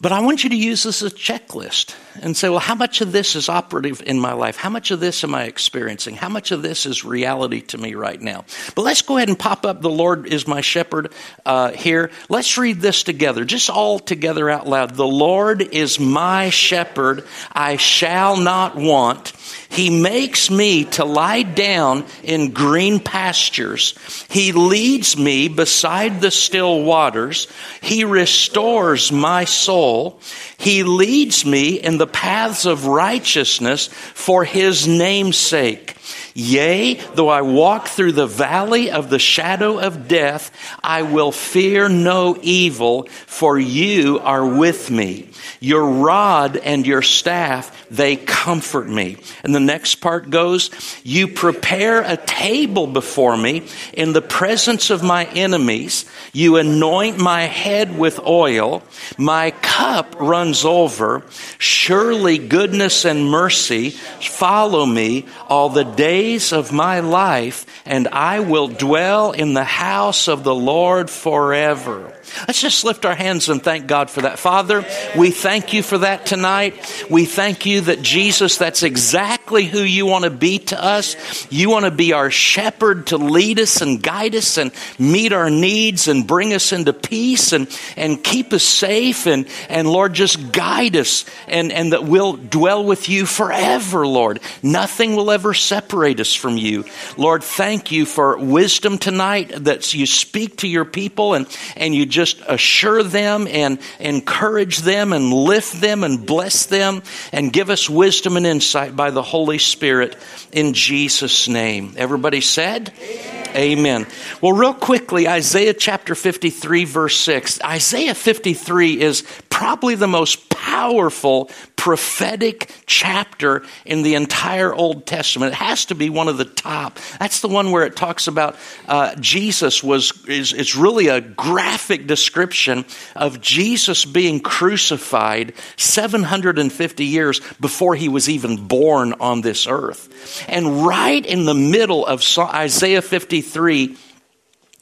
But 0.00 0.12
I 0.12 0.20
want 0.20 0.44
you 0.44 0.50
to 0.50 0.56
use 0.56 0.84
this 0.84 1.02
as 1.02 1.12
a 1.12 1.14
checklist 1.14 1.94
and 2.22 2.36
say, 2.36 2.48
well, 2.48 2.58
how 2.58 2.74
much 2.74 3.00
of 3.00 3.12
this 3.12 3.36
is 3.36 3.48
operative 3.48 4.02
in 4.04 4.18
my 4.18 4.32
life? 4.32 4.56
How 4.56 4.70
much 4.70 4.90
of 4.90 5.00
this 5.00 5.24
am 5.24 5.34
I 5.34 5.44
experiencing? 5.44 6.16
How 6.16 6.28
much 6.28 6.50
of 6.50 6.62
this 6.62 6.86
is 6.86 7.04
reality 7.04 7.60
to 7.62 7.78
me 7.78 7.94
right 7.94 8.20
now? 8.20 8.44
But 8.74 8.82
let's 8.82 9.02
go 9.02 9.16
ahead 9.16 9.28
and 9.28 9.38
pop 9.38 9.64
up 9.64 9.80
the 9.80 9.90
Lord 9.90 10.26
is 10.26 10.46
my 10.46 10.60
shepherd 10.60 11.12
uh, 11.44 11.72
here. 11.72 12.10
Let's 12.28 12.58
read 12.58 12.80
this 12.80 13.02
together, 13.02 13.44
just 13.44 13.70
all 13.70 13.98
together 13.98 14.48
out 14.50 14.66
loud. 14.66 14.94
The 14.94 15.06
Lord 15.06 15.62
is 15.62 16.00
my 16.00 16.50
shepherd. 16.50 17.24
I 17.52 17.76
shall 17.76 18.36
not 18.36 18.76
want. 18.76 19.32
He 19.70 19.90
makes 19.90 20.50
me 20.50 20.84
to 20.84 21.04
lie 21.04 21.42
down 21.42 22.06
in 22.22 22.52
green 22.52 23.00
pastures. 23.00 23.94
He 24.30 24.52
leads 24.52 25.16
me 25.16 25.48
beside 25.48 26.20
the 26.20 26.30
still 26.30 26.82
waters. 26.82 27.48
He 27.82 28.04
restores 28.04 29.12
my 29.12 29.44
soul. 29.44 30.20
He 30.56 30.82
leads 30.82 31.44
me 31.44 31.80
in 31.80 31.98
paths 32.12 32.64
of 32.66 32.86
righteousness 32.86 33.88
for 34.14 34.44
his 34.44 34.86
name's 34.88 35.36
sake. 35.36 35.97
Yea, 36.34 36.94
though 37.14 37.28
I 37.28 37.42
walk 37.42 37.88
through 37.88 38.12
the 38.12 38.26
valley 38.26 38.90
of 38.90 39.10
the 39.10 39.18
shadow 39.18 39.78
of 39.78 40.08
death, 40.08 40.50
I 40.82 41.02
will 41.02 41.32
fear 41.32 41.88
no 41.88 42.36
evil, 42.42 43.04
for 43.26 43.58
you 43.58 44.20
are 44.20 44.46
with 44.46 44.90
me. 44.90 45.28
Your 45.60 45.84
rod 45.84 46.56
and 46.56 46.86
your 46.86 47.02
staff, 47.02 47.86
they 47.90 48.16
comfort 48.16 48.88
me. 48.88 49.16
And 49.42 49.54
the 49.54 49.60
next 49.60 49.96
part 49.96 50.30
goes, 50.30 50.70
You 51.02 51.28
prepare 51.28 52.02
a 52.02 52.16
table 52.16 52.86
before 52.86 53.36
me 53.36 53.66
in 53.92 54.12
the 54.12 54.22
presence 54.22 54.90
of 54.90 55.02
my 55.02 55.24
enemies. 55.24 56.04
You 56.32 56.56
anoint 56.56 57.18
my 57.18 57.42
head 57.42 57.98
with 57.98 58.20
oil. 58.20 58.82
My 59.16 59.50
cup 59.50 60.16
runs 60.20 60.64
over. 60.64 61.24
Surely 61.58 62.38
goodness 62.38 63.04
and 63.04 63.28
mercy 63.28 63.90
follow 63.90 64.86
me 64.86 65.26
all 65.48 65.68
the 65.68 65.84
days 65.98 66.52
of 66.52 66.70
my 66.72 67.00
life, 67.00 67.66
and 67.84 68.06
I 68.06 68.38
will 68.38 68.68
dwell 68.68 69.32
in 69.32 69.52
the 69.52 69.64
house 69.64 70.28
of 70.28 70.44
the 70.44 70.54
Lord 70.54 71.10
forever. 71.10 72.14
Let's 72.46 72.60
just 72.60 72.84
lift 72.84 73.04
our 73.04 73.14
hands 73.14 73.48
and 73.48 73.62
thank 73.62 73.86
God 73.86 74.10
for 74.10 74.22
that. 74.22 74.38
Father, 74.38 74.84
we 75.16 75.30
thank 75.30 75.72
you 75.72 75.82
for 75.82 75.98
that 75.98 76.26
tonight. 76.26 77.06
We 77.10 77.24
thank 77.24 77.66
you 77.66 77.82
that 77.82 78.02
Jesus, 78.02 78.58
that's 78.58 78.82
exactly 78.82 79.64
who 79.64 79.80
you 79.80 80.06
want 80.06 80.24
to 80.24 80.30
be 80.30 80.58
to 80.58 80.82
us. 80.82 81.16
You 81.50 81.70
want 81.70 81.84
to 81.84 81.90
be 81.90 82.12
our 82.12 82.30
shepherd 82.30 83.08
to 83.08 83.18
lead 83.18 83.60
us 83.60 83.80
and 83.80 84.02
guide 84.02 84.34
us 84.34 84.58
and 84.58 84.72
meet 84.98 85.32
our 85.32 85.50
needs 85.50 86.08
and 86.08 86.26
bring 86.26 86.52
us 86.52 86.72
into 86.72 86.92
peace 86.92 87.52
and, 87.52 87.68
and 87.96 88.22
keep 88.22 88.52
us 88.52 88.64
safe 88.64 89.26
and, 89.26 89.46
and 89.68 89.88
Lord, 89.90 90.12
just 90.12 90.52
guide 90.52 90.96
us 90.96 91.24
and, 91.46 91.72
and 91.72 91.92
that 91.92 92.04
we'll 92.04 92.34
dwell 92.34 92.84
with 92.84 93.08
you 93.08 93.26
forever, 93.26 94.06
Lord. 94.06 94.40
Nothing 94.62 95.16
will 95.16 95.30
ever 95.30 95.54
separate 95.54 96.20
us 96.20 96.34
from 96.34 96.56
you. 96.56 96.84
Lord, 97.16 97.42
thank 97.42 97.92
you 97.92 98.06
for 98.06 98.38
wisdom 98.38 98.98
tonight 98.98 99.52
that 99.64 99.94
you 99.94 100.06
speak 100.06 100.58
to 100.58 100.68
your 100.68 100.84
people 100.84 101.34
and, 101.34 101.46
and 101.76 101.94
you 101.94 102.06
just 102.06 102.17
assure 102.18 103.02
them 103.02 103.46
and 103.48 103.78
encourage 103.98 104.78
them 104.78 105.12
and 105.12 105.32
lift 105.32 105.80
them 105.80 106.04
and 106.04 106.26
bless 106.26 106.66
them 106.66 107.02
and 107.32 107.52
give 107.52 107.70
us 107.70 107.88
wisdom 107.88 108.36
and 108.36 108.46
insight 108.46 108.94
by 108.94 109.10
the 109.10 109.22
Holy 109.22 109.58
Spirit 109.58 110.16
in 110.52 110.74
Jesus' 110.74 111.48
name. 111.48 111.94
Everybody 111.96 112.40
said? 112.40 112.92
Amen. 113.00 113.38
Amen. 113.56 114.06
Well, 114.40 114.52
real 114.52 114.74
quickly, 114.74 115.26
Isaiah 115.26 115.74
chapter 115.74 116.14
53, 116.14 116.84
verse 116.84 117.16
6. 117.20 117.62
Isaiah 117.62 118.14
53 118.14 119.00
is 119.00 119.24
probably 119.48 119.94
the 119.94 120.06
most 120.08 120.48
powerful 120.50 121.50
prophetic 121.78 122.70
chapter 122.86 123.62
in 123.86 124.02
the 124.02 124.16
entire 124.16 124.74
Old 124.74 125.06
Testament. 125.06 125.52
It 125.52 125.56
has 125.56 125.86
to 125.86 125.94
be 125.94 126.10
one 126.10 126.28
of 126.28 126.36
the 126.36 126.44
top. 126.44 126.98
That's 127.20 127.40
the 127.40 127.48
one 127.48 127.70
where 127.70 127.84
it 127.84 127.96
talks 127.96 128.26
about 128.26 128.56
uh, 128.88 129.14
Jesus 129.14 129.82
was 129.82 130.26
is 130.26 130.52
it's 130.52 130.74
really 130.74 131.06
a 131.06 131.20
graphic 131.20 132.06
description 132.06 132.84
of 133.14 133.40
Jesus 133.40 134.04
being 134.04 134.40
crucified 134.40 135.54
750 135.76 137.04
years 137.04 137.40
before 137.60 137.94
he 137.94 138.08
was 138.08 138.28
even 138.28 138.66
born 138.66 139.14
on 139.20 139.40
this 139.40 139.66
earth. 139.68 140.44
And 140.48 140.84
right 140.84 141.24
in 141.24 141.44
the 141.44 141.54
middle 141.54 142.04
of 142.04 142.22
Isaiah 142.38 143.02
53 143.02 143.96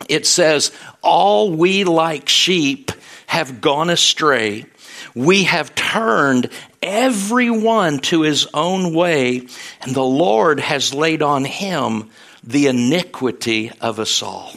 it 0.09 0.27
says, 0.27 0.73
All 1.03 1.53
we 1.53 1.85
like 1.85 2.29
sheep 2.29 2.93
have 3.27 3.61
gone 3.61 3.91
astray 3.91 4.67
we 5.15 5.45
have 5.45 5.75
turned 5.75 6.51
everyone 6.83 7.99
to 8.01 8.23
his 8.23 8.47
own 8.55 8.95
way, 8.95 9.47
and 9.83 9.95
the 9.95 10.05
Lord 10.05 10.61
has 10.61 10.95
laid 10.95 11.23
on 11.23 11.45
him 11.45 12.11
the 12.43 12.69
iniquity 12.69 13.73
of 13.81 13.99
us 13.99 14.23
all. 14.23 14.53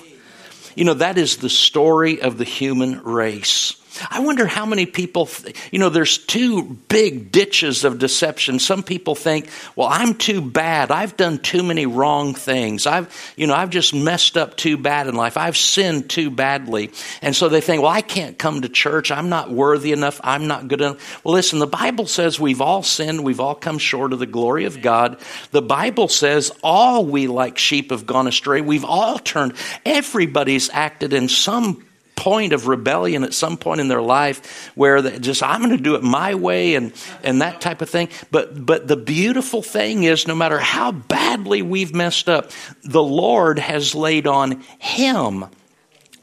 You 0.75 0.85
know, 0.85 0.93
that 0.95 1.17
is 1.17 1.37
the 1.37 1.49
story 1.49 2.21
of 2.21 2.37
the 2.37 2.45
human 2.45 3.01
race. 3.03 3.75
I 4.09 4.21
wonder 4.21 4.45
how 4.45 4.65
many 4.65 4.85
people, 4.85 5.25
th- 5.25 5.55
you 5.71 5.79
know, 5.79 5.89
there's 5.89 6.17
two 6.17 6.63
big 6.87 7.31
ditches 7.31 7.83
of 7.83 7.99
deception. 7.99 8.59
Some 8.59 8.83
people 8.83 9.15
think, 9.15 9.49
well, 9.75 9.87
I'm 9.89 10.13
too 10.13 10.41
bad. 10.41 10.91
I've 10.91 11.17
done 11.17 11.39
too 11.39 11.63
many 11.63 11.85
wrong 11.85 12.33
things. 12.33 12.85
I've, 12.87 13.33
you 13.35 13.47
know, 13.47 13.53
I've 13.55 13.69
just 13.69 13.93
messed 13.93 14.37
up 14.37 14.57
too 14.57 14.77
bad 14.77 15.07
in 15.07 15.15
life. 15.15 15.37
I've 15.37 15.57
sinned 15.57 16.09
too 16.09 16.29
badly. 16.29 16.91
And 17.21 17.35
so 17.35 17.49
they 17.49 17.61
think, 17.61 17.81
well, 17.81 17.91
I 17.91 18.01
can't 18.01 18.37
come 18.37 18.61
to 18.61 18.69
church. 18.69 19.11
I'm 19.11 19.29
not 19.29 19.51
worthy 19.51 19.91
enough. 19.91 20.21
I'm 20.23 20.47
not 20.47 20.67
good 20.67 20.81
enough. 20.81 21.23
Well, 21.23 21.33
listen, 21.33 21.59
the 21.59 21.67
Bible 21.67 22.05
says 22.05 22.39
we've 22.39 22.61
all 22.61 22.83
sinned. 22.83 23.23
We've 23.23 23.39
all 23.39 23.55
come 23.55 23.77
short 23.77 24.13
of 24.13 24.19
the 24.19 24.25
glory 24.25 24.65
of 24.65 24.81
God. 24.81 25.19
The 25.51 25.61
Bible 25.61 26.07
says 26.07 26.51
all 26.63 27.05
we 27.05 27.27
like 27.27 27.57
sheep 27.57 27.91
have 27.91 28.05
gone 28.05 28.27
astray. 28.27 28.61
We've 28.61 28.85
all 28.85 29.19
turned, 29.19 29.53
everybody's 29.85 30.69
acted 30.69 31.13
in 31.13 31.29
some 31.29 31.85
point 32.19 32.51
of 32.51 32.67
rebellion 32.67 33.23
at 33.23 33.33
some 33.33 33.55
point 33.55 33.79
in 33.79 33.87
their 33.87 34.01
life 34.01 34.73
where 34.75 35.01
they 35.01 35.19
just 35.19 35.41
I'm 35.41 35.63
going 35.63 35.75
to 35.75 35.81
do 35.81 35.95
it 35.95 36.03
my 36.03 36.35
way 36.35 36.75
and 36.75 36.91
and 37.23 37.41
that 37.41 37.61
type 37.61 37.81
of 37.81 37.89
thing. 37.89 38.09
But 38.29 38.65
but 38.65 38.89
the 38.89 38.97
beautiful 38.97 39.61
thing 39.61 40.03
is 40.03 40.27
no 40.27 40.35
matter 40.35 40.59
how 40.59 40.91
badly 40.91 41.61
we've 41.61 41.95
messed 41.95 42.27
up, 42.27 42.51
the 42.83 43.01
Lord 43.01 43.57
has 43.57 43.95
laid 43.95 44.27
on 44.27 44.61
him 44.79 45.45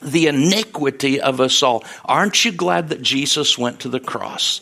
the 0.03 0.27
iniquity 0.27 1.19
of 1.19 1.41
us 1.41 1.63
all. 1.63 1.83
Aren't 2.05 2.45
you 2.45 2.53
glad 2.53 2.91
that 2.91 3.01
Jesus 3.01 3.57
went 3.57 3.81
to 3.81 3.89
the 3.89 3.99
cross? 3.99 4.61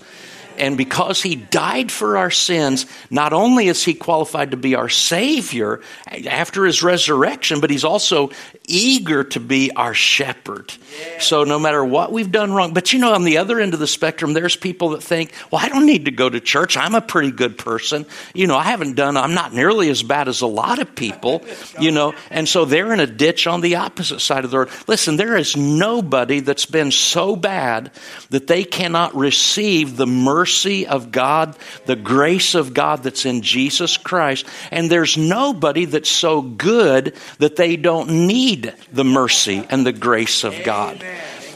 And 0.59 0.77
because 0.77 1.23
he 1.23 1.37
died 1.37 1.90
for 1.90 2.17
our 2.17 2.31
sins, 2.31 2.87
not 3.11 3.33
only 3.33 3.69
is 3.69 3.83
he 3.83 3.95
qualified 3.95 4.53
to 4.53 4.57
be 4.57 4.75
our 4.75 4.88
Savior 4.88 5.81
after 6.29 6.64
his 6.64 6.83
resurrection, 6.83 7.61
but 7.61 7.71
he's 7.71 7.85
also 7.85 8.31
eager 8.67 9.25
to 9.25 9.40
be 9.40 9.71
our 9.73 9.95
shepherd. 9.95 10.73
Yeah. 10.99 11.19
So 11.21 11.45
no 11.45 11.59
matter 11.59 11.85
what 11.85 12.12
we've 12.12 12.31
done 12.31 12.53
wrong, 12.53 12.73
but 12.73 12.93
you 12.93 12.99
know, 12.99 13.12
on 13.12 13.25
the 13.25 13.38
other 13.38 13.61
end 13.61 13.75
of 13.75 13.81
the 13.81 13.87
spectrum, 13.87 14.33
there's 14.33 14.57
people 14.57 14.90
that 14.90 15.03
think, 15.03 15.33
well, 15.51 15.61
I 15.64 15.69
don't 15.69 15.87
need 15.87 16.05
to 16.05 16.11
go 16.11 16.29
to 16.31 16.40
church. 16.40 16.77
I'm 16.77 16.95
a 16.95 17.01
pretty 17.01 17.31
good 17.31 17.59
person. 17.59 18.07
You 18.33 18.47
know, 18.47 18.57
I 18.57 18.64
haven't 18.64 18.95
done, 18.95 19.17
I'm 19.17 19.35
not 19.35 19.53
nearly 19.53 19.90
as 19.90 20.03
bad 20.03 20.29
as 20.29 20.40
a 20.40 20.47
lot 20.47 20.79
of 20.79 20.95
people, 20.95 21.45
you 21.79 21.90
know, 21.90 22.14
and 22.31 22.49
so 22.49 22.64
they're 22.64 22.93
in 22.93 23.01
a 23.01 23.07
ditch 23.07 23.47
on 23.47 23.61
the 23.61 23.77
opposite 23.77 24.21
side 24.21 24.45
of 24.45 24.51
the 24.51 24.61
road. 24.61 24.71
Listen, 24.87 25.17
there 25.17 25.37
is 25.37 25.57
nobody 25.57 26.40
that's 26.40 26.67
been 26.67 26.90
so 26.90 27.37
bad 27.37 27.90
that 28.31 28.47
they 28.47 28.64
cannot 28.64 29.14
receive 29.14 29.97
the 29.97 30.07
mercy 30.07 30.44
of 30.87 31.11
God, 31.11 31.57
the 31.87 31.97
grace 31.97 32.55
of 32.55 32.75
God 32.75 33.03
that's 33.03 33.25
in 33.25 33.43
Jesus 33.43 33.97
Christ. 33.97 34.47
And 34.71 34.91
there's 34.91 35.17
nobody 35.17 35.85
that's 35.85 36.11
so 36.11 36.43
good 36.43 37.15
that 37.39 37.57
they 37.57 37.77
don't 37.77 38.27
need 38.27 38.45
need 38.45 38.75
the 38.93 39.05
mercy 39.05 39.67
and 39.71 39.87
the 39.87 39.93
grace 39.93 40.45
of 40.45 40.55
God. 40.65 41.05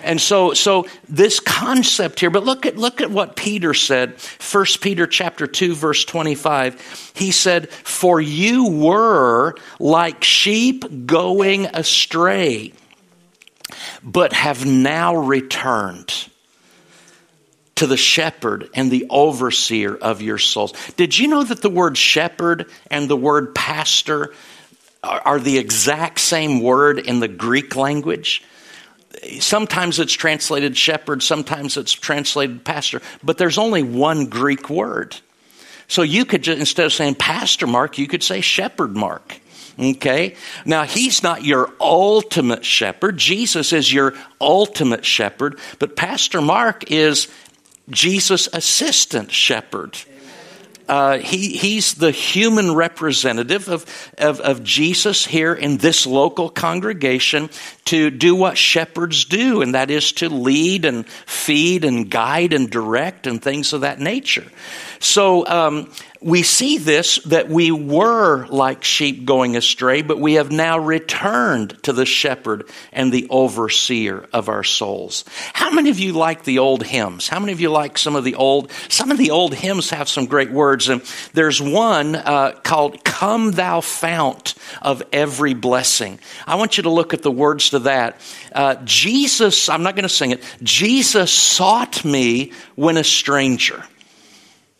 And 0.04 0.20
so, 0.20 0.54
so 0.54 0.86
this 1.08 1.40
concept 1.40 2.20
here, 2.20 2.30
but 2.30 2.44
look 2.44 2.64
at, 2.64 2.78
look 2.78 3.00
at 3.00 3.10
what 3.10 3.36
Peter 3.36 3.74
said, 3.74 4.14
1 4.40 4.64
Peter 4.80 5.06
chapter 5.06 5.46
2, 5.46 5.74
verse 5.74 6.04
25. 6.04 7.12
He 7.14 7.30
said, 7.30 7.68
For 7.70 8.20
you 8.20 8.68
were 8.70 9.54
like 9.78 10.24
sheep 10.24 11.06
going 11.06 11.66
astray, 11.66 12.72
but 14.02 14.32
have 14.32 14.64
now 14.64 15.16
returned 15.16 16.27
to 17.78 17.86
the 17.86 17.96
shepherd 17.96 18.68
and 18.74 18.90
the 18.90 19.06
overseer 19.10 19.96
of 19.96 20.22
your 20.22 20.38
souls. 20.38 20.72
Did 20.96 21.18
you 21.18 21.28
know 21.28 21.42
that 21.42 21.62
the 21.62 21.70
word 21.70 21.96
shepherd 21.96 22.66
and 22.90 23.08
the 23.08 23.16
word 23.16 23.54
pastor 23.54 24.32
are 25.02 25.38
the 25.38 25.58
exact 25.58 26.18
same 26.18 26.60
word 26.60 26.98
in 26.98 27.20
the 27.20 27.28
Greek 27.28 27.76
language. 27.76 28.42
Sometimes 29.40 29.98
it's 29.98 30.12
translated 30.12 30.76
shepherd, 30.76 31.22
sometimes 31.22 31.76
it's 31.76 31.92
translated 31.92 32.64
pastor, 32.64 33.00
but 33.22 33.38
there's 33.38 33.58
only 33.58 33.82
one 33.82 34.26
Greek 34.26 34.68
word. 34.68 35.16
So 35.86 36.02
you 36.02 36.24
could 36.24 36.42
just, 36.42 36.58
instead 36.58 36.86
of 36.86 36.92
saying 36.92 37.14
pastor 37.14 37.66
Mark, 37.66 37.98
you 37.98 38.06
could 38.06 38.22
say 38.22 38.40
shepherd 38.40 38.94
Mark. 38.94 39.40
Okay? 39.78 40.34
Now, 40.64 40.82
he's 40.82 41.22
not 41.22 41.44
your 41.44 41.70
ultimate 41.80 42.64
shepherd. 42.64 43.16
Jesus 43.16 43.72
is 43.72 43.92
your 43.92 44.14
ultimate 44.40 45.04
shepherd, 45.04 45.58
but 45.78 45.96
Pastor 45.96 46.40
Mark 46.40 46.90
is 46.90 47.28
Jesus' 47.90 48.48
assistant 48.52 49.32
shepherd. 49.32 49.96
Uh, 50.88 51.18
he, 51.18 51.50
he's 51.50 51.94
the 51.94 52.10
human 52.10 52.74
representative 52.74 53.68
of, 53.68 53.84
of, 54.16 54.40
of, 54.40 54.64
Jesus 54.64 55.26
here 55.26 55.52
in 55.52 55.76
this 55.76 56.06
local 56.06 56.48
congregation 56.48 57.50
to 57.84 58.08
do 58.08 58.34
what 58.34 58.56
shepherds 58.56 59.26
do, 59.26 59.60
and 59.60 59.74
that 59.74 59.90
is 59.90 60.12
to 60.12 60.30
lead 60.30 60.86
and 60.86 61.06
feed 61.06 61.84
and 61.84 62.10
guide 62.10 62.54
and 62.54 62.70
direct 62.70 63.26
and 63.26 63.42
things 63.42 63.74
of 63.74 63.82
that 63.82 64.00
nature. 64.00 64.46
So, 65.00 65.46
um, 65.46 65.90
we 66.20 66.42
see 66.42 66.78
this 66.78 67.16
that 67.26 67.48
we 67.48 67.70
were 67.70 68.46
like 68.46 68.82
sheep 68.82 69.24
going 69.24 69.56
astray, 69.56 70.02
but 70.02 70.18
we 70.18 70.34
have 70.34 70.50
now 70.50 70.78
returned 70.78 71.80
to 71.84 71.92
the 71.92 72.06
shepherd 72.06 72.68
and 72.92 73.12
the 73.12 73.28
overseer 73.30 74.26
of 74.32 74.48
our 74.48 74.64
souls. 74.64 75.24
How 75.52 75.70
many 75.70 75.90
of 75.90 75.98
you 75.98 76.12
like 76.12 76.42
the 76.44 76.58
old 76.58 76.82
hymns? 76.82 77.28
How 77.28 77.38
many 77.38 77.52
of 77.52 77.60
you 77.60 77.70
like 77.70 77.98
some 77.98 78.16
of 78.16 78.24
the 78.24 78.34
old? 78.34 78.72
Some 78.88 79.10
of 79.10 79.18
the 79.18 79.30
old 79.30 79.54
hymns 79.54 79.90
have 79.90 80.08
some 80.08 80.26
great 80.26 80.50
words, 80.50 80.88
and 80.88 81.02
there's 81.34 81.62
one 81.62 82.16
uh, 82.16 82.52
called 82.64 83.04
"Come 83.04 83.52
Thou 83.52 83.80
Fount 83.80 84.54
of 84.82 85.02
Every 85.12 85.54
Blessing." 85.54 86.18
I 86.46 86.56
want 86.56 86.78
you 86.78 86.82
to 86.84 86.90
look 86.90 87.14
at 87.14 87.22
the 87.22 87.30
words 87.30 87.70
to 87.70 87.80
that. 87.80 88.20
Uh, 88.52 88.74
Jesus, 88.84 89.68
I'm 89.68 89.84
not 89.84 89.94
going 89.94 90.02
to 90.02 90.08
sing 90.08 90.32
it. 90.32 90.42
Jesus 90.62 91.32
sought 91.32 92.04
me 92.04 92.52
when 92.74 92.96
a 92.96 93.04
stranger. 93.04 93.84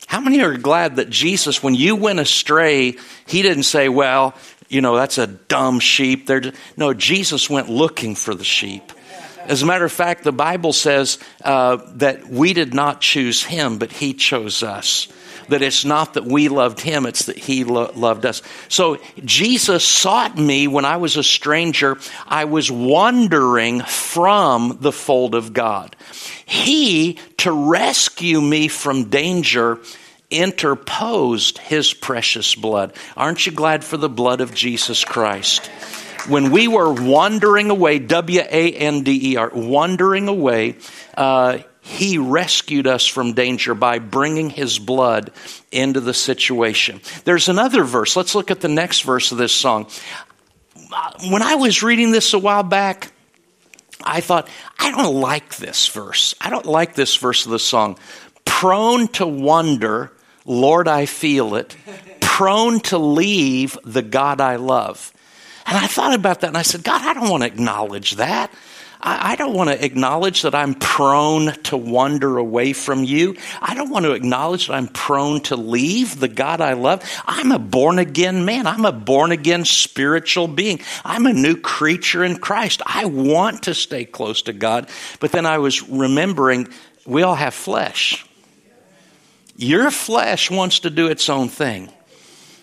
How 0.08 0.20
many 0.20 0.40
are 0.40 0.56
glad 0.56 0.96
that 0.96 1.10
Jesus, 1.10 1.62
when 1.62 1.74
you 1.74 1.94
went 1.94 2.18
astray, 2.18 2.96
he 3.26 3.42
didn't 3.42 3.64
say, 3.64 3.90
well, 3.90 4.34
you 4.70 4.80
know, 4.80 4.96
that's 4.96 5.18
a 5.18 5.26
dumb 5.26 5.80
sheep. 5.80 6.26
They're 6.26 6.52
no, 6.78 6.94
Jesus 6.94 7.50
went 7.50 7.68
looking 7.68 8.14
for 8.14 8.34
the 8.34 8.42
sheep. 8.42 8.90
As 9.48 9.62
a 9.62 9.66
matter 9.66 9.86
of 9.86 9.92
fact, 9.92 10.24
the 10.24 10.32
Bible 10.32 10.74
says 10.74 11.18
uh, 11.42 11.78
that 11.94 12.28
we 12.28 12.52
did 12.52 12.74
not 12.74 13.00
choose 13.00 13.42
him, 13.42 13.78
but 13.78 13.90
he 13.90 14.12
chose 14.12 14.62
us. 14.62 15.08
That 15.48 15.62
it's 15.62 15.86
not 15.86 16.14
that 16.14 16.26
we 16.26 16.50
loved 16.50 16.78
him, 16.80 17.06
it's 17.06 17.24
that 17.24 17.38
he 17.38 17.64
lo- 17.64 17.90
loved 17.94 18.26
us. 18.26 18.42
So 18.68 18.98
Jesus 19.24 19.82
sought 19.82 20.36
me 20.36 20.68
when 20.68 20.84
I 20.84 20.98
was 20.98 21.16
a 21.16 21.22
stranger. 21.22 21.96
I 22.26 22.44
was 22.44 22.70
wandering 22.70 23.80
from 23.80 24.76
the 24.82 24.92
fold 24.92 25.34
of 25.34 25.54
God. 25.54 25.96
He, 26.44 27.14
to 27.38 27.50
rescue 27.50 28.42
me 28.42 28.68
from 28.68 29.04
danger, 29.04 29.78
interposed 30.30 31.56
his 31.56 31.94
precious 31.94 32.54
blood. 32.54 32.92
Aren't 33.16 33.46
you 33.46 33.52
glad 33.52 33.82
for 33.82 33.96
the 33.96 34.10
blood 34.10 34.42
of 34.42 34.52
Jesus 34.52 35.04
Christ? 35.04 35.70
When 36.28 36.50
we 36.50 36.68
were 36.68 36.92
wandering 36.92 37.70
away, 37.70 37.98
W 37.98 38.40
A 38.40 38.72
N 38.72 39.02
D 39.02 39.32
E 39.32 39.36
R, 39.36 39.50
wandering 39.52 40.28
away, 40.28 40.76
uh, 41.16 41.58
he 41.80 42.18
rescued 42.18 42.86
us 42.86 43.06
from 43.06 43.32
danger 43.32 43.74
by 43.74 43.98
bringing 43.98 44.50
his 44.50 44.78
blood 44.78 45.32
into 45.72 46.00
the 46.00 46.12
situation. 46.12 47.00
There's 47.24 47.48
another 47.48 47.82
verse. 47.82 48.14
Let's 48.14 48.34
look 48.34 48.50
at 48.50 48.60
the 48.60 48.68
next 48.68 49.02
verse 49.02 49.32
of 49.32 49.38
this 49.38 49.52
song. 49.52 49.88
When 51.30 51.42
I 51.42 51.54
was 51.54 51.82
reading 51.82 52.10
this 52.10 52.34
a 52.34 52.38
while 52.38 52.62
back, 52.62 53.10
I 54.04 54.20
thought, 54.20 54.48
I 54.78 54.90
don't 54.90 55.14
like 55.14 55.56
this 55.56 55.88
verse. 55.88 56.34
I 56.40 56.50
don't 56.50 56.66
like 56.66 56.94
this 56.94 57.16
verse 57.16 57.46
of 57.46 57.52
the 57.52 57.58
song. 57.58 57.98
Prone 58.44 59.08
to 59.08 59.26
wonder, 59.26 60.12
Lord, 60.44 60.88
I 60.88 61.06
feel 61.06 61.54
it. 61.54 61.74
Prone 62.20 62.80
to 62.80 62.98
leave 62.98 63.78
the 63.84 64.02
God 64.02 64.40
I 64.40 64.56
love. 64.56 65.12
And 65.68 65.76
I 65.76 65.86
thought 65.86 66.14
about 66.14 66.40
that 66.40 66.48
and 66.48 66.56
I 66.56 66.62
said, 66.62 66.82
God, 66.82 67.02
I 67.02 67.12
don't 67.12 67.28
want 67.28 67.42
to 67.42 67.46
acknowledge 67.46 68.12
that. 68.12 68.50
I, 69.00 69.36
don't 69.36 69.54
want 69.54 69.70
to 69.70 69.84
acknowledge 69.84 70.42
that 70.42 70.54
I'm 70.54 70.74
prone 70.74 71.52
to 71.64 71.76
wander 71.76 72.36
away 72.38 72.72
from 72.72 73.04
you. 73.04 73.36
I 73.62 73.74
don't 73.74 73.90
want 73.90 74.06
to 74.06 74.12
acknowledge 74.12 74.66
that 74.66 74.74
I'm 74.74 74.88
prone 74.88 75.40
to 75.42 75.56
leave 75.56 76.18
the 76.18 76.26
God 76.26 76.60
I 76.60 76.72
love. 76.72 77.08
I'm 77.24 77.52
a 77.52 77.60
born 77.60 78.00
again 78.00 78.44
man. 78.44 78.66
I'm 78.66 78.84
a 78.84 78.92
born 78.92 79.30
again 79.30 79.64
spiritual 79.64 80.48
being. 80.48 80.80
I'm 81.04 81.26
a 81.26 81.32
new 81.32 81.54
creature 81.54 82.24
in 82.24 82.38
Christ. 82.38 82.82
I 82.86 83.04
want 83.04 83.64
to 83.64 83.74
stay 83.74 84.04
close 84.04 84.42
to 84.42 84.52
God. 84.52 84.88
But 85.20 85.30
then 85.30 85.46
I 85.46 85.58
was 85.58 85.88
remembering 85.88 86.68
we 87.06 87.22
all 87.22 87.36
have 87.36 87.54
flesh. 87.54 88.26
Your 89.56 89.90
flesh 89.90 90.50
wants 90.50 90.80
to 90.80 90.90
do 90.90 91.06
its 91.08 91.28
own 91.28 91.48
thing. 91.48 91.92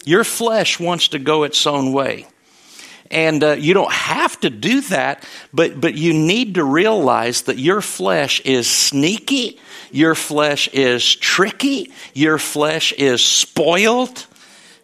Your 0.05 0.23
flesh 0.23 0.79
wants 0.79 1.09
to 1.09 1.19
go 1.19 1.43
its 1.43 1.65
own 1.65 1.93
way. 1.93 2.27
And 3.11 3.43
uh, 3.43 3.51
you 3.51 3.73
don't 3.73 3.91
have 3.91 4.39
to 4.41 4.49
do 4.49 4.81
that, 4.81 5.27
but, 5.53 5.79
but 5.79 5.93
you 5.95 6.13
need 6.13 6.55
to 6.55 6.63
realize 6.63 7.43
that 7.43 7.59
your 7.59 7.81
flesh 7.81 8.39
is 8.41 8.67
sneaky, 8.67 9.59
your 9.91 10.15
flesh 10.15 10.67
is 10.69 11.15
tricky, 11.15 11.91
your 12.13 12.39
flesh 12.39 12.93
is 12.93 13.23
spoiled, 13.23 14.25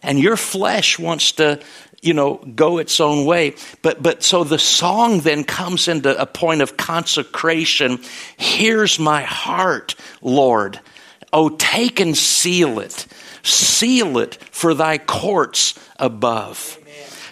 and 0.02 0.20
your 0.20 0.36
flesh 0.36 0.98
wants 0.98 1.32
to 1.32 1.60
you 2.00 2.14
know 2.14 2.34
go 2.54 2.78
its 2.78 3.00
own 3.00 3.24
way. 3.24 3.54
But 3.80 4.02
but 4.02 4.22
so 4.22 4.44
the 4.44 4.58
song 4.58 5.20
then 5.20 5.44
comes 5.44 5.88
into 5.88 6.20
a 6.20 6.26
point 6.26 6.60
of 6.60 6.76
consecration. 6.76 8.00
Here's 8.36 8.98
my 8.98 9.22
heart 9.22 9.94
lord. 10.20 10.80
Oh 11.32 11.50
take 11.50 12.00
and 12.00 12.16
seal 12.16 12.80
it. 12.80 13.06
Seal 13.42 14.18
it 14.18 14.34
for 14.50 14.74
thy 14.74 14.98
courts 14.98 15.78
above 15.98 16.78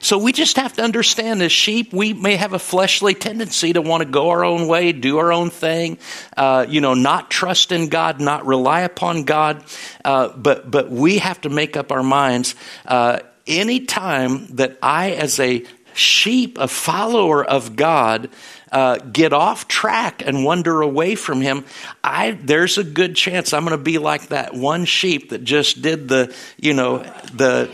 so 0.01 0.19
we 0.19 0.33
just 0.33 0.57
have 0.57 0.73
to 0.75 0.83
understand 0.83 1.43
as 1.43 1.53
sheep, 1.53 1.93
we 1.93 2.15
may 2.15 2.37
have 2.37 2.55
a 2.55 2.59
fleshly 2.59 3.15
tendency 3.15 3.73
to 3.75 3.83
want 3.83 4.03
to 4.03 4.09
go 4.09 4.31
our 4.31 4.45
own 4.45 4.67
way, 4.67 4.93
do 4.93 5.19
our 5.19 5.33
own 5.33 5.51
thing, 5.51 5.99
uh, 6.37 6.67
you 6.69 6.81
know, 6.81 6.95
not 6.95 7.31
trust 7.31 7.71
in 7.71 7.89
God, 7.89 8.21
not 8.21 8.47
rely 8.47 8.81
upon 8.81 9.25
God. 9.25 9.63
Uh, 10.05 10.29
but, 10.29 10.71
but 10.71 10.91
we 10.91 11.19
have 11.19 11.41
to 11.43 11.51
make 11.51 11.77
up 11.77 11.93
our 11.93 12.03
minds. 12.03 12.55
Uh, 12.87 13.21
any 13.47 13.81
time 13.81 14.47
that 14.57 14.79
I, 14.83 15.13
as 15.13 15.39
a 15.39 15.65
sheep, 15.95 16.57
a 16.59 16.69
follower 16.69 17.45
of 17.45 17.77
God, 17.77 18.31
uh, 18.73 18.99
get 18.99 19.33
off 19.33 19.69
track 19.69 20.23
and 20.25 20.45
wander 20.45 20.81
away 20.81 21.15
from 21.15 21.41
him, 21.41 21.65
I 22.03 22.33
there's 22.33 22.79
a 22.79 22.85
good 22.85 23.17
chance 23.17 23.53
I'm 23.53 23.65
going 23.65 23.77
to 23.77 23.83
be 23.83 23.99
like 23.99 24.29
that 24.29 24.55
one 24.55 24.85
sheep 24.85 25.31
that 25.31 25.43
just 25.43 25.83
did 25.83 26.09
the 26.09 26.35
you 26.57 26.75
know 26.75 26.99
the 27.35 27.69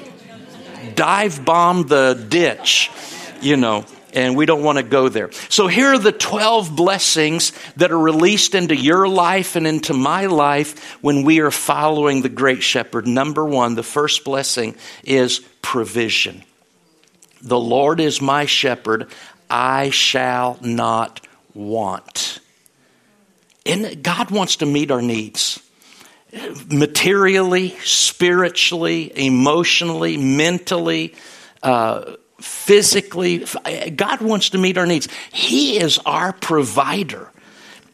dive 0.95 1.45
bomb 1.45 1.87
the 1.87 2.27
ditch, 2.29 2.91
you 3.41 3.57
know, 3.57 3.85
and 4.13 4.37
we 4.37 4.47
don't 4.47 4.63
want 4.63 4.79
to 4.79 4.85
go 4.85 5.09
there. 5.09 5.31
So 5.51 5.67
here 5.67 5.89
are 5.89 5.99
the 5.99 6.13
12 6.13 6.75
blessings 6.75 7.53
that 7.77 7.93
are 7.93 7.99
released 7.99 8.55
into 8.55 8.75
your 8.75 9.07
life 9.09 9.57
and 9.57 9.67
into 9.67 9.93
my 9.93 10.27
life 10.27 10.97
when 11.03 11.23
we 11.23 11.41
are 11.41 11.51
following 11.51 12.23
the 12.23 12.29
great 12.29 12.63
shepherd. 12.63 13.07
Number 13.07 13.45
one, 13.45 13.75
the 13.75 13.83
first 13.83 14.25
blessing 14.25 14.77
is 15.05 15.41
provision. 15.61 16.43
The 17.43 17.61
Lord 17.61 18.01
is 18.01 18.23
my 18.23 18.47
shepherd, 18.47 19.09
I 19.51 19.91
shall 19.91 20.59
not 20.63 21.21
want. 21.55 22.41
And 23.67 24.03
God 24.03 24.31
wants 24.31 24.57
to 24.57 24.67
meet 24.67 24.91
our 24.91 25.03
needs 25.03 25.61
materially, 26.71 27.71
spiritually, 27.85 29.13
emotionally, 29.17 30.17
mentally, 30.17 31.15
uh, 31.63 32.17
physically. 32.41 33.47
God 33.95 34.21
wants 34.21 34.51
to 34.51 34.59
meet 34.59 34.79
our 34.79 34.87
needs. 34.87 35.09
He 35.33 35.79
is 35.79 35.99
our 36.05 36.33
provider 36.33 37.31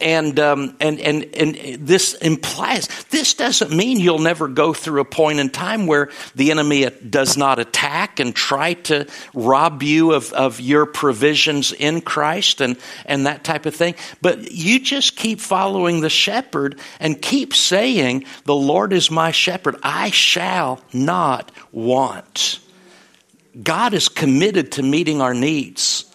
and 0.03 0.39
um, 0.39 0.77
and 0.81 1.01
and 1.01 1.25
and 1.35 1.87
this 1.87 2.15
implies 2.15 2.89
this 3.11 3.35
doesn't 3.35 3.73
mean 3.73 4.01
you'll 4.01 4.19
never 4.19 4.49
go 4.49 4.73
through 4.73 5.01
a 5.01 5.05
point 5.05 5.39
in 5.39 5.51
time 5.51 5.87
where 5.87 6.11
the 6.35 6.51
enemy 6.51 6.89
does 7.09 7.37
not 7.37 7.59
attack 7.59 8.21
and 8.21 8.35
try 8.35 8.75
to 8.75 9.07
rob 9.33 9.83
you 9.83 10.13
of, 10.13 10.33
of 10.33 10.61
your 10.61 10.87
provisions 10.87 11.73
in 11.73 12.01
Christ 12.01 12.61
and 12.61 12.77
and 13.07 13.27
that 13.27 13.45
type 13.45 13.67
of 13.67 13.75
thing. 13.75 13.95
But 14.21 14.51
you 14.51 14.81
just 14.81 15.17
keep 15.17 15.41
following 15.41 16.01
the 16.01 16.11
shepherd 16.11 16.79
and 17.01 17.21
keep 17.21 17.55
saying, 17.55 18.25
"The 18.45 18.55
Lord 18.55 18.93
is 18.93 19.11
my 19.11 19.31
shepherd; 19.31 19.77
I 19.83 20.11
shall 20.11 20.81
not 20.93 21.53
want." 21.71 22.59
God 23.61 23.93
is 23.93 24.09
committed 24.09 24.73
to 24.73 24.83
meeting 24.83 25.21
our 25.21 25.35
needs. 25.35 26.12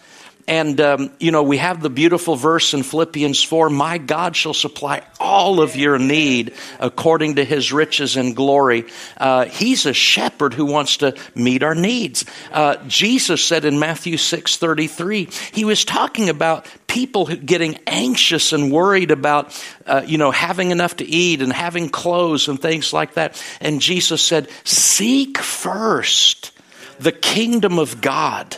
And, 0.47 0.79
um, 0.79 1.11
you 1.19 1.31
know, 1.31 1.43
we 1.43 1.57
have 1.57 1.81
the 1.81 1.89
beautiful 1.89 2.37
verse 2.37 2.73
in 2.73 2.83
Philippians 2.83 3.43
4 3.43 3.69
My 3.69 3.97
God 3.97 4.33
shall 4.33 4.53
supply 4.53 5.03
all 5.19 5.59
of 5.61 5.75
your 5.75 5.99
need 5.99 6.53
according 6.79 7.35
to 7.35 7.43
his 7.43 7.73
riches 7.73 8.15
and 8.15 8.33
glory. 8.33 8.85
Uh, 9.17 9.45
he's 9.45 9.85
a 9.85 9.93
shepherd 9.93 10.53
who 10.53 10.65
wants 10.65 10.97
to 10.97 11.17
meet 11.35 11.63
our 11.63 11.75
needs. 11.75 12.23
Uh, 12.49 12.77
Jesus 12.87 13.43
said 13.43 13.65
in 13.65 13.77
Matthew 13.77 14.15
6 14.15 14.55
33, 14.55 15.27
he 15.51 15.65
was 15.65 15.83
talking 15.83 16.29
about 16.29 16.65
people 16.87 17.25
getting 17.25 17.77
anxious 17.85 18.53
and 18.53 18.71
worried 18.71 19.11
about, 19.11 19.53
uh, 19.85 20.03
you 20.05 20.17
know, 20.17 20.31
having 20.31 20.71
enough 20.71 20.95
to 20.97 21.05
eat 21.05 21.41
and 21.41 21.51
having 21.51 21.89
clothes 21.89 22.47
and 22.47 22.61
things 22.61 22.93
like 22.93 23.15
that. 23.15 23.43
And 23.59 23.81
Jesus 23.81 24.21
said, 24.21 24.47
Seek 24.63 25.39
first 25.39 26.53
the 26.99 27.11
kingdom 27.11 27.79
of 27.79 27.99
God 27.99 28.55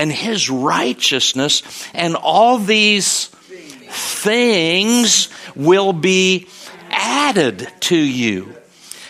and 0.00 0.10
his 0.10 0.48
righteousness, 0.48 1.62
and 1.92 2.16
all 2.16 2.56
these 2.56 3.26
things 3.26 5.28
will 5.54 5.92
be 5.92 6.48
added 6.90 7.70
to 7.80 7.96
you. 7.96 8.54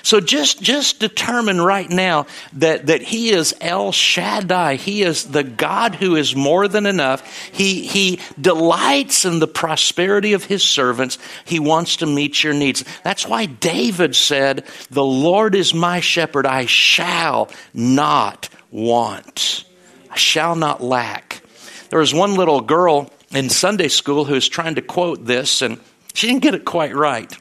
So 0.03 0.18
just, 0.18 0.61
just 0.61 0.98
determine 0.98 1.61
right 1.61 1.88
now 1.88 2.26
that, 2.55 2.87
that 2.87 3.03
He 3.03 3.31
is 3.31 3.55
El 3.61 3.92
Shaddai. 3.92 4.76
He 4.76 5.03
is 5.03 5.26
the 5.26 5.44
God 5.44 5.94
who 5.94 6.16
is 6.16 6.35
more 6.35 6.66
than 6.66 6.87
enough. 6.87 7.50
He, 7.53 7.87
he 7.87 8.18
delights 8.40 9.24
in 9.24 9.38
the 9.38 9.46
prosperity 9.46 10.33
of 10.33 10.42
His 10.42 10.64
servants. 10.64 11.18
He 11.44 11.61
wants 11.61 11.96
to 11.96 12.07
meet 12.07 12.42
your 12.42 12.55
needs. 12.55 12.83
That's 13.05 13.29
why 13.29 13.46
David 13.46 14.16
said, 14.16 14.64
The 14.90 15.05
Lord 15.05 15.55
is 15.55 15.74
my 15.74 16.00
shepherd. 16.00 16.46
I 16.46 16.66
shall 16.66 17.50
not 17.74 18.48
want. 18.70 19.64
I 20.11 20.16
shall 20.16 20.57
not 20.57 20.83
lack. 20.83 21.42
There 21.90 21.99
was 21.99 22.12
one 22.12 22.35
little 22.35 22.61
girl 22.61 23.11
in 23.31 23.49
Sunday 23.49 23.88
school 23.88 24.25
who 24.25 24.35
was 24.35 24.49
trying 24.49 24.75
to 24.75 24.83
quote 24.83 25.25
this, 25.25 25.62
and 25.62 25.79
she 26.14 26.27
didn't 26.27 26.42
get 26.42 26.55
it 26.55 26.64
quite 26.64 26.94
right. 26.94 27.33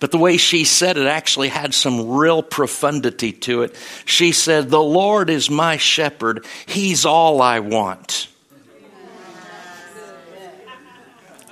But 0.00 0.10
the 0.10 0.18
way 0.18 0.36
she 0.36 0.64
said 0.64 0.96
it 0.96 1.06
actually 1.06 1.48
had 1.48 1.74
some 1.74 2.08
real 2.08 2.42
profundity 2.42 3.32
to 3.32 3.62
it. 3.62 3.76
She 4.04 4.32
said, 4.32 4.68
The 4.68 4.82
Lord 4.82 5.30
is 5.30 5.48
my 5.48 5.76
shepherd, 5.76 6.44
He's 6.66 7.04
all 7.04 7.40
I 7.40 7.60
want. 7.60 8.28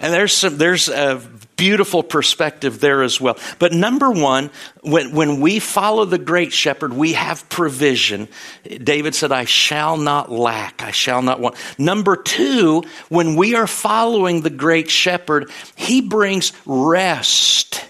And 0.00 0.14
there's 0.14 0.33
some, 0.33 0.57
there's 0.57 0.88
a 0.88 1.22
beautiful 1.61 2.03
perspective 2.03 2.81
there 2.81 3.03
as 3.03 3.20
well. 3.20 3.37
But 3.59 3.75
number 3.75 4.11
one, 4.11 4.51
when, 4.81 5.12
when 5.12 5.40
we 5.42 5.59
follow 5.59 6.07
the 6.07 6.16
great 6.16 6.55
shepherd, 6.55 6.94
we 6.94 7.12
have 7.12 7.46
provision. 7.51 8.29
David 8.64 9.14
said, 9.14 9.31
I 9.31 9.44
shall 9.44 9.99
not 9.99 10.33
lack. 10.33 10.83
I 10.83 10.90
shall 10.90 11.20
not 11.20 11.38
want. 11.38 11.57
Number 11.79 12.16
two, 12.16 12.83
when 13.11 13.37
we 13.37 13.57
are 13.57 13.66
following 13.66 14.40
the 14.40 14.49
great 14.49 14.88
shepherd, 14.88 15.51
he 15.77 16.01
brings 16.01 16.55
rest 16.64 17.85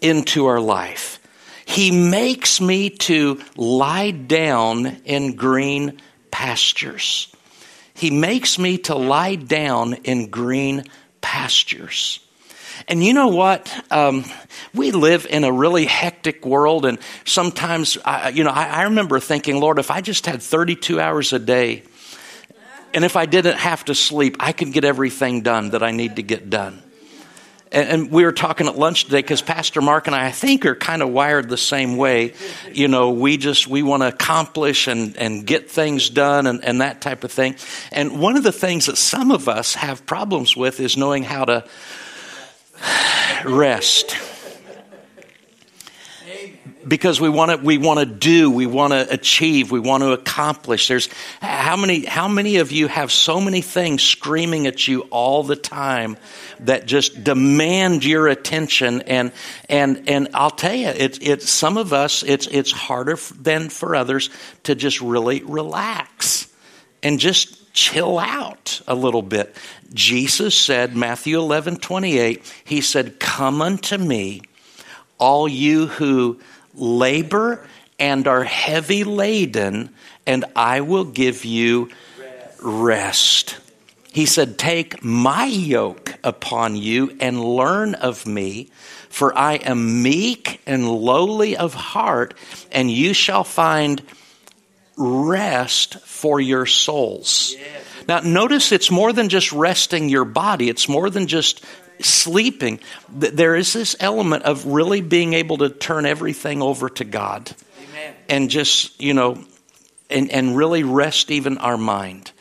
into 0.00 0.46
our 0.46 0.60
life. 0.60 1.18
He 1.66 1.90
makes 1.90 2.60
me 2.60 2.88
to 2.90 3.40
lie 3.56 4.12
down 4.12 4.86
in 5.04 5.34
green 5.34 6.00
pastures. 6.30 7.34
He 7.94 8.12
makes 8.12 8.60
me 8.60 8.78
to 8.78 8.94
lie 8.94 9.34
down 9.34 9.94
in 10.04 10.30
green 10.30 10.84
pastures. 11.20 12.20
And 12.86 13.02
you 13.04 13.12
know 13.12 13.28
what? 13.28 13.72
Um, 13.90 14.24
we 14.74 14.92
live 14.92 15.26
in 15.28 15.44
a 15.44 15.52
really 15.52 15.86
hectic 15.86 16.46
world, 16.46 16.84
and 16.84 16.98
sometimes, 17.24 17.98
I, 18.04 18.28
you 18.28 18.44
know, 18.44 18.50
I, 18.50 18.66
I 18.66 18.82
remember 18.84 19.18
thinking, 19.20 19.58
Lord, 19.58 19.78
if 19.78 19.90
I 19.90 20.00
just 20.00 20.26
had 20.26 20.42
32 20.42 21.00
hours 21.00 21.32
a 21.32 21.38
day, 21.38 21.82
and 22.94 23.04
if 23.04 23.16
I 23.16 23.26
didn't 23.26 23.58
have 23.58 23.84
to 23.86 23.94
sleep, 23.94 24.36
I 24.40 24.52
could 24.52 24.72
get 24.72 24.84
everything 24.84 25.42
done 25.42 25.70
that 25.70 25.82
I 25.82 25.90
need 25.90 26.16
to 26.16 26.22
get 26.22 26.48
done. 26.48 26.82
And, 27.70 28.10
we 28.10 28.24
were 28.24 28.32
talking 28.32 28.66
at 28.66 28.78
lunch 28.78 29.04
today 29.04 29.18
because 29.18 29.42
Pastor 29.42 29.82
Mark 29.82 30.06
and 30.06 30.16
I, 30.16 30.26
I 30.26 30.30
think, 30.30 30.64
are 30.64 30.74
kind 30.74 31.02
of 31.02 31.10
wired 31.10 31.48
the 31.48 31.58
same 31.58 31.96
way. 31.96 32.32
You 32.72 32.88
know, 32.88 33.10
we 33.10 33.36
just 33.36 33.66
we 33.66 33.82
want 33.82 34.02
to 34.02 34.08
accomplish 34.08 34.86
and 34.86 35.16
and 35.16 35.46
get 35.46 35.70
things 35.70 36.08
done 36.08 36.46
and, 36.46 36.64
and 36.64 36.80
that 36.80 37.02
type 37.02 37.24
of 37.24 37.32
thing. 37.32 37.56
And 37.92 38.20
one 38.20 38.36
of 38.36 38.42
the 38.42 38.52
things 38.52 38.86
that 38.86 38.96
some 38.96 39.30
of 39.30 39.48
us 39.48 39.74
have 39.74 40.06
problems 40.06 40.56
with 40.56 40.80
is 40.80 40.96
knowing 40.96 41.24
how 41.24 41.44
to 41.44 41.64
rest. 43.44 44.16
Because 46.86 47.20
we 47.20 47.28
want 47.28 47.50
to 47.50 47.56
we 47.58 47.76
want 47.76 48.00
to 48.00 48.06
do 48.06 48.50
we 48.50 48.64
want 48.64 48.94
to 48.94 49.06
achieve 49.10 49.70
we 49.70 49.80
want 49.80 50.02
to 50.02 50.12
accomplish. 50.12 50.88
There's 50.88 51.08
how 51.42 51.76
many 51.76 52.06
how 52.06 52.28
many 52.28 52.56
of 52.56 52.72
you 52.72 52.88
have 52.88 53.12
so 53.12 53.40
many 53.40 53.60
things 53.60 54.02
screaming 54.02 54.66
at 54.66 54.88
you 54.88 55.02
all 55.10 55.42
the 55.42 55.56
time 55.56 56.16
that 56.60 56.86
just 56.86 57.22
demand 57.22 58.04
your 58.04 58.28
attention? 58.28 59.02
And 59.02 59.32
and 59.68 60.08
and 60.08 60.28
I'll 60.32 60.50
tell 60.50 60.74
you 60.74 60.88
it's 60.88 61.18
it's 61.20 61.50
some 61.50 61.76
of 61.76 61.92
us 61.92 62.22
it's 62.22 62.46
it's 62.46 62.72
harder 62.72 63.18
than 63.38 63.68
for 63.68 63.94
others 63.94 64.30
to 64.62 64.74
just 64.74 65.02
really 65.02 65.42
relax 65.42 66.48
and 67.02 67.20
just 67.20 67.57
chill 67.78 68.18
out 68.18 68.80
a 68.86 68.94
little 68.94 69.22
bit 69.22 69.54
Jesus 69.94 70.54
said 70.54 70.96
Matthew 70.96 71.38
11 71.38 71.76
28 71.76 72.62
he 72.64 72.80
said 72.80 73.20
come 73.20 73.62
unto 73.62 73.96
me 73.98 74.42
all 75.18 75.48
you 75.48 75.86
who 75.86 76.38
labor 76.74 77.66
and 77.98 78.28
are 78.28 78.44
heavy 78.44 79.04
laden, 79.04 79.90
and 80.26 80.44
I 80.54 80.80
will 80.80 81.04
give 81.04 81.44
you 81.44 81.90
rest. 82.62 83.58
He 84.12 84.26
said, 84.26 84.58
Take 84.58 85.02
my 85.02 85.46
yoke 85.46 86.14
upon 86.22 86.76
you 86.76 87.16
and 87.20 87.42
learn 87.42 87.94
of 87.94 88.26
me, 88.26 88.70
for 89.08 89.36
I 89.36 89.54
am 89.54 90.02
meek 90.02 90.60
and 90.66 90.88
lowly 90.88 91.56
of 91.56 91.74
heart, 91.74 92.34
and 92.70 92.90
you 92.90 93.12
shall 93.14 93.44
find 93.44 94.02
rest 94.98 96.00
for 96.00 96.40
your 96.40 96.66
souls. 96.66 97.54
Now, 98.08 98.20
notice 98.20 98.72
it's 98.72 98.90
more 98.90 99.12
than 99.12 99.28
just 99.28 99.52
resting 99.52 100.08
your 100.08 100.24
body, 100.24 100.68
it's 100.68 100.88
more 100.88 101.08
than 101.10 101.26
just 101.26 101.64
sleeping, 102.00 102.80
there 103.08 103.56
is 103.56 103.72
this 103.72 103.96
element 104.00 104.44
of 104.44 104.66
really 104.66 105.00
being 105.00 105.34
able 105.34 105.58
to 105.58 105.68
turn 105.68 106.06
everything 106.06 106.62
over 106.62 106.88
to 106.88 107.04
God 107.04 107.54
Amen. 107.90 108.14
and 108.28 108.50
just, 108.50 109.00
you 109.00 109.14
know, 109.14 109.42
and, 110.10 110.30
and 110.30 110.56
really 110.56 110.84
rest 110.84 111.30
even 111.30 111.58
our 111.58 111.76
mind. 111.76 112.32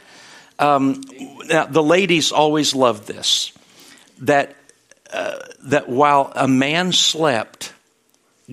Um, 0.60 1.04
now, 1.48 1.66
the 1.66 1.84
ladies 1.84 2.32
always 2.32 2.74
love 2.74 3.06
this 3.06 3.52
that, 4.22 4.56
uh, 5.12 5.40
that 5.66 5.88
while 5.88 6.32
a 6.36 6.48
man 6.48 6.92
slept, 6.92 7.74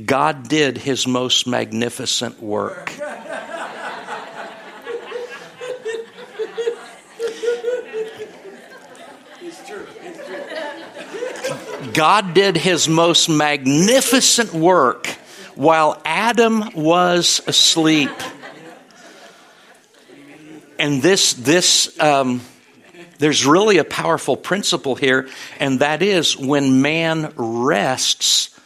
God 0.03 0.49
did 0.49 0.77
his 0.77 1.07
most 1.07 1.47
magnificent 1.47 2.43
work. 2.43 2.93
God 11.95 12.35
did 12.35 12.57
his 12.57 12.89
most 12.89 13.29
magnificent 13.29 14.53
work 14.53 15.07
while 15.55 16.01
Adam 16.05 16.71
was 16.75 17.41
asleep. 17.47 18.11
And 20.79 21.01
this, 21.01 21.35
this, 21.35 21.99
um, 22.01 22.41
there's 23.19 23.47
really 23.47 23.79
a 23.79 23.85
powerful 23.85 24.37
principle 24.37 24.97
here, 24.97 25.29
and 25.61 25.79
that 25.81 26.03
is 26.03 26.37
when 26.37 26.83
man 26.83 27.33
rests, 27.37 28.59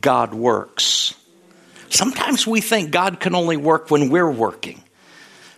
God 0.00 0.32
works. 0.32 1.14
Sometimes 1.90 2.46
we 2.46 2.62
think 2.62 2.92
God 2.92 3.20
can 3.20 3.34
only 3.34 3.58
work 3.58 3.90
when 3.90 4.08
we're 4.08 4.30
working. 4.30 4.82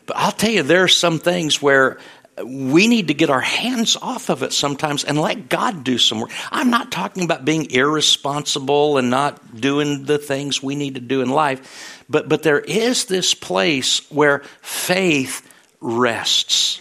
But 0.07 0.17
I'll 0.17 0.33
tell 0.33 0.51
you, 0.51 0.65
there 0.65 0.83
are 0.83 0.89
some 0.89 1.21
things 1.21 1.63
where 1.63 1.99
we 2.43 2.89
need 2.89 3.09
to 3.09 3.15
get 3.15 3.29
our 3.29 3.41
hands 3.41 3.97
off 4.01 4.31
of 4.31 4.43
it 4.43 4.53
sometimes 4.53 5.05
and 5.05 5.21
let 5.21 5.49
God 5.49 5.85
do 5.85 5.99
some 5.99 6.21
work. 6.21 6.31
I'm 6.51 6.71
not 6.71 6.91
talking 6.91 7.25
about 7.25 7.45
being 7.45 7.71
irresponsible 7.71 8.97
and 8.97 9.11
not 9.11 9.61
doing 9.61 10.05
the 10.05 10.19
things 10.19 10.63
we 10.63 10.75
need 10.75 10.95
to 10.95 11.01
do 11.01 11.21
in 11.21 11.29
life, 11.29 12.05
but, 12.09 12.29
but 12.29 12.43
there 12.43 12.61
is 12.61 13.05
this 13.05 13.35
place 13.35 14.11
where 14.11 14.41
faith 14.63 15.47
rests. 15.81 16.81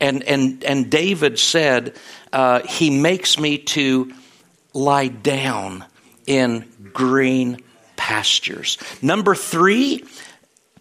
And, 0.00 0.22
and, 0.24 0.62
and 0.64 0.90
David 0.90 1.38
said, 1.38 1.96
uh, 2.32 2.60
He 2.66 2.90
makes 2.90 3.38
me 3.38 3.58
to 3.58 4.12
lie 4.74 5.08
down 5.08 5.84
in 6.26 6.70
green 6.92 7.62
pastures. 7.96 8.76
Number 9.00 9.34
three, 9.34 10.04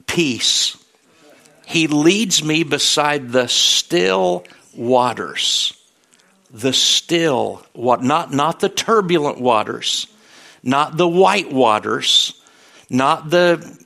peace. 0.07 0.82
He 1.65 1.87
leads 1.87 2.43
me 2.43 2.63
beside 2.63 3.31
the 3.31 3.47
still 3.47 4.45
waters. 4.75 5.73
The 6.51 6.73
still, 6.73 7.65
what 7.73 8.03
not 8.03 8.31
not 8.31 8.59
the 8.59 8.69
turbulent 8.69 9.39
waters, 9.41 10.07
not 10.61 10.97
the 10.97 11.07
white 11.07 11.51
waters, 11.51 12.39
not 12.89 13.29
the 13.29 13.83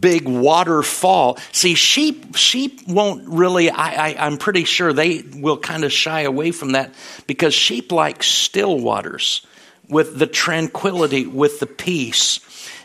big 0.00 0.28
waterfall. 0.28 1.38
See, 1.52 1.74
sheep 1.74 2.36
sheep 2.36 2.86
won't 2.86 3.28
really. 3.28 3.70
I, 3.70 4.08
I 4.08 4.26
I'm 4.26 4.36
pretty 4.36 4.64
sure 4.64 4.92
they 4.92 5.22
will 5.22 5.56
kind 5.56 5.84
of 5.84 5.92
shy 5.92 6.22
away 6.22 6.50
from 6.50 6.72
that 6.72 6.92
because 7.26 7.54
sheep 7.54 7.92
like 7.92 8.22
still 8.22 8.78
waters 8.78 9.46
with 9.88 10.18
the 10.18 10.26
tranquility, 10.26 11.26
with 11.26 11.60
the 11.60 11.66
peace. 11.66 12.40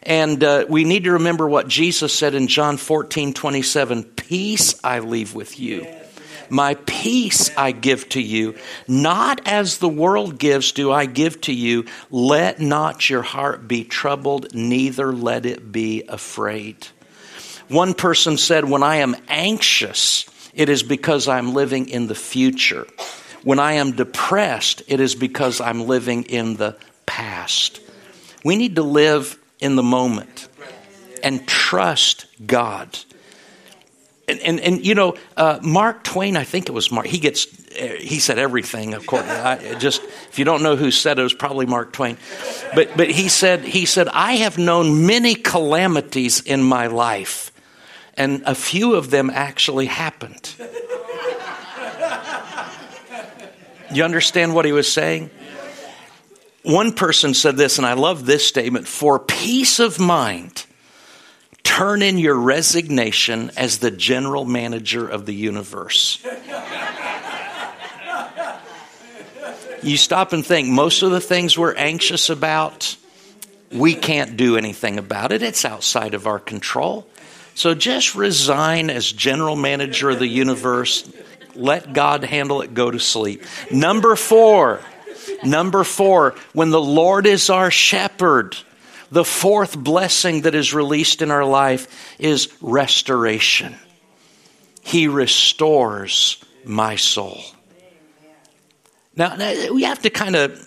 And 0.10 0.44
uh, 0.44 0.66
we 0.68 0.86
need 0.86 1.04
to 1.04 1.12
remember 1.12 1.48
what 1.48 1.68
Jesus 1.68 2.12
said 2.12 2.34
in 2.34 2.48
John 2.48 2.78
14, 2.78 3.32
27 3.32 4.04
Peace 4.04 4.84
I 4.84 5.00
leave 5.00 5.36
with 5.36 5.60
you. 5.60 5.86
My 6.50 6.74
peace 6.74 7.56
I 7.56 7.72
give 7.72 8.10
to 8.10 8.22
you. 8.22 8.56
Not 8.88 9.48
as 9.48 9.78
the 9.78 9.88
world 9.88 10.40
gives, 10.40 10.72
do 10.72 10.92
I 10.92 11.06
give 11.06 11.40
to 11.42 11.54
you. 11.54 11.86
Let 12.10 12.60
not 12.60 13.08
your 13.08 13.22
heart 13.22 13.68
be 13.68 13.84
troubled, 13.84 14.56
neither 14.56 15.14
let 15.14 15.46
it 15.46 15.72
be 15.72 16.06
afraid. 16.10 16.88
One 17.68 17.94
person 17.94 18.38
said, 18.38 18.68
When 18.68 18.82
I 18.82 18.98
am 18.98 19.16
anxious, 19.28 20.26
it 20.56 20.70
is 20.70 20.82
because 20.82 21.28
I'm 21.28 21.54
living 21.54 21.88
in 21.88 22.08
the 22.08 22.16
future. 22.16 22.88
When 23.44 23.60
I 23.60 23.74
am 23.74 23.92
depressed, 23.92 24.82
it 24.88 25.00
is 25.00 25.14
because 25.14 25.62
I'm 25.62 25.86
living 25.86 26.24
in 26.24 26.56
the 26.56 26.76
past. 27.06 27.80
We 28.44 28.56
need 28.56 28.78
to 28.78 28.84
live 28.84 29.38
in 29.60 29.76
the 29.76 29.84
moment 29.84 30.48
and 31.24 31.48
trust 31.48 32.26
God. 32.46 32.98
And, 34.28 34.40
and, 34.42 34.60
and 34.60 34.86
you 34.86 34.94
know, 34.94 35.16
uh, 35.36 35.60
Mark 35.64 36.04
Twain, 36.04 36.38
I 36.38 36.44
think 36.44 36.70
it 36.70 36.72
was 36.72 36.92
Mark, 36.92 37.08
he 37.08 37.18
gets, 37.18 37.46
he 37.76 38.20
said 38.20 38.38
everything, 38.38 38.94
of 38.94 39.08
course. 39.08 39.24
I 39.24 39.74
just, 39.80 40.04
if 40.04 40.38
you 40.38 40.46
don't 40.46 40.62
know 40.62 40.76
who 40.76 40.92
said 40.92 41.18
it, 41.18 41.22
it 41.22 41.24
was 41.24 41.34
probably 41.34 41.66
Mark 41.66 41.94
Twain. 41.94 42.18
But, 42.76 42.96
but 42.96 43.10
he 43.10 43.28
said, 43.28 43.62
he 43.62 43.86
said, 43.86 44.08
I 44.08 44.34
have 44.34 44.58
known 44.58 45.08
many 45.08 45.34
calamities 45.34 46.42
in 46.42 46.62
my 46.62 46.88
life, 46.88 47.52
and 48.14 48.44
a 48.46 48.54
few 48.54 48.94
of 48.94 49.10
them 49.10 49.32
actually 49.32 49.88
happened. 49.88 50.54
You 53.92 54.04
understand 54.04 54.54
what 54.54 54.66
he 54.66 54.72
was 54.72 54.92
saying? 54.92 55.32
One 56.70 56.94
person 56.94 57.34
said 57.34 57.58
this, 57.58 57.80
and 57.80 57.88
I 57.88 57.94
love 57.94 58.28
this 58.28 58.46
statement 58.46 58.88
for 58.88 59.18
peace 59.18 59.80
of 59.80 59.98
mind, 60.00 60.68
turn 61.64 62.04
in 62.04 62.20
your 62.20 62.36
resignation 62.36 63.50
as 63.58 63.80
the 63.80 63.90
general 63.90 64.46
manager 64.46 65.08
of 65.08 65.26
the 65.26 65.34
universe. 65.34 66.24
You 69.82 69.98
stop 69.98 70.32
and 70.32 70.46
think, 70.46 70.68
most 70.68 71.02
of 71.02 71.10
the 71.10 71.20
things 71.20 71.58
we're 71.58 71.74
anxious 71.74 72.30
about, 72.30 72.96
we 73.72 73.96
can't 73.96 74.38
do 74.38 74.56
anything 74.56 75.00
about 75.00 75.32
it. 75.32 75.42
It's 75.42 75.66
outside 75.66 76.14
of 76.14 76.28
our 76.28 76.38
control. 76.38 77.08
So 77.56 77.74
just 77.74 78.14
resign 78.14 78.92
as 78.92 79.12
general 79.12 79.56
manager 79.56 80.12
of 80.12 80.20
the 80.20 80.28
universe. 80.28 81.12
Let 81.56 81.94
God 81.94 82.24
handle 82.24 82.62
it. 82.62 82.76
Go 82.76 82.92
to 82.92 83.00
sleep. 83.00 83.44
Number 83.72 84.16
four. 84.16 84.82
Number 85.44 85.84
four, 85.84 86.36
when 86.54 86.70
the 86.70 86.82
Lord 86.82 87.26
is 87.26 87.50
our 87.50 87.72
shepherd, 87.72 88.58
the 89.12 89.26
fourth 89.26 89.78
blessing 89.78 90.42
that 90.42 90.56
is 90.56 90.74
released 90.74 91.22
in 91.22 91.32
our 91.32 91.46
life 91.46 92.16
is 92.20 92.50
restoration. 92.62 93.76
He 94.82 95.08
restores 95.08 96.44
my 96.64 96.96
soul. 96.96 97.42
Now, 99.16 99.36
we 99.74 99.84
have 99.84 100.02
to 100.04 100.10
kind 100.10 100.38
of 100.38 100.58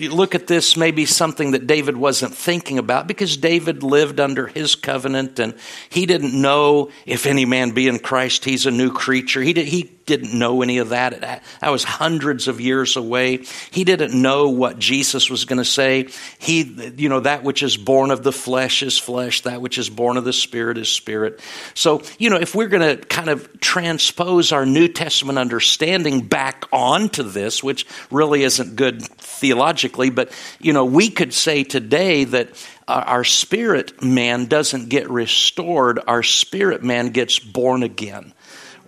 look 0.00 0.34
at 0.34 0.48
this 0.48 0.76
maybe 0.76 1.06
something 1.06 1.52
that 1.52 1.68
David 1.68 1.96
wasn't 1.96 2.34
thinking 2.34 2.78
about 2.78 3.06
because 3.06 3.36
David 3.36 3.84
lived 3.84 4.18
under 4.18 4.48
his 4.48 4.74
covenant 4.74 5.38
and 5.38 5.54
he 5.88 6.04
didn't 6.04 6.34
know 6.34 6.90
if 7.06 7.26
any 7.26 7.44
man 7.44 7.70
be 7.70 7.86
in 7.86 8.00
Christ, 8.00 8.44
he's 8.44 8.66
a 8.66 8.72
new 8.72 8.90
creature. 8.90 9.40
He, 9.40 9.52
did, 9.52 9.68
he 9.68 9.84
didn't 10.06 10.36
know 10.36 10.62
any 10.62 10.78
of 10.78 10.90
that. 10.90 11.20
That 11.20 11.70
was 11.70 11.84
hundreds 11.84 12.48
of 12.48 12.60
years 12.60 12.96
away. 12.96 13.44
He 13.70 13.84
didn't 13.84 14.20
know 14.20 14.48
what 14.50 14.78
Jesus 14.78 15.30
was 15.30 15.44
going 15.44 15.58
to 15.58 15.64
say. 15.64 16.08
He, 16.38 16.92
you 16.96 17.08
know, 17.08 17.20
that 17.20 17.42
which 17.42 17.62
is 17.62 17.76
born 17.76 18.10
of 18.10 18.22
the 18.22 18.32
flesh 18.32 18.82
is 18.82 18.98
flesh, 18.98 19.42
that 19.42 19.60
which 19.60 19.78
is 19.78 19.88
born 19.88 20.16
of 20.16 20.24
the 20.24 20.32
spirit 20.32 20.78
is 20.78 20.88
spirit. 20.88 21.40
So, 21.74 22.02
you 22.18 22.30
know, 22.30 22.36
if 22.36 22.54
we're 22.54 22.68
going 22.68 22.98
to 22.98 23.04
kind 23.06 23.28
of 23.28 23.60
transpose 23.60 24.52
our 24.52 24.66
New 24.66 24.88
Testament 24.88 25.38
understanding 25.38 26.26
back 26.26 26.64
onto 26.72 27.22
this, 27.22 27.62
which 27.62 27.86
really 28.10 28.42
isn't 28.42 28.76
good 28.76 29.02
theologically, 29.02 30.10
but, 30.10 30.32
you 30.60 30.72
know, 30.72 30.84
we 30.84 31.10
could 31.10 31.32
say 31.32 31.64
today 31.64 32.24
that 32.24 32.50
uh, 32.88 33.04
our 33.06 33.24
spirit 33.24 34.02
man 34.02 34.46
doesn't 34.46 34.88
get 34.88 35.08
restored, 35.08 36.00
our 36.06 36.22
spirit 36.22 36.82
man 36.82 37.10
gets 37.10 37.38
born 37.38 37.82
again 37.82 38.32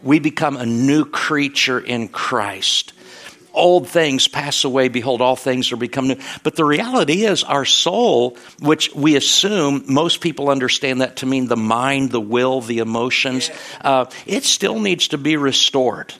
we 0.04 0.18
become 0.18 0.56
a 0.56 0.66
new 0.66 1.04
creature 1.04 1.80
in 1.80 2.08
Christ. 2.08 2.92
Old 3.54 3.88
things 3.88 4.26
pass 4.26 4.64
away, 4.64 4.88
behold, 4.88 5.22
all 5.22 5.36
things 5.36 5.70
are 5.70 5.76
become 5.76 6.08
new. 6.08 6.16
But 6.42 6.56
the 6.56 6.64
reality 6.64 7.24
is, 7.24 7.44
our 7.44 7.64
soul, 7.64 8.36
which 8.58 8.92
we 8.94 9.14
assume 9.14 9.84
most 9.86 10.20
people 10.20 10.50
understand 10.50 11.02
that 11.02 11.16
to 11.16 11.26
mean 11.26 11.46
the 11.46 11.56
mind, 11.56 12.10
the 12.10 12.20
will, 12.20 12.60
the 12.60 12.78
emotions, 12.78 13.50
uh, 13.80 14.06
it 14.26 14.42
still 14.42 14.80
needs 14.80 15.08
to 15.08 15.18
be 15.18 15.36
restored. 15.36 16.12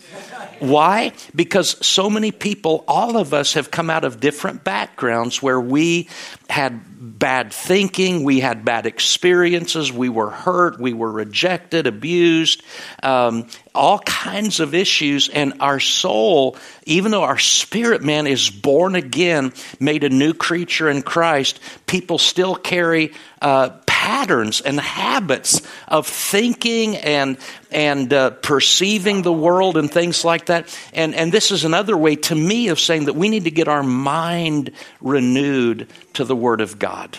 Why? 0.60 1.12
Because 1.34 1.84
so 1.86 2.08
many 2.08 2.32
people, 2.32 2.84
all 2.88 3.16
of 3.16 3.34
us 3.34 3.54
have 3.54 3.70
come 3.70 3.90
out 3.90 4.04
of 4.04 4.20
different 4.20 4.64
backgrounds 4.64 5.42
where 5.42 5.60
we 5.60 6.08
had 6.48 6.80
bad 7.18 7.52
thinking, 7.52 8.24
we 8.24 8.40
had 8.40 8.64
bad 8.64 8.86
experiences, 8.86 9.92
we 9.92 10.08
were 10.08 10.30
hurt, 10.30 10.80
we 10.80 10.92
were 10.92 11.10
rejected, 11.10 11.86
abused, 11.86 12.62
um, 13.02 13.46
all 13.74 13.98
kinds 14.00 14.60
of 14.60 14.74
issues. 14.74 15.28
And 15.28 15.54
our 15.60 15.80
soul, 15.80 16.56
even 16.84 17.10
though 17.10 17.24
our 17.24 17.38
spirit 17.38 18.02
man 18.02 18.26
is 18.26 18.48
born 18.48 18.94
again, 18.94 19.52
made 19.80 20.04
a 20.04 20.08
new 20.08 20.32
creature 20.32 20.88
in 20.88 21.02
Christ, 21.02 21.60
people 21.86 22.18
still 22.18 22.54
carry 22.54 23.12
uh, 23.42 23.70
patterns 24.04 24.60
and 24.60 24.78
habits 24.78 25.62
of 25.88 26.06
thinking 26.06 26.94
and 26.94 27.38
and 27.70 28.12
uh, 28.12 28.28
perceiving 28.30 29.22
the 29.22 29.32
world 29.32 29.78
and 29.78 29.90
things 29.90 30.26
like 30.26 30.46
that. 30.46 30.78
And 30.92 31.14
and 31.14 31.32
this 31.32 31.50
is 31.50 31.64
another 31.64 31.96
way 31.96 32.16
to 32.16 32.34
me 32.34 32.68
of 32.68 32.78
saying 32.78 33.06
that 33.06 33.14
we 33.14 33.30
need 33.30 33.44
to 33.44 33.50
get 33.50 33.66
our 33.66 33.82
mind 33.82 34.72
renewed 35.00 35.88
to 36.12 36.24
the 36.24 36.36
Word 36.36 36.60
of 36.60 36.78
God 36.78 37.18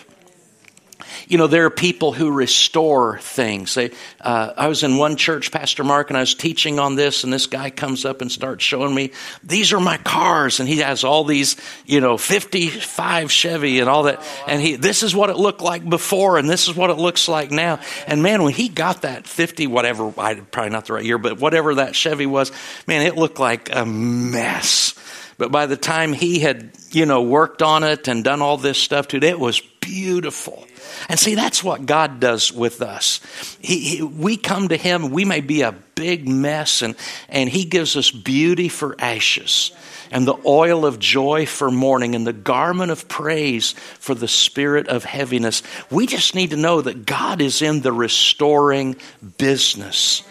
you 1.27 1.37
know, 1.37 1.47
there 1.47 1.65
are 1.65 1.69
people 1.69 2.13
who 2.13 2.31
restore 2.31 3.19
things. 3.19 3.73
They, 3.73 3.91
uh, 4.21 4.53
I 4.57 4.67
was 4.67 4.83
in 4.83 4.97
one 4.97 5.15
church, 5.15 5.51
Pastor 5.51 5.83
Mark, 5.83 6.09
and 6.09 6.17
I 6.17 6.21
was 6.21 6.35
teaching 6.35 6.79
on 6.79 6.95
this, 6.95 7.23
and 7.23 7.31
this 7.31 7.47
guy 7.47 7.69
comes 7.69 8.05
up 8.05 8.21
and 8.21 8.31
starts 8.31 8.63
showing 8.63 8.93
me, 8.93 9.11
these 9.43 9.73
are 9.73 9.79
my 9.79 9.97
cars. 9.97 10.59
And 10.59 10.67
he 10.69 10.77
has 10.79 11.03
all 11.03 11.23
these, 11.23 11.55
you 11.85 12.01
know, 12.01 12.17
55 12.17 13.31
Chevy 13.31 13.79
and 13.79 13.89
all 13.89 14.03
that. 14.03 14.21
And 14.47 14.61
he, 14.61 14.75
this 14.75 15.03
is 15.03 15.15
what 15.15 15.29
it 15.29 15.37
looked 15.37 15.61
like 15.61 15.87
before, 15.87 16.37
and 16.37 16.49
this 16.49 16.67
is 16.67 16.75
what 16.75 16.89
it 16.89 16.97
looks 16.97 17.27
like 17.27 17.51
now. 17.51 17.79
And 18.07 18.23
man, 18.23 18.43
when 18.43 18.53
he 18.53 18.69
got 18.69 19.03
that 19.03 19.27
50, 19.27 19.67
whatever, 19.67 20.11
probably 20.11 20.69
not 20.69 20.85
the 20.85 20.93
right 20.93 21.05
year, 21.05 21.17
but 21.17 21.39
whatever 21.39 21.75
that 21.75 21.95
Chevy 21.95 22.25
was, 22.25 22.51
man, 22.87 23.05
it 23.05 23.15
looked 23.15 23.39
like 23.39 23.75
a 23.75 23.85
mess. 23.85 24.93
But 25.37 25.51
by 25.51 25.65
the 25.65 25.77
time 25.77 26.13
he 26.13 26.39
had, 26.39 26.71
you 26.91 27.05
know, 27.05 27.23
worked 27.23 27.61
on 27.61 27.83
it 27.83 28.07
and 28.07 28.23
done 28.23 28.41
all 28.41 28.57
this 28.57 28.77
stuff 28.77 29.09
to 29.09 29.17
it, 29.17 29.23
it 29.23 29.39
was 29.39 29.59
beautiful. 29.81 30.65
And 31.09 31.19
see, 31.19 31.35
that's 31.35 31.63
what 31.63 31.85
God 31.85 32.19
does 32.19 32.51
with 32.51 32.81
us. 32.81 33.19
He, 33.59 33.79
he, 33.79 34.01
we 34.03 34.37
come 34.37 34.69
to 34.69 34.77
Him, 34.77 35.11
we 35.11 35.25
may 35.25 35.41
be 35.41 35.61
a 35.61 35.71
big 35.95 36.27
mess, 36.27 36.81
and, 36.81 36.95
and 37.29 37.49
He 37.49 37.65
gives 37.65 37.95
us 37.95 38.11
beauty 38.11 38.69
for 38.69 38.95
ashes, 38.99 39.71
and 40.11 40.27
the 40.27 40.37
oil 40.45 40.85
of 40.85 40.99
joy 40.99 41.45
for 41.45 41.71
mourning, 41.71 42.15
and 42.15 42.25
the 42.25 42.33
garment 42.33 42.91
of 42.91 43.07
praise 43.07 43.73
for 43.99 44.15
the 44.15 44.27
spirit 44.27 44.87
of 44.87 45.03
heaviness. 45.03 45.63
We 45.89 46.07
just 46.07 46.35
need 46.35 46.51
to 46.51 46.57
know 46.57 46.81
that 46.81 47.05
God 47.05 47.41
is 47.41 47.61
in 47.61 47.81
the 47.81 47.93
restoring 47.93 48.95
business. 49.37 50.23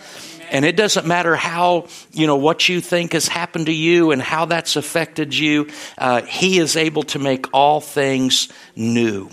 And 0.50 0.64
it 0.64 0.76
doesn't 0.76 1.06
matter 1.06 1.34
how, 1.34 1.88
you 2.12 2.28
know, 2.28 2.36
what 2.36 2.68
you 2.68 2.80
think 2.80 3.14
has 3.14 3.26
happened 3.26 3.66
to 3.66 3.72
you 3.72 4.12
and 4.12 4.22
how 4.22 4.44
that's 4.44 4.76
affected 4.76 5.36
you. 5.36 5.68
Uh, 5.98 6.22
he 6.22 6.58
is 6.58 6.76
able 6.76 7.02
to 7.04 7.18
make 7.18 7.52
all 7.52 7.80
things 7.80 8.48
new. 8.76 9.30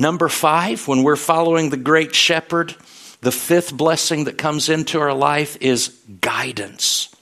Number 0.00 0.30
five, 0.30 0.88
when 0.88 1.02
we're 1.02 1.14
following 1.14 1.68
the 1.68 1.76
great 1.76 2.14
shepherd, 2.14 2.74
the 3.20 3.30
fifth 3.30 3.76
blessing 3.76 4.24
that 4.24 4.38
comes 4.38 4.70
into 4.70 4.98
our 4.98 5.12
life 5.12 5.58
is 5.60 5.88
guidance. 6.22 7.14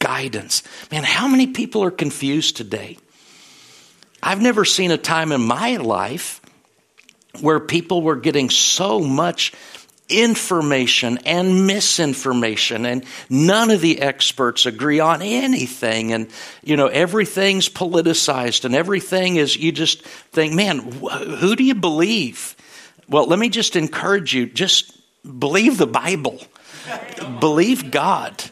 Guidance. 0.00 0.62
Man, 0.92 1.02
how 1.02 1.28
many 1.28 1.46
people 1.46 1.82
are 1.82 1.90
confused 1.90 2.58
today? 2.58 2.98
I've 4.22 4.42
never 4.42 4.66
seen 4.66 4.90
a 4.90 4.98
time 4.98 5.32
in 5.32 5.40
my 5.40 5.76
life 5.76 6.42
where 7.40 7.58
people 7.58 8.02
were 8.02 8.16
getting 8.16 8.50
so 8.50 9.00
much 9.00 9.54
information 10.08 11.18
and 11.24 11.66
misinformation 11.66 12.84
and 12.84 13.04
none 13.30 13.70
of 13.70 13.80
the 13.80 14.02
experts 14.02 14.66
agree 14.66 15.00
on 15.00 15.22
anything. 15.22 16.12
And 16.12 16.28
you 16.62 16.76
know 16.76 16.88
everything's 16.88 17.68
politicized 17.68 18.64
and 18.66 18.74
everything 18.74 19.36
is 19.36 19.56
you 19.56 19.72
just 19.72 20.02
think 20.02 20.52
man 20.52 20.78
who 20.78 21.56
do 21.56 21.64
you 21.64 21.74
believe? 21.74 22.54
Well 23.08 23.26
let 23.26 23.38
me 23.38 23.48
just 23.48 23.76
encourage 23.76 24.34
you 24.34 24.46
just 24.46 24.92
believe 25.24 25.78
the 25.78 25.86
bible. 25.86 26.40
Believe 27.40 27.90
god. 27.90 28.44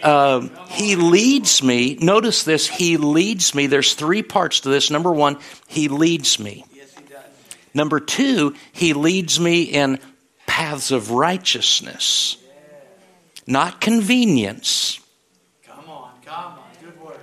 Uh, 0.00 0.48
he 0.68 0.96
leads 0.96 1.62
me. 1.62 1.96
Notice 2.00 2.44
this 2.44 2.68
he 2.68 2.96
leads 2.96 3.54
me. 3.54 3.66
There's 3.66 3.94
three 3.94 4.22
parts 4.22 4.60
to 4.60 4.68
this. 4.68 4.90
Number 4.90 5.12
one 5.12 5.38
he 5.66 5.88
leads 5.88 6.38
me. 6.38 6.64
Number 7.74 7.98
two 7.98 8.54
he 8.72 8.92
leads 8.92 9.40
me 9.40 9.62
in 9.62 9.98
paths 10.50 10.90
of 10.90 11.12
righteousness, 11.12 12.36
not 13.46 13.80
convenience. 13.80 14.98
Come 15.64 15.88
on, 15.88 16.10
come 16.24 16.34
on. 16.34 16.58
Good 16.82 17.00
word. 17.00 17.16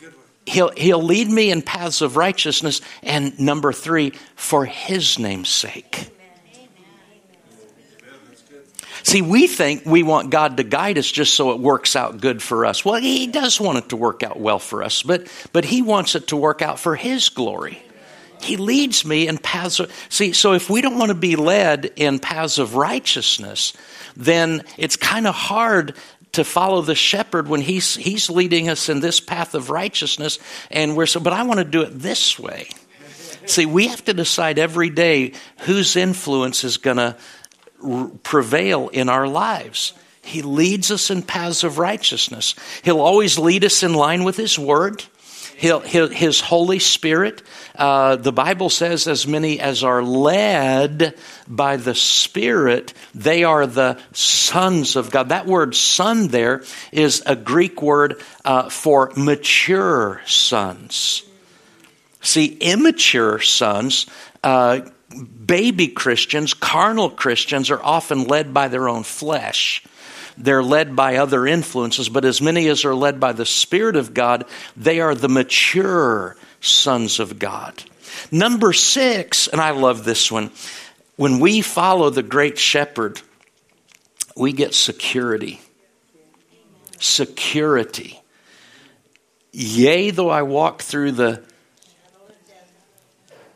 Good 0.00 0.14
word. 0.14 0.24
He'll, 0.46 0.70
he'll 0.70 1.02
lead 1.02 1.28
me 1.28 1.50
in 1.50 1.60
paths 1.60 2.00
of 2.00 2.16
righteousness. 2.16 2.80
And 3.02 3.38
number 3.38 3.70
three, 3.74 4.14
for 4.34 4.64
his 4.64 5.18
name's 5.18 5.50
sake. 5.50 6.10
See, 9.02 9.20
we 9.20 9.46
think 9.46 9.84
we 9.84 10.02
want 10.02 10.30
God 10.30 10.56
to 10.56 10.62
guide 10.64 10.96
us 10.96 11.10
just 11.10 11.34
so 11.34 11.52
it 11.52 11.60
works 11.60 11.96
out 11.96 12.18
good 12.18 12.42
for 12.42 12.64
us. 12.64 12.82
Well, 12.82 13.00
He 13.00 13.26
does 13.26 13.60
want 13.60 13.76
it 13.76 13.90
to 13.90 13.96
work 13.96 14.22
out 14.22 14.40
well 14.40 14.58
for 14.58 14.82
us, 14.82 15.02
but, 15.02 15.28
but 15.52 15.66
He 15.66 15.82
wants 15.82 16.14
it 16.14 16.28
to 16.28 16.36
work 16.36 16.62
out 16.62 16.78
for 16.78 16.96
His 16.96 17.28
glory. 17.28 17.82
He 18.40 18.56
leads 18.56 19.04
me 19.04 19.28
in 19.28 19.38
paths 19.38 19.80
of, 19.80 19.92
see, 20.08 20.32
so 20.32 20.52
if 20.52 20.70
we 20.70 20.80
don't 20.80 20.98
want 20.98 21.10
to 21.10 21.14
be 21.14 21.36
led 21.36 21.92
in 21.96 22.18
paths 22.18 22.58
of 22.58 22.74
righteousness, 22.74 23.72
then 24.16 24.64
it's 24.76 24.96
kind 24.96 25.26
of 25.26 25.34
hard 25.34 25.94
to 26.32 26.44
follow 26.44 26.82
the 26.82 26.94
shepherd 26.94 27.48
when 27.48 27.60
he's, 27.60 27.96
he's 27.96 28.30
leading 28.30 28.68
us 28.68 28.88
in 28.88 29.00
this 29.00 29.20
path 29.20 29.54
of 29.54 29.70
righteousness. 29.70 30.38
And 30.70 30.96
we're 30.96 31.06
so, 31.06 31.20
but 31.20 31.32
I 31.32 31.42
want 31.42 31.58
to 31.58 31.64
do 31.64 31.82
it 31.82 31.98
this 31.98 32.38
way. 32.38 32.68
See, 33.46 33.66
we 33.66 33.88
have 33.88 34.04
to 34.04 34.14
decide 34.14 34.58
every 34.58 34.90
day 34.90 35.32
whose 35.60 35.96
influence 35.96 36.64
is 36.64 36.76
going 36.76 36.98
to 36.98 37.16
r- 37.82 38.10
prevail 38.22 38.88
in 38.88 39.08
our 39.08 39.26
lives. 39.26 39.94
He 40.20 40.42
leads 40.42 40.90
us 40.90 41.10
in 41.10 41.22
paths 41.22 41.64
of 41.64 41.78
righteousness. 41.78 42.54
He'll 42.82 43.00
always 43.00 43.38
lead 43.38 43.64
us 43.64 43.82
in 43.82 43.94
line 43.94 44.24
with 44.24 44.36
His 44.36 44.58
Word. 44.58 45.02
He'll, 45.58 45.80
he'll, 45.80 46.08
his 46.08 46.40
Holy 46.40 46.78
Spirit. 46.78 47.42
Uh, 47.74 48.14
the 48.14 48.32
Bible 48.32 48.70
says, 48.70 49.08
as 49.08 49.26
many 49.26 49.58
as 49.58 49.82
are 49.82 50.04
led 50.04 51.18
by 51.48 51.76
the 51.76 51.96
Spirit, 51.96 52.94
they 53.12 53.42
are 53.42 53.66
the 53.66 54.00
sons 54.12 54.94
of 54.94 55.10
God. 55.10 55.30
That 55.30 55.46
word 55.46 55.74
son 55.74 56.28
there 56.28 56.62
is 56.92 57.24
a 57.26 57.34
Greek 57.34 57.82
word 57.82 58.22
uh, 58.44 58.68
for 58.68 59.12
mature 59.16 60.22
sons. 60.26 61.24
See, 62.20 62.56
immature 62.60 63.40
sons, 63.40 64.06
uh, 64.44 64.82
baby 65.44 65.88
Christians, 65.88 66.54
carnal 66.54 67.10
Christians, 67.10 67.72
are 67.72 67.82
often 67.82 68.24
led 68.28 68.54
by 68.54 68.68
their 68.68 68.88
own 68.88 69.02
flesh. 69.02 69.82
They're 70.40 70.62
led 70.62 70.94
by 70.94 71.16
other 71.16 71.46
influences, 71.46 72.08
but 72.08 72.24
as 72.24 72.40
many 72.40 72.68
as 72.68 72.84
are 72.84 72.94
led 72.94 73.18
by 73.18 73.32
the 73.32 73.44
Spirit 73.44 73.96
of 73.96 74.14
God, 74.14 74.44
they 74.76 75.00
are 75.00 75.14
the 75.14 75.28
mature 75.28 76.36
sons 76.60 77.18
of 77.18 77.38
God. 77.38 77.82
Number 78.30 78.72
six, 78.72 79.48
and 79.48 79.60
I 79.60 79.72
love 79.72 80.04
this 80.04 80.30
one, 80.30 80.50
when 81.16 81.40
we 81.40 81.60
follow 81.60 82.10
the 82.10 82.22
great 82.22 82.56
shepherd, 82.56 83.20
we 84.36 84.52
get 84.52 84.74
security. 84.74 85.60
Security. 87.00 88.20
Yea, 89.50 90.10
though 90.10 90.30
I 90.30 90.42
walk 90.42 90.82
through 90.82 91.12
the 91.12 91.42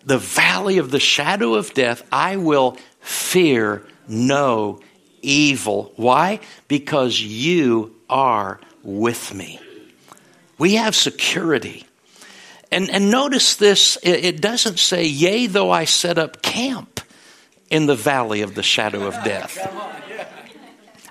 the 0.04 0.18
valley 0.18 0.78
of 0.78 0.90
the 0.90 0.98
shadow 0.98 1.54
of 1.54 1.74
death, 1.74 2.02
I 2.10 2.36
will 2.36 2.76
fear 3.00 3.86
no 4.08 4.80
evil. 5.22 5.92
Why? 5.96 6.40
Because 6.68 7.20
you 7.20 7.94
are 8.10 8.60
with 8.82 9.32
me. 9.32 9.60
We 10.58 10.74
have 10.74 10.94
security. 10.94 11.86
And, 12.70 12.90
and 12.90 13.10
notice 13.10 13.56
this 13.56 13.98
it, 14.02 14.40
doesn't 14.40 14.78
say, 14.78 15.04
Yea, 15.04 15.46
though 15.46 15.70
I 15.70 15.84
set 15.84 16.18
up 16.18 16.42
camp 16.42 17.00
in 17.70 17.86
the 17.86 17.94
valley 17.94 18.42
of 18.42 18.54
the 18.54 18.62
shadow 18.62 19.06
of 19.06 19.14
death. 19.24 19.58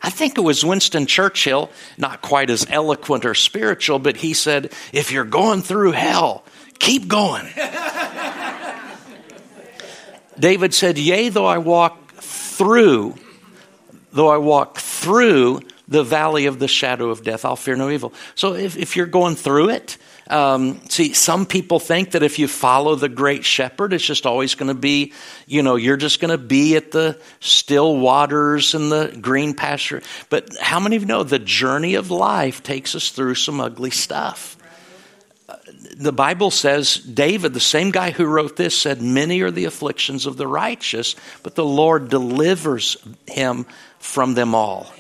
I 0.04 0.10
think 0.10 0.38
it 0.38 0.42
was 0.42 0.66
Winston 0.66 1.06
Churchill, 1.06 1.70
not 1.98 2.22
quite 2.22 2.50
as 2.50 2.66
eloquent 2.70 3.26
or 3.26 3.36
spiritual, 3.36 4.00
but 4.00 4.18
he 4.18 4.34
said, 4.34 4.74
If 4.92 5.12
you're 5.12 5.24
going 5.24 5.62
through 5.62 5.92
hell, 5.92 6.44
keep 6.80 7.08
going. 7.08 7.48
David 10.40 10.74
said, 10.74 10.98
Yea, 10.98 11.30
though 11.30 11.46
I 11.46 11.60
walk 11.60 12.16
through 12.16 13.16
though 14.12 14.30
I 14.30 14.38
walk 14.38 14.78
through 14.78 15.62
the 15.88 16.04
valley 16.04 16.46
of 16.46 16.60
the 16.60 16.68
shadow 16.68 17.10
of 17.10 17.24
death, 17.24 17.44
I'll 17.44 17.56
fear 17.56 17.76
no 17.76 17.90
evil. 17.90 18.14
So 18.36 18.54
if, 18.54 18.78
if 18.78 18.96
you're 18.96 19.06
going 19.06 19.36
through 19.36 19.70
it, 19.72 19.98
um, 20.28 20.80
see, 20.88 21.12
some 21.12 21.46
people 21.46 21.80
think 21.80 22.12
that 22.12 22.24
if 22.24 22.40
you 22.40 22.48
follow 22.48 22.96
the 22.96 23.10
great 23.10 23.44
shepherd, 23.44 23.92
it's 23.92 24.06
just 24.06 24.26
always 24.26 24.56
going 24.56 24.70
to 24.70 24.80
be, 24.80 25.12
you 25.46 25.62
know, 25.62 25.76
you're 25.76 25.98
just 25.98 26.22
going 26.22 26.32
to 26.32 26.38
be 26.38 26.78
at 26.78 26.92
the 26.92 27.20
still 27.42 27.98
waters 27.98 28.74
and 28.74 28.90
the 28.90 29.18
green 29.20 29.54
pasture. 29.54 30.02
But 30.30 30.56
how 30.62 30.80
many 30.80 30.96
of 30.96 31.02
you 31.02 31.08
know 31.10 31.24
the 31.24 31.40
journey 31.40 31.96
of 31.96 32.10
life 32.10 32.64
takes 32.64 32.96
us 32.96 33.10
through 33.10 33.36
some 33.36 33.60
ugly 33.60 33.92
stuff? 33.92 34.58
the 35.98 36.14
Bible 36.14 36.52
says, 36.52 36.96
David, 36.96 37.54
the 37.54 37.60
same 37.60 37.92
guy 37.92 38.12
who 38.12 38.26
wrote 38.26 38.56
this, 38.56 38.78
said, 38.78 39.02
Many 39.02 39.42
are 39.42 39.52
the 39.52 39.66
afflictions 39.66 40.26
of 40.26 40.38
the 40.38 40.48
righteous, 40.48 41.16
but 41.44 41.56
the 41.56 41.66
Lord 41.66 42.10
delivers 42.10 42.98
him 43.28 43.66
from 44.02 44.34
them 44.34 44.54
all. 44.54 44.92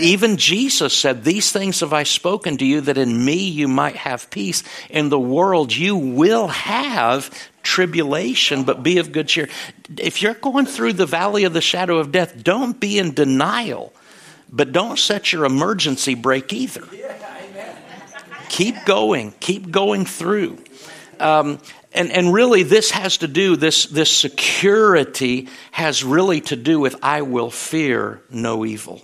Even 0.00 0.36
Jesus 0.36 0.92
said, 0.92 1.24
These 1.24 1.52
things 1.52 1.80
have 1.80 1.92
I 1.92 2.02
spoken 2.02 2.58
to 2.58 2.66
you 2.66 2.80
that 2.82 2.98
in 2.98 3.24
me 3.24 3.48
you 3.48 3.68
might 3.68 3.96
have 3.96 4.30
peace. 4.30 4.62
In 4.90 5.08
the 5.08 5.20
world 5.20 5.74
you 5.74 5.96
will 5.96 6.48
have 6.48 7.30
tribulation, 7.62 8.64
but 8.64 8.82
be 8.82 8.98
of 8.98 9.12
good 9.12 9.28
cheer. 9.28 9.48
If 9.96 10.20
you're 10.20 10.34
going 10.34 10.66
through 10.66 10.94
the 10.94 11.06
valley 11.06 11.44
of 11.44 11.52
the 11.52 11.60
shadow 11.60 11.98
of 11.98 12.12
death, 12.12 12.42
don't 12.42 12.78
be 12.78 12.98
in 12.98 13.14
denial, 13.14 13.92
but 14.50 14.72
don't 14.72 14.98
set 14.98 15.32
your 15.32 15.44
emergency 15.44 16.14
brake 16.14 16.52
either. 16.52 16.84
Keep 18.48 18.84
going, 18.84 19.32
keep 19.40 19.70
going 19.70 20.04
through. 20.04 20.58
Um, 21.20 21.58
and, 21.98 22.12
and 22.12 22.32
really, 22.32 22.62
this 22.62 22.92
has 22.92 23.18
to 23.18 23.28
do, 23.28 23.56
this, 23.56 23.86
this 23.86 24.16
security 24.16 25.48
has 25.72 26.04
really 26.04 26.40
to 26.42 26.54
do 26.54 26.78
with 26.78 26.94
I 27.02 27.22
will 27.22 27.50
fear 27.50 28.22
no 28.30 28.64
evil. 28.64 29.02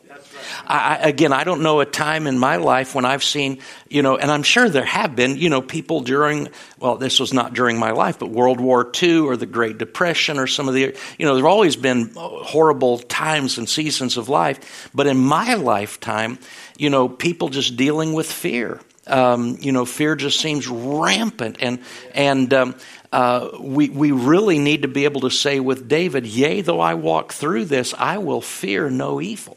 I, 0.65 0.97
again, 0.97 1.33
I 1.33 1.43
don't 1.43 1.63
know 1.63 1.81
a 1.81 1.87
time 1.87 2.29
in 2.29 2.39
my 2.39 2.57
life 2.57 2.95
when 2.95 3.05
I've 3.05 3.25
seen, 3.25 3.59
you 3.89 4.03
know, 4.03 4.17
and 4.17 4.31
I'm 4.31 4.45
sure 4.45 4.69
there 4.69 4.85
have 4.85 5.17
been, 5.17 5.37
you 5.39 5.49
know, 5.49 5.61
people 5.61 6.03
during, 6.03 6.51
well, 6.79 6.97
this 6.97 7.19
was 7.19 7.33
not 7.33 7.53
during 7.53 7.81
my 7.81 7.91
life, 7.91 8.21
but 8.21 8.31
World 8.31 8.61
War 8.61 8.89
II 9.03 9.21
or 9.21 9.37
the 9.37 9.47
Great 9.47 9.79
Depression 9.79 10.39
or 10.39 10.47
some 10.47 10.69
of 10.69 10.75
the, 10.75 10.97
you 11.19 11.27
know, 11.27 11.35
there 11.35 11.43
have 11.45 11.53
always 11.53 11.75
been 11.75 12.13
horrible 12.15 12.99
times 12.99 13.59
and 13.59 13.69
seasons 13.69 14.17
of 14.17 14.29
life. 14.29 14.89
But 14.95 15.09
in 15.09 15.19
my 15.19 15.55
lifetime, 15.55 16.39
you 16.79 16.91
know, 16.91 17.09
people 17.09 17.49
just 17.49 17.77
dealing 17.77 18.13
with 18.13 18.31
fear 18.31 18.81
um, 19.07 19.59
you 19.61 19.73
know, 19.73 19.85
fear 19.85 20.17
just 20.17 20.41
seems 20.41 20.69
rampant, 20.69 21.57
and 21.61 21.79
and 22.15 22.53
um, 22.55 22.75
uh, 23.13 23.51
we 23.61 23.89
we 23.89 24.13
really 24.13 24.59
need 24.59 24.83
to 24.83 24.89
be 24.89 25.05
able 25.05 25.23
to 25.23 25.31
say 25.31 25.61
with 25.61 25.89
David, 25.89 26.27
"Yea, 26.27 26.61
though 26.61 26.81
I 26.81 26.95
walk 26.95 27.33
through 27.33 27.67
this, 27.67 27.95
I 27.99 28.19
will 28.19 28.41
fear 28.41 28.91
no 28.91 29.21
evil." 29.21 29.57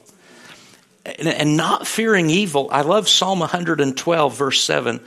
And, 1.06 1.30
and 1.30 1.56
not 1.56 1.88
fearing 1.88 2.30
evil, 2.30 2.68
I 2.70 2.82
love 2.82 3.08
Psalm 3.08 3.40
112, 3.40 4.38
verse 4.38 4.62
seven. 4.62 5.00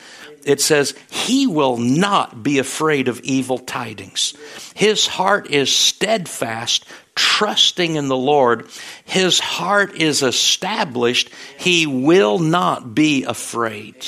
It 0.45 0.61
says, 0.61 0.95
He 1.11 1.47
will 1.47 1.76
not 1.76 2.43
be 2.43 2.59
afraid 2.59 3.09
of 3.09 3.20
evil 3.20 3.59
tidings. 3.59 4.34
His 4.74 5.07
heart 5.07 5.51
is 5.51 5.74
steadfast, 5.74 6.86
trusting 7.14 7.96
in 7.96 8.08
the 8.08 8.16
Lord. 8.16 8.68
His 9.04 9.40
heart 9.40 9.94
is 9.96 10.22
established. 10.22 11.30
He 11.58 11.86
will 11.86 12.38
not 12.38 12.94
be 12.94 13.24
afraid. 13.24 14.06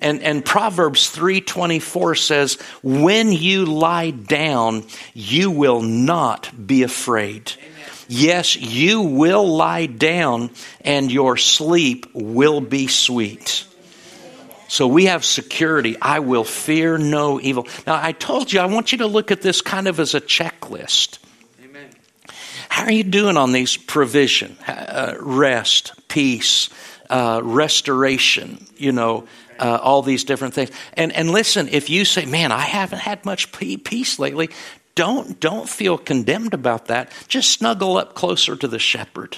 And, 0.00 0.22
and 0.22 0.44
Proverbs 0.44 1.14
3.24 1.14 2.18
says, 2.18 2.54
when 2.82 3.32
you 3.32 3.66
lie 3.66 4.10
down, 4.10 4.84
you 5.12 5.50
will 5.50 5.82
not 5.82 6.50
be 6.66 6.84
afraid. 6.84 7.52
Yes, 8.06 8.56
you 8.56 9.02
will 9.02 9.46
lie 9.46 9.86
down 9.86 10.50
and 10.80 11.12
your 11.12 11.36
sleep 11.36 12.06
will 12.14 12.60
be 12.60 12.86
sweet. 12.86 13.64
So 14.68 14.86
we 14.86 15.06
have 15.06 15.24
security. 15.24 15.96
I 16.00 16.20
will 16.20 16.44
fear 16.44 16.98
no 16.98 17.40
evil. 17.40 17.66
Now, 17.86 17.98
I 18.02 18.12
told 18.12 18.52
you, 18.52 18.60
I 18.60 18.66
want 18.66 18.92
you 18.92 18.98
to 18.98 19.06
look 19.06 19.30
at 19.30 19.42
this 19.42 19.62
kind 19.62 19.88
of 19.88 19.98
as 19.98 20.14
a 20.14 20.20
checklist. 20.20 21.18
How 22.78 22.84
are 22.84 22.92
you 22.92 23.02
doing 23.02 23.36
on 23.36 23.50
these 23.50 23.76
provision, 23.76 24.56
uh, 24.68 25.16
rest, 25.18 25.94
peace, 26.06 26.68
uh, 27.10 27.40
restoration, 27.42 28.64
you 28.76 28.92
know, 28.92 29.26
uh, 29.58 29.80
all 29.82 30.00
these 30.02 30.22
different 30.22 30.54
things. 30.54 30.70
And 30.94 31.12
and 31.12 31.32
listen, 31.32 31.68
if 31.72 31.90
you 31.90 32.04
say, 32.04 32.24
"Man, 32.24 32.52
I 32.52 32.60
haven't 32.60 33.00
had 33.00 33.24
much 33.24 33.50
peace 33.50 34.20
lately," 34.20 34.50
don't 34.94 35.40
don't 35.40 35.68
feel 35.68 35.98
condemned 35.98 36.54
about 36.54 36.86
that. 36.86 37.10
Just 37.26 37.50
snuggle 37.50 37.96
up 37.96 38.14
closer 38.14 38.54
to 38.54 38.68
the 38.68 38.78
shepherd. 38.78 39.36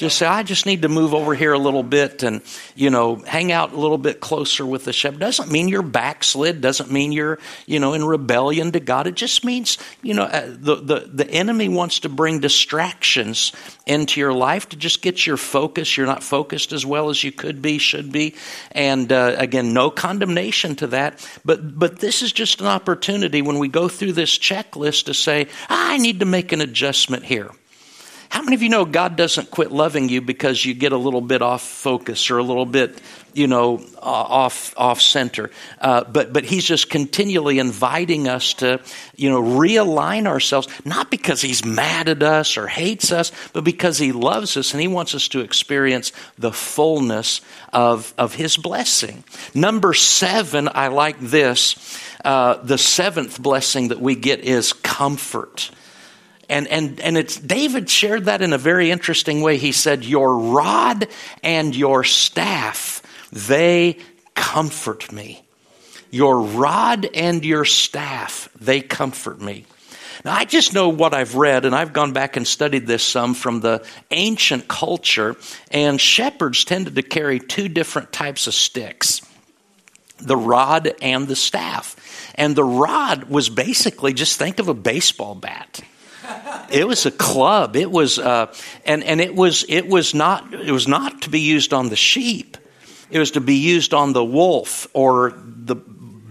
Just 0.00 0.16
say, 0.16 0.24
I 0.24 0.44
just 0.44 0.64
need 0.64 0.80
to 0.80 0.88
move 0.88 1.12
over 1.12 1.34
here 1.34 1.52
a 1.52 1.58
little 1.58 1.82
bit 1.82 2.22
and, 2.22 2.40
you 2.74 2.88
know, 2.88 3.16
hang 3.16 3.52
out 3.52 3.74
a 3.74 3.76
little 3.76 3.98
bit 3.98 4.18
closer 4.18 4.64
with 4.64 4.86
the 4.86 4.94
shepherd. 4.94 5.20
Doesn't 5.20 5.52
mean 5.52 5.68
you're 5.68 5.82
backslid. 5.82 6.62
Doesn't 6.62 6.90
mean 6.90 7.12
you're, 7.12 7.38
you 7.66 7.80
know, 7.80 7.92
in 7.92 8.02
rebellion 8.02 8.72
to 8.72 8.80
God. 8.80 9.06
It 9.06 9.14
just 9.14 9.44
means, 9.44 9.76
you 10.00 10.14
know, 10.14 10.22
uh, 10.22 10.46
the, 10.48 10.76
the, 10.76 11.10
the 11.12 11.30
enemy 11.30 11.68
wants 11.68 12.00
to 12.00 12.08
bring 12.08 12.40
distractions 12.40 13.52
into 13.84 14.20
your 14.20 14.32
life 14.32 14.70
to 14.70 14.76
just 14.76 15.02
get 15.02 15.26
your 15.26 15.36
focus. 15.36 15.98
You're 15.98 16.06
not 16.06 16.22
focused 16.22 16.72
as 16.72 16.86
well 16.86 17.10
as 17.10 17.22
you 17.22 17.30
could 17.30 17.60
be, 17.60 17.76
should 17.76 18.10
be. 18.10 18.36
And 18.72 19.12
uh, 19.12 19.34
again, 19.36 19.74
no 19.74 19.90
condemnation 19.90 20.76
to 20.76 20.86
that. 20.86 21.28
But, 21.44 21.78
but 21.78 21.98
this 21.98 22.22
is 22.22 22.32
just 22.32 22.62
an 22.62 22.68
opportunity 22.68 23.42
when 23.42 23.58
we 23.58 23.68
go 23.68 23.86
through 23.86 24.14
this 24.14 24.38
checklist 24.38 25.04
to 25.04 25.12
say, 25.12 25.48
I 25.68 25.98
need 25.98 26.20
to 26.20 26.26
make 26.26 26.52
an 26.52 26.62
adjustment 26.62 27.26
here. 27.26 27.50
How 28.30 28.42
many 28.42 28.54
of 28.54 28.62
you 28.62 28.68
know 28.68 28.84
God 28.84 29.16
doesn't 29.16 29.50
quit 29.50 29.72
loving 29.72 30.08
you 30.08 30.20
because 30.20 30.64
you 30.64 30.72
get 30.72 30.92
a 30.92 30.96
little 30.96 31.20
bit 31.20 31.42
off 31.42 31.62
focus 31.62 32.30
or 32.30 32.38
a 32.38 32.44
little 32.44 32.64
bit, 32.64 33.00
you 33.34 33.48
know, 33.48 33.84
off 33.98 34.72
off 34.76 35.00
center? 35.00 35.50
Uh, 35.80 36.04
but 36.04 36.32
but 36.32 36.44
He's 36.44 36.64
just 36.64 36.88
continually 36.88 37.58
inviting 37.58 38.28
us 38.28 38.54
to, 38.54 38.80
you 39.16 39.30
know, 39.30 39.42
realign 39.42 40.28
ourselves, 40.28 40.68
not 40.84 41.10
because 41.10 41.42
He's 41.42 41.64
mad 41.64 42.08
at 42.08 42.22
us 42.22 42.56
or 42.56 42.68
hates 42.68 43.10
us, 43.10 43.32
but 43.52 43.64
because 43.64 43.98
He 43.98 44.12
loves 44.12 44.56
us 44.56 44.72
and 44.72 44.80
He 44.80 44.88
wants 44.88 45.12
us 45.16 45.26
to 45.28 45.40
experience 45.40 46.12
the 46.38 46.52
fullness 46.52 47.40
of 47.72 48.14
of 48.16 48.34
His 48.34 48.56
blessing. 48.56 49.24
Number 49.56 49.92
seven, 49.92 50.68
I 50.72 50.86
like 50.86 51.18
this. 51.18 51.98
Uh, 52.24 52.54
the 52.62 52.78
seventh 52.78 53.42
blessing 53.42 53.88
that 53.88 54.00
we 54.00 54.14
get 54.14 54.40
is 54.40 54.72
comfort. 54.72 55.72
And, 56.50 56.66
and, 56.66 57.00
and 57.00 57.16
it's, 57.16 57.36
David 57.36 57.88
shared 57.88 58.24
that 58.24 58.42
in 58.42 58.52
a 58.52 58.58
very 58.58 58.90
interesting 58.90 59.40
way. 59.40 59.56
He 59.56 59.70
said, 59.70 60.04
Your 60.04 60.36
rod 60.36 61.06
and 61.44 61.76
your 61.76 62.02
staff, 62.02 63.02
they 63.30 63.98
comfort 64.34 65.12
me. 65.12 65.42
Your 66.10 66.40
rod 66.40 67.08
and 67.14 67.44
your 67.44 67.64
staff, 67.64 68.48
they 68.60 68.80
comfort 68.80 69.40
me. 69.40 69.64
Now, 70.24 70.34
I 70.34 70.44
just 70.44 70.74
know 70.74 70.88
what 70.88 71.14
I've 71.14 71.36
read, 71.36 71.64
and 71.64 71.74
I've 71.74 71.92
gone 71.92 72.12
back 72.12 72.36
and 72.36 72.46
studied 72.46 72.84
this 72.84 73.04
some 73.04 73.32
from 73.34 73.60
the 73.60 73.86
ancient 74.10 74.66
culture, 74.66 75.36
and 75.70 76.00
shepherds 76.00 76.64
tended 76.64 76.96
to 76.96 77.02
carry 77.02 77.38
two 77.38 77.68
different 77.68 78.12
types 78.12 78.48
of 78.48 78.54
sticks 78.54 79.22
the 80.18 80.36
rod 80.36 80.92
and 81.00 81.28
the 81.28 81.36
staff. 81.36 81.96
And 82.34 82.54
the 82.54 82.64
rod 82.64 83.24
was 83.30 83.48
basically 83.48 84.12
just 84.12 84.36
think 84.36 84.58
of 84.58 84.68
a 84.68 84.74
baseball 84.74 85.34
bat. 85.34 85.80
It 86.70 86.86
was 86.86 87.06
a 87.06 87.10
club. 87.10 87.76
It 87.76 87.90
was, 87.90 88.18
uh, 88.18 88.52
and 88.84 89.02
and 89.04 89.20
it 89.20 89.34
was 89.34 89.64
it 89.68 89.88
was 89.88 90.14
not 90.14 90.54
it 90.54 90.72
was 90.72 90.86
not 90.86 91.22
to 91.22 91.30
be 91.30 91.40
used 91.40 91.72
on 91.72 91.88
the 91.88 91.96
sheep. 91.96 92.56
It 93.10 93.18
was 93.18 93.32
to 93.32 93.40
be 93.40 93.56
used 93.56 93.92
on 93.92 94.12
the 94.12 94.24
wolf 94.24 94.86
or 94.92 95.34
the 95.36 95.76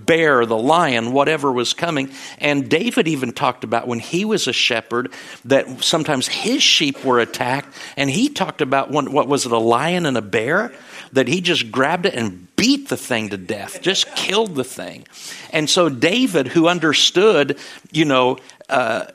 bear, 0.09 0.43
the 0.43 0.57
lion, 0.57 1.11
whatever 1.11 1.51
was 1.51 1.73
coming. 1.73 2.09
And 2.39 2.67
David 2.67 3.07
even 3.07 3.31
talked 3.31 3.63
about 3.63 3.87
when 3.87 3.99
he 3.99 4.25
was 4.25 4.47
a 4.47 4.53
shepherd 4.53 5.13
that 5.45 5.83
sometimes 5.83 6.27
his 6.27 6.63
sheep 6.63 7.05
were 7.05 7.19
attacked, 7.19 7.75
and 7.95 8.09
he 8.09 8.29
talked 8.29 8.61
about 8.61 8.89
when, 8.89 9.11
what 9.11 9.27
was 9.27 9.45
it, 9.45 9.51
a 9.51 9.59
lion 9.59 10.07
and 10.07 10.17
a 10.17 10.21
bear? 10.23 10.73
That 11.13 11.27
he 11.27 11.41
just 11.41 11.71
grabbed 11.71 12.07
it 12.07 12.15
and 12.15 12.47
beat 12.55 12.89
the 12.89 12.97
thing 12.97 13.29
to 13.29 13.37
death, 13.37 13.83
just 13.83 14.15
killed 14.15 14.55
the 14.55 14.63
thing. 14.63 15.05
And 15.51 15.69
so 15.69 15.89
David, 15.89 16.47
who 16.47 16.67
understood, 16.67 17.59
you 17.91 18.05
know, 18.05 18.39
uh, 18.67 19.05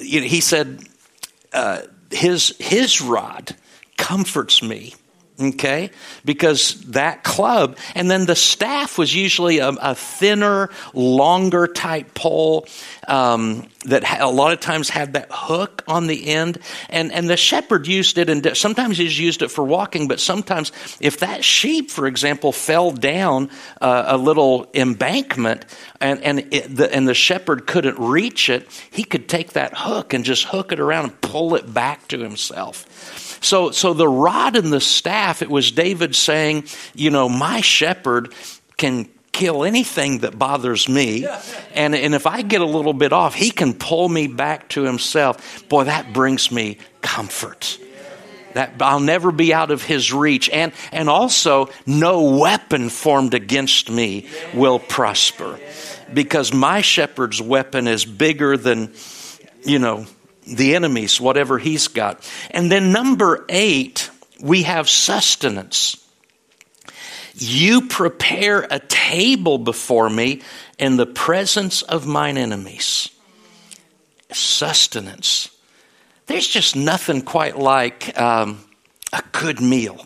he 0.00 0.40
said, 0.40 0.80
uh, 1.52 1.82
his, 2.10 2.54
his 2.58 3.00
rod 3.00 3.56
comforts 3.96 4.62
me 4.62 4.94
okay? 5.40 5.90
Because 6.24 6.80
that 6.86 7.22
club 7.22 7.76
and 7.94 8.10
then 8.10 8.26
the 8.26 8.34
staff 8.36 8.98
was 8.98 9.14
usually 9.14 9.58
a, 9.58 9.68
a 9.68 9.94
thinner 9.94 10.70
longer 10.92 11.66
type 11.66 12.14
pole 12.14 12.66
um, 13.06 13.68
that 13.84 14.20
a 14.20 14.28
lot 14.28 14.52
of 14.52 14.60
times 14.60 14.88
had 14.88 15.14
that 15.14 15.28
hook 15.30 15.84
on 15.86 16.08
the 16.08 16.28
end. 16.28 16.58
And, 16.90 17.12
and 17.12 17.30
the 17.30 17.36
shepherd 17.36 17.86
used 17.86 18.18
it 18.18 18.28
and 18.28 18.56
sometimes 18.56 18.98
he's 18.98 19.18
used 19.18 19.42
it 19.42 19.50
for 19.50 19.64
walking 19.64 20.08
but 20.08 20.20
sometimes 20.20 20.72
if 21.00 21.20
that 21.20 21.44
sheep 21.44 21.90
for 21.90 22.06
example 22.06 22.52
fell 22.52 22.90
down 22.90 23.50
uh, 23.80 24.04
a 24.08 24.16
little 24.16 24.68
embankment 24.74 25.64
and, 26.00 26.22
and, 26.22 26.40
it, 26.52 26.74
the, 26.74 26.92
and 26.92 27.06
the 27.06 27.14
shepherd 27.14 27.66
couldn't 27.66 27.98
reach 27.98 28.50
it 28.50 28.68
he 28.90 29.04
could 29.04 29.28
take 29.28 29.52
that 29.52 29.72
hook 29.76 30.12
and 30.12 30.24
just 30.24 30.44
hook 30.44 30.72
it 30.72 30.80
around 30.80 31.04
and 31.04 31.20
pull 31.20 31.54
it 31.54 31.72
back 31.72 32.06
to 32.08 32.18
himself 32.18 33.27
so, 33.40 33.70
so 33.70 33.94
the 33.94 34.08
rod 34.08 34.56
and 34.56 34.72
the 34.72 34.80
staff, 34.80 35.42
it 35.42 35.50
was 35.50 35.70
David 35.70 36.14
saying, 36.14 36.64
you 36.94 37.10
know, 37.10 37.28
my 37.28 37.60
shepherd 37.60 38.34
can 38.76 39.08
kill 39.32 39.64
anything 39.64 40.18
that 40.18 40.38
bothers 40.38 40.88
me. 40.88 41.26
And, 41.74 41.94
and 41.94 42.12
if 42.12 42.26
I 42.26 42.42
get 42.42 42.60
a 42.60 42.66
little 42.66 42.92
bit 42.92 43.12
off, 43.12 43.36
he 43.36 43.52
can 43.52 43.72
pull 43.72 44.08
me 44.08 44.26
back 44.26 44.68
to 44.70 44.82
himself. 44.82 45.68
Boy, 45.68 45.84
that 45.84 46.12
brings 46.12 46.50
me 46.50 46.78
comfort. 47.02 47.78
That 48.54 48.82
I'll 48.82 48.98
never 48.98 49.30
be 49.30 49.54
out 49.54 49.70
of 49.70 49.84
his 49.84 50.12
reach. 50.12 50.50
And, 50.50 50.72
and 50.90 51.08
also, 51.08 51.68
no 51.86 52.36
weapon 52.36 52.88
formed 52.88 53.34
against 53.34 53.90
me 53.90 54.26
will 54.54 54.80
prosper. 54.80 55.60
Because 56.12 56.52
my 56.52 56.80
shepherd's 56.80 57.40
weapon 57.40 57.86
is 57.86 58.04
bigger 58.04 58.56
than, 58.56 58.92
you 59.64 59.78
know, 59.78 60.06
the 60.56 60.74
enemies, 60.74 61.20
whatever 61.20 61.58
he's 61.58 61.88
got. 61.88 62.28
And 62.50 62.70
then 62.70 62.92
number 62.92 63.44
eight, 63.48 64.10
we 64.40 64.62
have 64.62 64.88
sustenance. 64.88 66.04
You 67.34 67.86
prepare 67.86 68.66
a 68.68 68.80
table 68.80 69.58
before 69.58 70.10
me 70.10 70.42
in 70.78 70.96
the 70.96 71.06
presence 71.06 71.82
of 71.82 72.06
mine 72.06 72.36
enemies. 72.36 73.10
Sustenance. 74.32 75.50
There's 76.26 76.46
just 76.46 76.76
nothing 76.76 77.22
quite 77.22 77.58
like 77.58 78.18
um, 78.20 78.62
a 79.12 79.22
good 79.32 79.60
meal. 79.60 80.04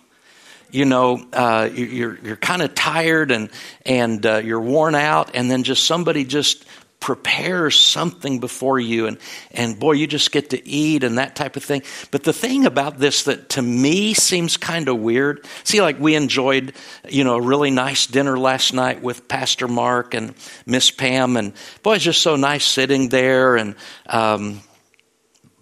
You 0.71 0.87
know, 0.87 1.23
uh, 1.33 1.69
you're 1.73 2.19
you're 2.23 2.37
kind 2.37 2.63
of 2.63 2.75
tired 2.75 3.31
and 3.31 3.51
and 3.85 4.25
uh, 4.25 4.37
you're 4.39 4.61
worn 4.61 4.95
out, 4.95 5.33
and 5.35 5.51
then 5.51 5.65
just 5.65 5.85
somebody 5.85 6.25
just 6.25 6.65
prepares 7.03 7.77
something 7.79 8.39
before 8.39 8.79
you 8.79 9.09
and 9.09 9.19
and 9.51 9.79
boy 9.79 9.91
you 9.91 10.07
just 10.07 10.31
get 10.31 10.51
to 10.51 10.69
eat 10.69 11.03
and 11.03 11.19
that 11.19 11.35
type 11.35 11.57
of 11.57 11.65
thing. 11.65 11.83
But 12.13 12.23
the 12.23 12.33
thing 12.33 12.65
about 12.65 12.99
this 12.99 13.25
that 13.25 13.49
to 13.51 13.61
me 13.61 14.15
seems 14.15 14.57
kind 14.57 14.89
of 14.89 15.01
weird 15.01 15.45
see 15.65 15.83
like 15.83 15.99
we 15.99 16.15
enjoyed 16.15 16.73
you 17.09 17.25
know 17.25 17.35
a 17.35 17.41
really 17.41 17.73
nice 17.73 18.07
dinner 18.07 18.39
last 18.39 18.73
night 18.73 19.03
with 19.03 19.27
pastor 19.27 19.67
mark 19.67 20.15
and 20.15 20.35
miss 20.65 20.93
pam 20.93 21.37
and 21.37 21.55
boy 21.83 21.97
it's 21.97 22.05
just 22.05 22.23
so 22.23 22.37
nice 22.37 22.65
sitting 22.65 23.09
there 23.09 23.57
and 23.57 23.75
um, 24.07 24.61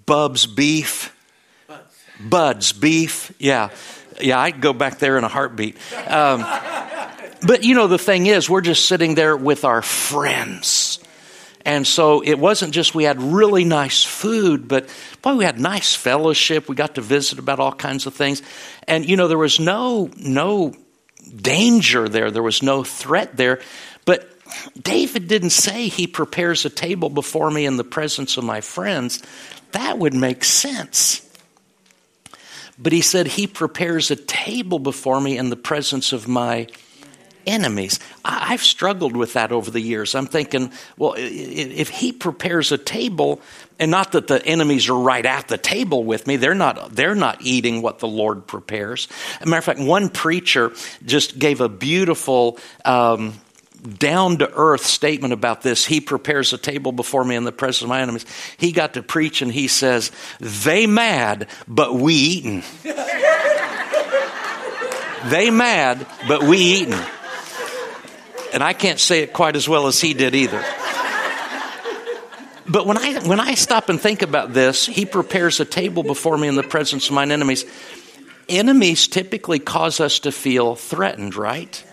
bub's 0.04 0.46
beef. 0.46 1.16
Bud's 2.20 2.74
beef. 2.74 3.32
Yeah. 3.38 3.70
Yeah 4.20 4.38
i'd 4.40 4.60
go 4.60 4.74
back 4.74 4.98
there 4.98 5.16
in 5.16 5.24
a 5.24 5.28
heartbeat. 5.28 5.78
Um, 6.06 6.44
but 7.46 7.64
you 7.64 7.74
know 7.74 7.86
the 7.86 7.98
thing 7.98 8.26
is 8.26 8.50
we're 8.50 8.60
just 8.60 8.84
sitting 8.84 9.14
there 9.14 9.34
with 9.34 9.64
our 9.64 9.80
friends 9.80 10.98
and 11.64 11.86
so 11.86 12.22
it 12.22 12.38
wasn't 12.38 12.72
just 12.72 12.94
we 12.94 13.04
had 13.04 13.20
really 13.20 13.64
nice 13.64 14.04
food, 14.04 14.66
but 14.66 14.88
boy, 15.22 15.36
we 15.36 15.44
had 15.44 15.60
nice 15.60 15.94
fellowship. 15.94 16.68
We 16.68 16.74
got 16.74 16.94
to 16.94 17.00
visit 17.00 17.38
about 17.38 17.60
all 17.60 17.72
kinds 17.72 18.06
of 18.06 18.14
things. 18.14 18.42
And 18.88 19.08
you 19.08 19.16
know, 19.16 19.28
there 19.28 19.38
was 19.38 19.60
no 19.60 20.10
no 20.16 20.74
danger 21.34 22.08
there. 22.08 22.30
There 22.30 22.42
was 22.42 22.62
no 22.62 22.82
threat 22.82 23.36
there. 23.36 23.60
But 24.04 24.28
David 24.80 25.28
didn't 25.28 25.50
say 25.50 25.88
he 25.88 26.06
prepares 26.06 26.64
a 26.64 26.70
table 26.70 27.10
before 27.10 27.50
me 27.50 27.66
in 27.66 27.76
the 27.76 27.84
presence 27.84 28.36
of 28.36 28.44
my 28.44 28.60
friends. 28.60 29.22
That 29.72 29.98
would 29.98 30.14
make 30.14 30.44
sense. 30.44 31.26
But 32.78 32.92
he 32.92 33.02
said 33.02 33.26
he 33.26 33.46
prepares 33.46 34.10
a 34.10 34.16
table 34.16 34.78
before 34.78 35.20
me 35.20 35.36
in 35.36 35.50
the 35.50 35.56
presence 35.56 36.12
of 36.12 36.26
my 36.26 36.68
enemies. 37.50 38.00
I've 38.24 38.62
struggled 38.62 39.16
with 39.16 39.34
that 39.34 39.52
over 39.52 39.70
the 39.70 39.80
years. 39.80 40.14
I'm 40.14 40.26
thinking, 40.26 40.72
well, 40.96 41.14
if 41.16 41.88
he 41.88 42.12
prepares 42.12 42.72
a 42.72 42.78
table, 42.78 43.40
and 43.78 43.90
not 43.90 44.12
that 44.12 44.26
the 44.26 44.44
enemies 44.44 44.88
are 44.88 44.98
right 44.98 45.24
at 45.24 45.48
the 45.48 45.58
table 45.58 46.04
with 46.04 46.26
me, 46.26 46.36
they're 46.36 46.54
not, 46.54 46.94
they're 46.94 47.14
not 47.14 47.38
eating 47.40 47.82
what 47.82 47.98
the 47.98 48.08
Lord 48.08 48.46
prepares. 48.46 49.08
As 49.40 49.46
a 49.46 49.50
matter 49.50 49.58
of 49.58 49.64
fact, 49.64 49.80
one 49.80 50.08
preacher 50.08 50.72
just 51.04 51.38
gave 51.38 51.60
a 51.60 51.68
beautiful, 51.68 52.58
um, 52.84 53.34
down 53.98 54.38
to 54.38 54.50
earth 54.52 54.84
statement 54.84 55.32
about 55.32 55.62
this. 55.62 55.86
He 55.86 56.00
prepares 56.00 56.52
a 56.52 56.58
table 56.58 56.92
before 56.92 57.24
me 57.24 57.36
in 57.36 57.44
the 57.44 57.52
presence 57.52 57.82
of 57.82 57.88
my 57.88 58.00
enemies. 58.00 58.26
He 58.58 58.72
got 58.72 58.94
to 58.94 59.02
preach 59.02 59.42
and 59.42 59.52
he 59.52 59.68
says, 59.68 60.10
They 60.38 60.86
mad, 60.86 61.48
but 61.66 61.94
we 61.94 62.14
eating. 62.14 62.62
they 65.30 65.50
mad, 65.50 66.06
but 66.28 66.42
we 66.42 66.58
eating. 66.58 67.00
And 68.52 68.62
I 68.62 68.72
can't 68.72 68.98
say 68.98 69.22
it 69.22 69.32
quite 69.32 69.56
as 69.56 69.68
well 69.68 69.86
as 69.86 70.00
he 70.00 70.14
did 70.14 70.34
either. 70.34 70.64
But 72.68 72.86
when 72.86 72.98
I, 72.98 73.26
when 73.26 73.40
I 73.40 73.54
stop 73.54 73.88
and 73.88 74.00
think 74.00 74.22
about 74.22 74.52
this, 74.52 74.86
he 74.86 75.04
prepares 75.04 75.58
a 75.58 75.64
table 75.64 76.04
before 76.04 76.38
me 76.38 76.46
in 76.46 76.54
the 76.54 76.62
presence 76.62 77.08
of 77.08 77.14
mine 77.14 77.32
enemies. 77.32 77.64
Enemies 78.48 79.08
typically 79.08 79.58
cause 79.58 79.98
us 79.98 80.20
to 80.20 80.32
feel 80.32 80.76
threatened, 80.76 81.34
right? 81.34 81.84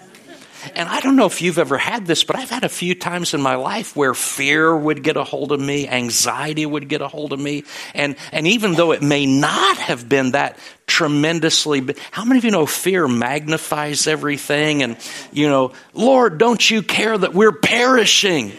And 0.76 0.90
I 0.90 1.00
don't 1.00 1.16
know 1.16 1.26
if 1.26 1.42
you've 1.42 1.58
ever 1.58 1.78
had 1.78 2.06
this, 2.06 2.24
but 2.24 2.36
I've 2.36 2.50
had 2.50 2.64
a 2.64 2.70
few 2.70 2.96
times 2.96 3.34
in 3.34 3.42
my 3.42 3.56
life 3.56 3.96
where 3.96 4.14
fear 4.14 4.76
would 4.76 5.04
get 5.04 5.18
a 5.18 5.24
hold 5.24 5.52
of 5.52 5.60
me, 5.60 5.88
anxiety 5.88 6.66
would 6.66 6.90
get 6.90 7.02
a 7.02 7.08
hold 7.08 7.34
of 7.34 7.40
me. 7.40 7.64
And, 7.94 8.16
and 8.32 8.48
even 8.48 8.74
though 8.74 8.92
it 8.92 9.02
may 9.02 9.26
not 9.26 9.78
have 9.78 10.08
been 10.08 10.32
that 10.32 10.58
tremendously, 10.88 11.86
how 12.12 12.24
many 12.24 12.40
of 12.40 12.46
you 12.46 12.50
know 12.50 12.66
fear 12.66 13.08
magnifies 13.08 14.08
everything? 14.08 14.82
And, 14.82 14.98
you 15.32 15.48
know, 15.48 15.74
Lord, 15.94 16.38
don't 16.38 16.72
you 16.72 16.82
care 16.82 17.16
that 17.16 17.34
we're 17.34 17.52
perishing? 17.52 18.54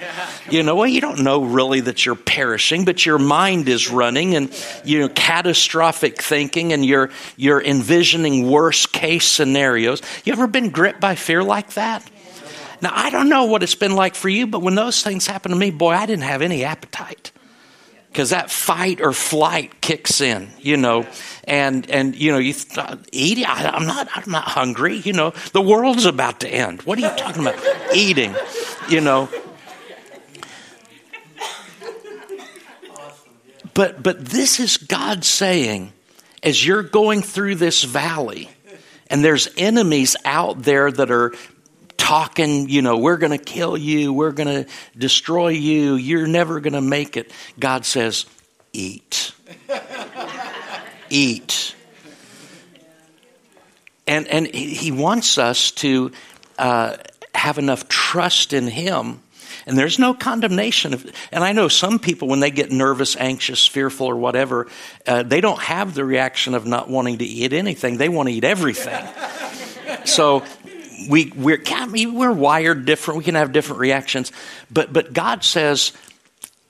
You 0.51 0.63
know, 0.63 0.77
well, 0.77 0.87
you 0.87 1.01
don't 1.01 1.25
know 1.25 1.43
really 1.43 1.81
that 1.81 2.07
you're 2.07 2.15
perishing, 2.15 2.85
but 2.85 3.05
your 3.05 3.19
mind 3.19 3.69
is 3.69 3.91
running 3.91 4.37
and, 4.37 4.55
you 4.85 5.01
know, 5.01 5.09
catastrophic 5.09 6.23
thinking 6.23 6.73
and 6.73 6.85
you're, 6.85 7.11
you're 7.37 7.63
envisioning 7.63 8.49
worst 8.49 8.93
case 8.93 9.27
scenarios. 9.27 10.03
You 10.25 10.35
ever 10.35 10.47
been 10.47 10.71
gripped 10.71 11.01
by 11.01 11.15
fear 11.17 11.43
like 11.43 11.73
that? 11.73 12.09
Now, 12.81 12.93
I 12.95 13.11
don't 13.11 13.29
know 13.29 13.47
what 13.47 13.63
it's 13.63 13.75
been 13.75 13.97
like 13.97 14.15
for 14.15 14.29
you, 14.29 14.47
but 14.47 14.61
when 14.61 14.75
those 14.75 15.03
things 15.03 15.27
happened 15.27 15.55
to 15.55 15.59
me, 15.59 15.71
boy, 15.71 15.91
I 15.91 16.07
didn't 16.07 16.23
have 16.23 16.43
any 16.43 16.63
appetite 16.63 17.33
because 18.13 18.31
that 18.31 18.51
fight 18.51 19.01
or 19.01 19.13
flight 19.13 19.81
kicks 19.81 20.21
in, 20.21 20.49
you 20.59 20.77
know, 20.77 21.07
and 21.49 21.91
and 21.91 22.15
you 22.15 22.31
know 22.31 22.39
you 22.39 22.53
th- 22.53 22.99
eating. 23.11 23.47
I, 23.47 23.77
am 23.77 23.87
not 23.87 24.09
I'm 24.15 24.31
not 24.31 24.45
hungry, 24.45 24.97
you 24.97 25.13
know. 25.13 25.31
The 25.53 25.63
world's 25.63 26.05
about 26.05 26.41
to 26.41 26.49
end. 26.49 26.83
What 26.83 26.99
are 26.99 27.01
you 27.01 27.17
talking 27.17 27.43
about? 27.43 27.59
Eating, 27.95 28.35
you 28.89 29.01
know. 29.01 29.29
But 33.75 34.03
but 34.03 34.25
this 34.25 34.61
is 34.61 34.77
God 34.77 35.25
saying, 35.25 35.93
as 36.43 36.65
you're 36.65 36.83
going 36.83 37.23
through 37.23 37.57
this 37.57 37.83
valley, 37.83 38.51
and 39.09 39.25
there's 39.25 39.49
enemies 39.57 40.17
out 40.25 40.63
there 40.63 40.93
that 40.93 41.11
are 41.11 41.33
talking, 41.97 42.69
you 42.69 42.83
know, 42.83 42.99
we're 42.99 43.17
going 43.17 43.37
to 43.37 43.45
kill 43.45 43.77
you, 43.77 44.13
we're 44.13 44.33
going 44.33 44.65
to 44.65 44.71
destroy 44.97 45.49
you, 45.49 45.95
you're 45.95 46.27
never 46.27 46.61
going 46.61 46.73
to 46.75 46.81
make 46.81 47.17
it. 47.17 47.31
God 47.59 47.85
says, 47.85 48.27
eat. 48.73 49.33
Eat. 51.11 51.75
And, 54.07 54.27
and 54.29 54.47
he 54.47 54.91
wants 54.91 55.37
us 55.39 55.71
to 55.73 56.13
uh, 56.59 56.97
have 57.35 57.59
enough 57.59 57.89
trust 57.89 58.53
in 58.53 58.67
him 58.67 59.21
and 59.69 59.77
there's 59.77 59.99
no 59.99 60.15
condemnation. 60.15 60.95
Of, 60.95 61.13
And 61.31 61.45
I 61.45 61.53
know 61.53 61.69
some 61.69 61.99
people, 61.99 62.27
when 62.27 62.41
they 62.41 62.51
get 62.51 62.73
nervous, 62.73 63.17
anxious, 63.17 63.67
fearful, 63.67 64.07
or 64.07 64.17
whatever, 64.17 64.67
uh, 65.07 65.23
they 65.23 65.43
don't 65.43 65.61
have 65.61 65.95
the 65.95 66.07
reaction 66.07 66.55
of 66.55 66.65
not 66.65 66.89
wanting 66.89 67.19
to 67.19 67.25
eat 67.25 67.53
anything. 67.53 67.99
They 67.99 68.09
want 68.09 68.31
to 68.31 68.35
eat 68.35 68.45
everything. 68.45 69.07
so 70.07 70.43
we, 71.09 71.33
we're, 71.37 71.63
we're 72.11 72.33
wired 72.33 72.87
different. 72.87 73.19
We 73.19 73.25
can 73.25 73.35
have 73.35 73.53
different 73.53 73.81
reactions. 73.81 74.33
But, 74.71 74.91
but 74.91 75.13
God 75.13 75.45
says, 75.45 75.93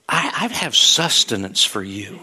I, 0.09 0.49
I 0.51 0.53
have 0.53 0.75
sustenance 0.75 1.63
for 1.63 1.81
you. 1.81 2.19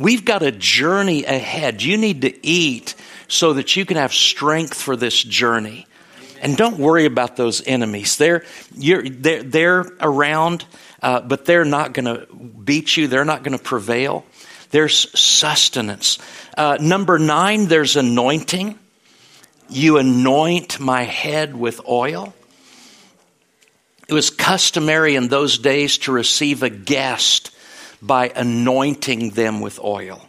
We've 0.00 0.24
got 0.24 0.42
a 0.42 0.50
journey 0.50 1.24
ahead. 1.24 1.82
You 1.82 1.98
need 1.98 2.22
to 2.22 2.46
eat 2.46 2.94
so 3.28 3.52
that 3.52 3.76
you 3.76 3.84
can 3.84 3.98
have 3.98 4.14
strength 4.14 4.72
for 4.72 4.96
this 4.96 5.22
journey. 5.22 5.86
And 6.40 6.56
don't 6.56 6.78
worry 6.78 7.04
about 7.04 7.36
those 7.36 7.62
enemies. 7.66 8.16
They're, 8.16 8.42
they're, 8.74 9.42
they're 9.42 9.80
around, 10.00 10.64
uh, 11.02 11.20
but 11.20 11.44
they're 11.44 11.66
not 11.66 11.92
going 11.92 12.06
to 12.06 12.26
beat 12.34 12.96
you, 12.96 13.08
they're 13.08 13.26
not 13.26 13.42
going 13.42 13.56
to 13.56 13.62
prevail. 13.62 14.24
There's 14.70 15.18
sustenance. 15.18 16.18
Uh, 16.56 16.78
number 16.80 17.18
nine, 17.18 17.66
there's 17.66 17.96
anointing. 17.96 18.78
You 19.68 19.98
anoint 19.98 20.80
my 20.80 21.02
head 21.02 21.54
with 21.54 21.86
oil. 21.86 22.32
It 24.08 24.14
was 24.14 24.30
customary 24.30 25.14
in 25.14 25.28
those 25.28 25.58
days 25.58 25.98
to 25.98 26.12
receive 26.12 26.62
a 26.62 26.70
guest 26.70 27.50
by 28.02 28.28
anointing 28.34 29.30
them 29.30 29.60
with 29.60 29.78
oil. 29.80 30.20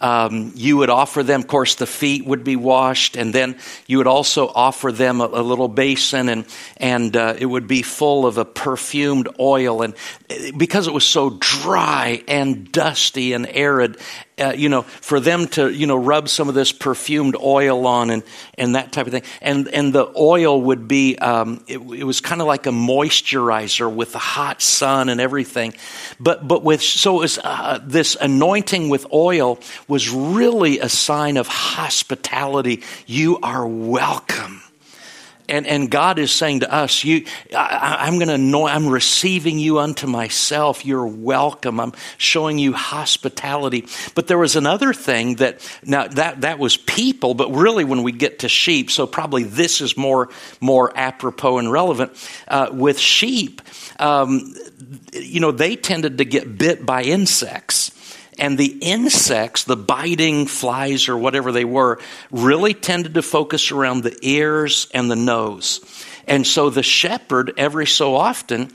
Um, 0.00 0.52
you 0.54 0.76
would 0.76 0.90
offer 0.90 1.22
them, 1.22 1.40
of 1.40 1.46
course, 1.46 1.76
the 1.76 1.86
feet 1.86 2.26
would 2.26 2.44
be 2.44 2.56
washed, 2.56 3.16
and 3.16 3.32
then 3.32 3.56
you 3.86 3.98
would 3.98 4.06
also 4.06 4.48
offer 4.48 4.92
them 4.92 5.20
a, 5.20 5.24
a 5.24 5.42
little 5.42 5.68
basin, 5.68 6.28
and 6.28 6.44
and 6.76 7.16
uh, 7.16 7.34
it 7.38 7.46
would 7.46 7.66
be 7.66 7.80
full 7.82 8.26
of 8.26 8.36
a 8.36 8.44
perfumed 8.44 9.28
oil. 9.40 9.82
And 9.82 9.94
uh, 10.28 10.34
because 10.58 10.88
it 10.88 10.92
was 10.92 11.06
so 11.06 11.38
dry 11.40 12.22
and 12.28 12.70
dusty 12.70 13.32
and 13.32 13.46
arid, 13.46 13.96
uh, 14.38 14.52
you 14.56 14.68
know, 14.68 14.82
for 14.82 15.20
them 15.20 15.46
to, 15.46 15.70
you 15.70 15.86
know, 15.86 15.96
rub 15.96 16.28
some 16.28 16.48
of 16.48 16.54
this 16.54 16.72
perfumed 16.72 17.36
oil 17.36 17.86
on 17.86 18.10
and, 18.10 18.22
and 18.58 18.74
that 18.74 18.90
type 18.90 19.06
of 19.06 19.12
thing. 19.12 19.22
And, 19.40 19.68
and 19.68 19.92
the 19.92 20.12
oil 20.16 20.60
would 20.60 20.88
be, 20.88 21.16
um, 21.18 21.62
it, 21.68 21.78
it, 21.78 22.04
was 22.04 22.20
kind 22.20 22.40
of 22.40 22.48
like 22.48 22.66
a 22.66 22.70
moisturizer 22.70 23.92
with 23.92 24.12
the 24.12 24.18
hot 24.18 24.60
sun 24.60 25.08
and 25.08 25.20
everything. 25.20 25.74
But, 26.18 26.48
but 26.48 26.64
with, 26.64 26.82
so 26.82 27.18
it 27.18 27.20
was, 27.20 27.38
uh, 27.44 27.78
this 27.84 28.16
anointing 28.20 28.88
with 28.88 29.06
oil 29.12 29.60
was 29.86 30.10
really 30.10 30.80
a 30.80 30.88
sign 30.88 31.36
of 31.36 31.46
hospitality. 31.46 32.82
You 33.06 33.38
are 33.40 33.66
welcome. 33.66 34.62
And, 35.48 35.66
and 35.66 35.90
God 35.90 36.18
is 36.18 36.32
saying 36.32 36.60
to 36.60 36.72
us, 36.72 37.04
you, 37.04 37.26
I, 37.54 38.08
am 38.08 38.18
going 38.18 38.28
to 38.28 38.64
I'm 38.66 38.88
receiving 38.88 39.58
you 39.58 39.78
unto 39.78 40.06
myself. 40.06 40.86
You're 40.86 41.06
welcome. 41.06 41.80
I'm 41.80 41.92
showing 42.16 42.58
you 42.58 42.72
hospitality. 42.72 43.86
But 44.14 44.26
there 44.26 44.38
was 44.38 44.56
another 44.56 44.94
thing 44.94 45.36
that, 45.36 45.60
now 45.84 46.08
that, 46.08 46.40
that 46.40 46.58
was 46.58 46.78
people, 46.78 47.34
but 47.34 47.52
really 47.52 47.84
when 47.84 48.02
we 48.02 48.12
get 48.12 48.40
to 48.40 48.48
sheep, 48.48 48.90
so 48.90 49.06
probably 49.06 49.44
this 49.44 49.82
is 49.82 49.96
more, 49.96 50.30
more 50.60 50.96
apropos 50.96 51.58
and 51.58 51.70
relevant. 51.70 52.12
Uh, 52.48 52.68
with 52.72 52.98
sheep, 52.98 53.60
um, 53.98 54.54
you 55.12 55.40
know, 55.40 55.50
they 55.50 55.76
tended 55.76 56.18
to 56.18 56.24
get 56.24 56.56
bit 56.56 56.86
by 56.86 57.02
insects. 57.02 57.90
And 58.38 58.58
the 58.58 58.78
insects, 58.80 59.64
the 59.64 59.76
biting 59.76 60.46
flies 60.46 61.08
or 61.08 61.16
whatever 61.16 61.52
they 61.52 61.64
were, 61.64 62.00
really 62.30 62.74
tended 62.74 63.14
to 63.14 63.22
focus 63.22 63.70
around 63.70 64.02
the 64.02 64.16
ears 64.22 64.88
and 64.92 65.10
the 65.10 65.16
nose. 65.16 65.80
And 66.26 66.46
so 66.46 66.70
the 66.70 66.82
shepherd, 66.82 67.52
every 67.56 67.86
so 67.86 68.16
often, 68.16 68.72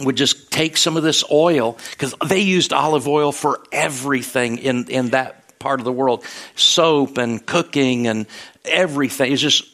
would 0.00 0.16
just 0.16 0.50
take 0.50 0.78
some 0.78 0.96
of 0.96 1.02
this 1.02 1.24
oil, 1.30 1.76
because 1.90 2.14
they 2.26 2.40
used 2.40 2.72
olive 2.72 3.06
oil 3.06 3.32
for 3.32 3.60
everything 3.70 4.58
in, 4.58 4.88
in 4.88 5.10
that 5.10 5.58
part 5.58 5.78
of 5.78 5.84
the 5.84 5.92
world 5.92 6.24
soap 6.54 7.18
and 7.18 7.44
cooking 7.44 8.06
and 8.06 8.26
everything. 8.64 9.30
It's 9.30 9.42
just 9.42 9.69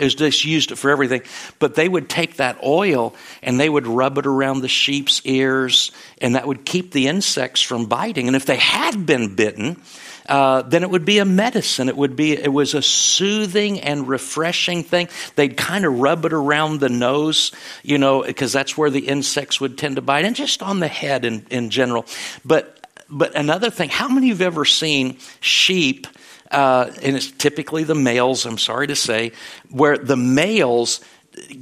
is 0.00 0.14
just 0.14 0.44
used 0.44 0.76
for 0.78 0.90
everything. 0.90 1.22
But 1.58 1.74
they 1.74 1.88
would 1.88 2.08
take 2.08 2.36
that 2.36 2.62
oil 2.62 3.14
and 3.42 3.58
they 3.58 3.68
would 3.68 3.86
rub 3.86 4.18
it 4.18 4.26
around 4.26 4.60
the 4.60 4.68
sheep's 4.68 5.22
ears, 5.24 5.92
and 6.20 6.34
that 6.34 6.46
would 6.46 6.64
keep 6.64 6.92
the 6.92 7.08
insects 7.08 7.62
from 7.62 7.86
biting. 7.86 8.26
And 8.26 8.36
if 8.36 8.46
they 8.46 8.56
had 8.56 9.06
been 9.06 9.34
bitten, 9.34 9.80
uh, 10.28 10.62
then 10.62 10.82
it 10.82 10.90
would 10.90 11.04
be 11.04 11.18
a 11.18 11.24
medicine. 11.24 11.88
It 11.88 11.96
would 11.96 12.14
be 12.14 12.32
it 12.32 12.52
was 12.52 12.74
a 12.74 12.82
soothing 12.82 13.80
and 13.80 14.06
refreshing 14.06 14.84
thing. 14.84 15.08
They'd 15.34 15.56
kind 15.56 15.84
of 15.84 15.98
rub 15.98 16.24
it 16.24 16.32
around 16.32 16.80
the 16.80 16.88
nose, 16.88 17.52
you 17.82 17.98
know, 17.98 18.22
because 18.22 18.52
that's 18.52 18.78
where 18.78 18.90
the 18.90 19.08
insects 19.08 19.60
would 19.60 19.76
tend 19.76 19.96
to 19.96 20.02
bite, 20.02 20.24
and 20.24 20.36
just 20.36 20.62
on 20.62 20.78
the 20.78 20.88
head 20.88 21.24
in, 21.24 21.46
in 21.50 21.70
general. 21.70 22.06
But 22.44 22.76
but 23.10 23.34
another 23.34 23.70
thing, 23.70 23.88
how 23.88 24.08
many 24.08 24.30
of 24.30 24.38
you 24.38 24.44
have 24.44 24.54
ever 24.54 24.64
seen 24.64 25.18
sheep? 25.40 26.06
Uh, 26.50 26.90
and 27.02 27.16
it's 27.16 27.30
typically 27.30 27.84
the 27.84 27.94
males, 27.94 28.46
I'm 28.46 28.58
sorry 28.58 28.88
to 28.88 28.96
say, 28.96 29.32
where 29.70 29.96
the 29.96 30.16
males 30.16 31.00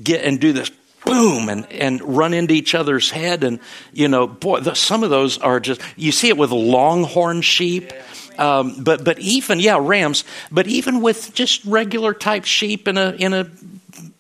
get 0.03 0.25
and 0.25 0.41
do 0.41 0.53
this 0.53 0.71
boom 1.05 1.49
and, 1.49 1.71
and 1.73 2.03
run 2.03 2.35
into 2.35 2.55
each 2.55 2.75
other's 2.75 3.11
head. 3.11 3.45
And, 3.45 3.61
you 3.93 4.09
know, 4.09 4.27
boy, 4.27 4.61
the, 4.61 4.75
some 4.75 5.03
of 5.03 5.11
those 5.11 5.39
are 5.39 5.61
just, 5.61 5.81
you 5.97 6.13
see 6.13 6.29
it 6.29 6.37
with 6.37 6.51
longhorn 6.51 7.43
sheep. 7.43 7.93
Um, 8.39 8.85
but, 8.85 9.05
but 9.05 9.19
even, 9.19 9.59
yeah, 9.59 9.79
rams, 9.81 10.25
but 10.51 10.67
even 10.67 11.03
with 11.03 11.35
just 11.35 11.65
regular 11.65 12.15
type 12.15 12.45
sheep 12.45 12.87
in 12.87 12.97
a, 12.97 13.11
in 13.11 13.35
a 13.35 13.51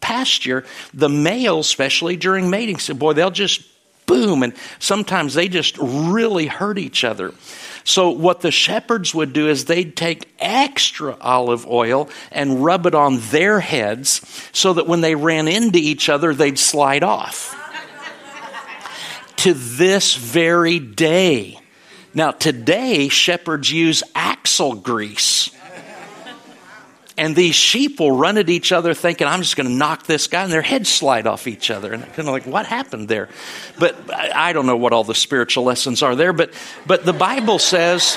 pasture, 0.00 0.64
the 0.92 1.08
males, 1.08 1.66
especially 1.66 2.16
during 2.16 2.50
mating, 2.50 2.78
so 2.78 2.94
boy, 2.94 3.12
they'll 3.12 3.30
just 3.30 3.62
boom. 4.06 4.42
And 4.42 4.54
sometimes 4.80 5.34
they 5.34 5.48
just 5.48 5.76
really 5.78 6.46
hurt 6.46 6.78
each 6.78 7.04
other. 7.04 7.32
So, 7.88 8.10
what 8.10 8.42
the 8.42 8.50
shepherds 8.50 9.14
would 9.14 9.32
do 9.32 9.48
is 9.48 9.64
they'd 9.64 9.96
take 9.96 10.30
extra 10.38 11.16
olive 11.22 11.66
oil 11.66 12.10
and 12.30 12.62
rub 12.62 12.84
it 12.84 12.94
on 12.94 13.18
their 13.30 13.60
heads 13.60 14.20
so 14.52 14.74
that 14.74 14.86
when 14.86 15.00
they 15.00 15.14
ran 15.14 15.48
into 15.48 15.78
each 15.78 16.10
other, 16.10 16.34
they'd 16.34 16.58
slide 16.58 17.02
off. 17.02 17.56
to 19.36 19.54
this 19.54 20.14
very 20.16 20.78
day. 20.78 21.58
Now, 22.12 22.32
today, 22.32 23.08
shepherds 23.08 23.72
use 23.72 24.02
axle 24.14 24.74
grease 24.74 25.48
and 27.18 27.34
these 27.34 27.56
sheep 27.56 27.98
will 27.98 28.16
run 28.16 28.38
at 28.38 28.48
each 28.48 28.70
other 28.70 28.94
thinking, 28.94 29.26
I'm 29.26 29.42
just 29.42 29.56
going 29.56 29.68
to 29.68 29.74
knock 29.74 30.06
this 30.06 30.28
guy, 30.28 30.44
and 30.44 30.52
their 30.52 30.62
heads 30.62 30.88
slide 30.88 31.26
off 31.26 31.46
each 31.46 31.70
other. 31.70 31.92
And 31.92 32.02
kind 32.04 32.20
of 32.20 32.26
like, 32.28 32.46
what 32.46 32.64
happened 32.64 33.08
there? 33.08 33.28
But 33.78 33.96
I 34.14 34.52
don't 34.52 34.66
know 34.66 34.76
what 34.76 34.92
all 34.92 35.04
the 35.04 35.16
spiritual 35.16 35.64
lessons 35.64 36.02
are 36.02 36.14
there, 36.14 36.32
but, 36.32 36.52
but 36.86 37.04
the 37.04 37.12
Bible 37.12 37.58
says, 37.58 38.16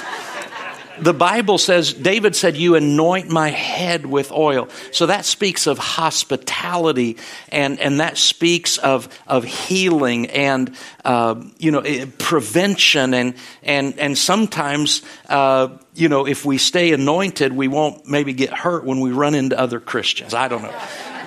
the 1.01 1.13
Bible 1.13 1.57
says, 1.57 1.93
David 1.93 2.35
said, 2.35 2.55
You 2.55 2.75
anoint 2.75 3.29
my 3.29 3.49
head 3.49 4.05
with 4.05 4.31
oil. 4.31 4.69
So 4.91 5.07
that 5.07 5.25
speaks 5.25 5.67
of 5.67 5.77
hospitality 5.79 7.17
and, 7.49 7.79
and 7.79 7.99
that 7.99 8.17
speaks 8.17 8.77
of, 8.77 9.09
of 9.27 9.43
healing 9.43 10.27
and, 10.27 10.75
uh, 11.03 11.41
you 11.57 11.71
know, 11.71 11.79
eh, 11.79 12.05
prevention. 12.19 13.13
And, 13.13 13.33
and, 13.63 13.97
and 13.97 14.17
sometimes, 14.17 15.01
uh, 15.27 15.69
you 15.95 16.07
know, 16.07 16.27
if 16.27 16.45
we 16.45 16.57
stay 16.57 16.93
anointed, 16.93 17.51
we 17.51 17.67
won't 17.67 18.07
maybe 18.07 18.33
get 18.33 18.53
hurt 18.53 18.85
when 18.85 18.99
we 18.99 19.11
run 19.11 19.33
into 19.33 19.59
other 19.59 19.79
Christians. 19.79 20.33
I 20.33 20.47
don't 20.47 20.61
know. 20.61 20.79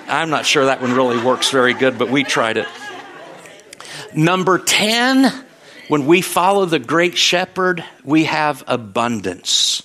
I'm 0.07 0.29
not 0.29 0.45
sure 0.45 0.65
that 0.65 0.81
one 0.81 0.93
really 0.93 1.21
works 1.21 1.51
very 1.51 1.73
good, 1.73 1.97
but 1.97 2.09
we 2.09 2.23
tried 2.23 2.57
it. 2.57 2.67
Number 4.13 4.57
10 4.57 5.44
when 5.87 6.05
we 6.05 6.21
follow 6.21 6.65
the 6.65 6.79
great 6.79 7.17
shepherd, 7.17 7.83
we 8.03 8.25
have 8.25 8.63
abundance. 8.67 9.81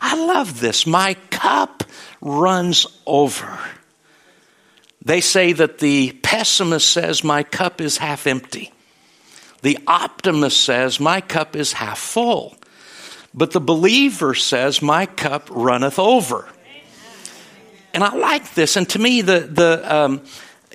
I 0.00 0.16
love 0.16 0.60
this. 0.60 0.86
My 0.86 1.14
cup 1.30 1.84
runs 2.20 2.86
over. 3.06 3.58
They 5.04 5.20
say 5.20 5.52
that 5.52 5.78
the 5.78 6.12
pessimist 6.22 6.88
says, 6.88 7.22
My 7.22 7.42
cup 7.42 7.80
is 7.80 7.98
half 7.98 8.26
empty. 8.26 8.72
The 9.62 9.78
optimist 9.86 10.60
says, 10.60 10.98
My 10.98 11.20
cup 11.20 11.56
is 11.56 11.72
half 11.72 11.98
full. 11.98 12.56
But 13.32 13.52
the 13.52 13.60
believer 13.60 14.34
says, 14.34 14.82
My 14.82 15.06
cup 15.06 15.48
runneth 15.50 15.98
over. 15.98 16.48
And 17.94 18.04
I 18.04 18.14
like 18.14 18.54
this. 18.54 18.76
And 18.76 18.88
to 18.90 18.98
me, 18.98 19.22
the, 19.22 19.40
the, 19.40 19.94
um, 19.94 20.22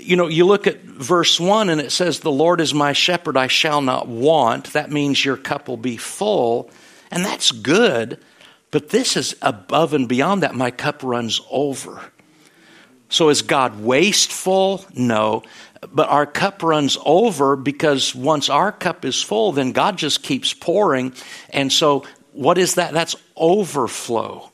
you 0.02 0.16
know, 0.16 0.28
you 0.28 0.46
look 0.46 0.68
at 0.68 0.82
verse 0.84 1.40
1 1.40 1.70
and 1.70 1.80
it 1.80 1.92
says, 1.92 2.20
The 2.20 2.32
Lord 2.32 2.62
is 2.62 2.74
my 2.74 2.94
shepherd, 2.94 3.38
I 3.38 3.48
shall 3.48 3.82
not 3.82 4.08
want. 4.08 4.74
That 4.74 4.92
means 4.92 5.24
your 5.24 5.38
cup 5.38 5.68
will 5.68 5.78
be 5.78 5.98
full. 5.98 6.70
And 7.10 7.24
that's 7.24 7.52
good. 7.52 8.20
But 8.72 8.90
this 8.90 9.18
is 9.18 9.36
above 9.42 9.94
and 9.94 10.08
beyond 10.08 10.44
that. 10.44 10.56
My 10.56 10.72
cup 10.72 11.04
runs 11.04 11.42
over. 11.50 12.02
So 13.10 13.28
is 13.30 13.42
God 13.42 13.82
wasteful? 13.82 14.86
No. 14.96 15.44
But 15.92 16.08
our 16.08 16.26
cup 16.26 16.64
runs 16.64 16.98
over 17.06 17.56
because 17.56 18.16
once 18.16 18.50
our 18.50 18.72
cup 18.72 19.04
is 19.04 19.22
full, 19.22 19.52
then 19.52 19.74
God 19.74 19.98
just 19.98 20.24
keeps 20.24 20.54
pouring. 20.54 21.14
And 21.50 21.72
so, 21.72 22.06
what 22.32 22.58
is 22.58 22.76
that? 22.76 22.94
That's 22.94 23.16
overflow. 23.36 24.51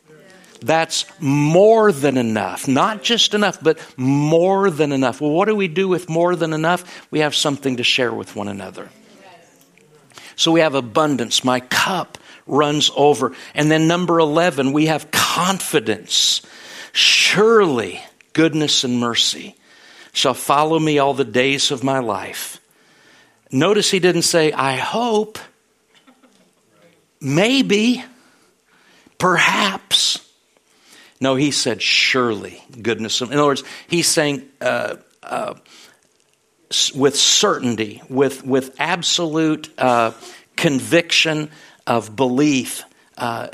That's 0.61 1.05
more 1.19 1.91
than 1.91 2.17
enough. 2.17 2.67
Not 2.67 3.03
just 3.03 3.33
enough, 3.33 3.59
but 3.61 3.79
more 3.97 4.69
than 4.69 4.91
enough. 4.91 5.21
Well, 5.21 5.31
what 5.31 5.47
do 5.47 5.55
we 5.55 5.67
do 5.67 5.87
with 5.87 6.09
more 6.09 6.35
than 6.35 6.53
enough? 6.53 7.07
We 7.11 7.19
have 7.19 7.35
something 7.35 7.77
to 7.77 7.83
share 7.83 8.13
with 8.13 8.35
one 8.35 8.47
another. 8.47 8.89
So 10.35 10.51
we 10.51 10.59
have 10.59 10.75
abundance. 10.75 11.43
My 11.43 11.59
cup 11.59 12.17
runs 12.45 12.91
over. 12.95 13.33
And 13.53 13.69
then 13.69 13.87
number 13.87 14.19
11, 14.19 14.71
we 14.71 14.85
have 14.87 15.11
confidence. 15.11 16.41
Surely 16.93 18.01
goodness 18.33 18.83
and 18.83 18.99
mercy 18.99 19.55
shall 20.13 20.33
follow 20.33 20.79
me 20.79 20.99
all 20.99 21.13
the 21.13 21.25
days 21.25 21.71
of 21.71 21.83
my 21.83 21.99
life. 21.99 22.59
Notice 23.51 23.89
he 23.89 23.99
didn't 23.99 24.23
say, 24.23 24.51
I 24.51 24.75
hope, 24.75 25.39
maybe, 27.21 28.03
perhaps. 29.17 30.26
No, 31.19 31.35
he 31.35 31.51
said, 31.51 31.81
surely 31.81 32.63
goodness. 32.81 33.21
In 33.21 33.33
other 33.33 33.45
words, 33.45 33.63
he's 33.87 34.07
saying, 34.07 34.47
uh, 34.61 34.97
uh, 35.23 35.55
with 36.93 37.15
certainty, 37.15 38.01
with, 38.09 38.45
with 38.45 38.75
absolute 38.79 39.69
uh, 39.79 40.11
conviction 40.55 41.49
of 41.85 42.15
belief, 42.15 42.83
uh, 43.17 43.47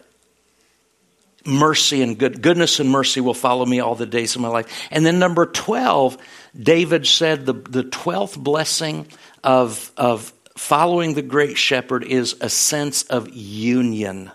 mercy 1.45 2.01
and 2.01 2.17
good, 2.17 2.41
goodness 2.41 2.79
and 2.79 2.89
mercy 2.89 3.21
will 3.21 3.33
follow 3.33 3.65
me 3.65 3.79
all 3.79 3.95
the 3.95 4.05
days 4.05 4.35
of 4.35 4.41
my 4.41 4.47
life. 4.47 4.87
And 4.91 5.05
then 5.05 5.19
number 5.19 5.45
12, 5.45 6.17
David 6.59 7.05
said 7.05 7.45
the, 7.45 7.53
the 7.53 7.83
12th 7.83 8.37
blessing 8.37 9.07
of, 9.43 9.91
of 9.97 10.33
following 10.57 11.13
the 11.13 11.21
great 11.21 11.57
shepherd 11.57 12.03
is 12.03 12.35
a 12.41 12.49
sense 12.49 13.03
of 13.03 13.29
union. 13.29 14.31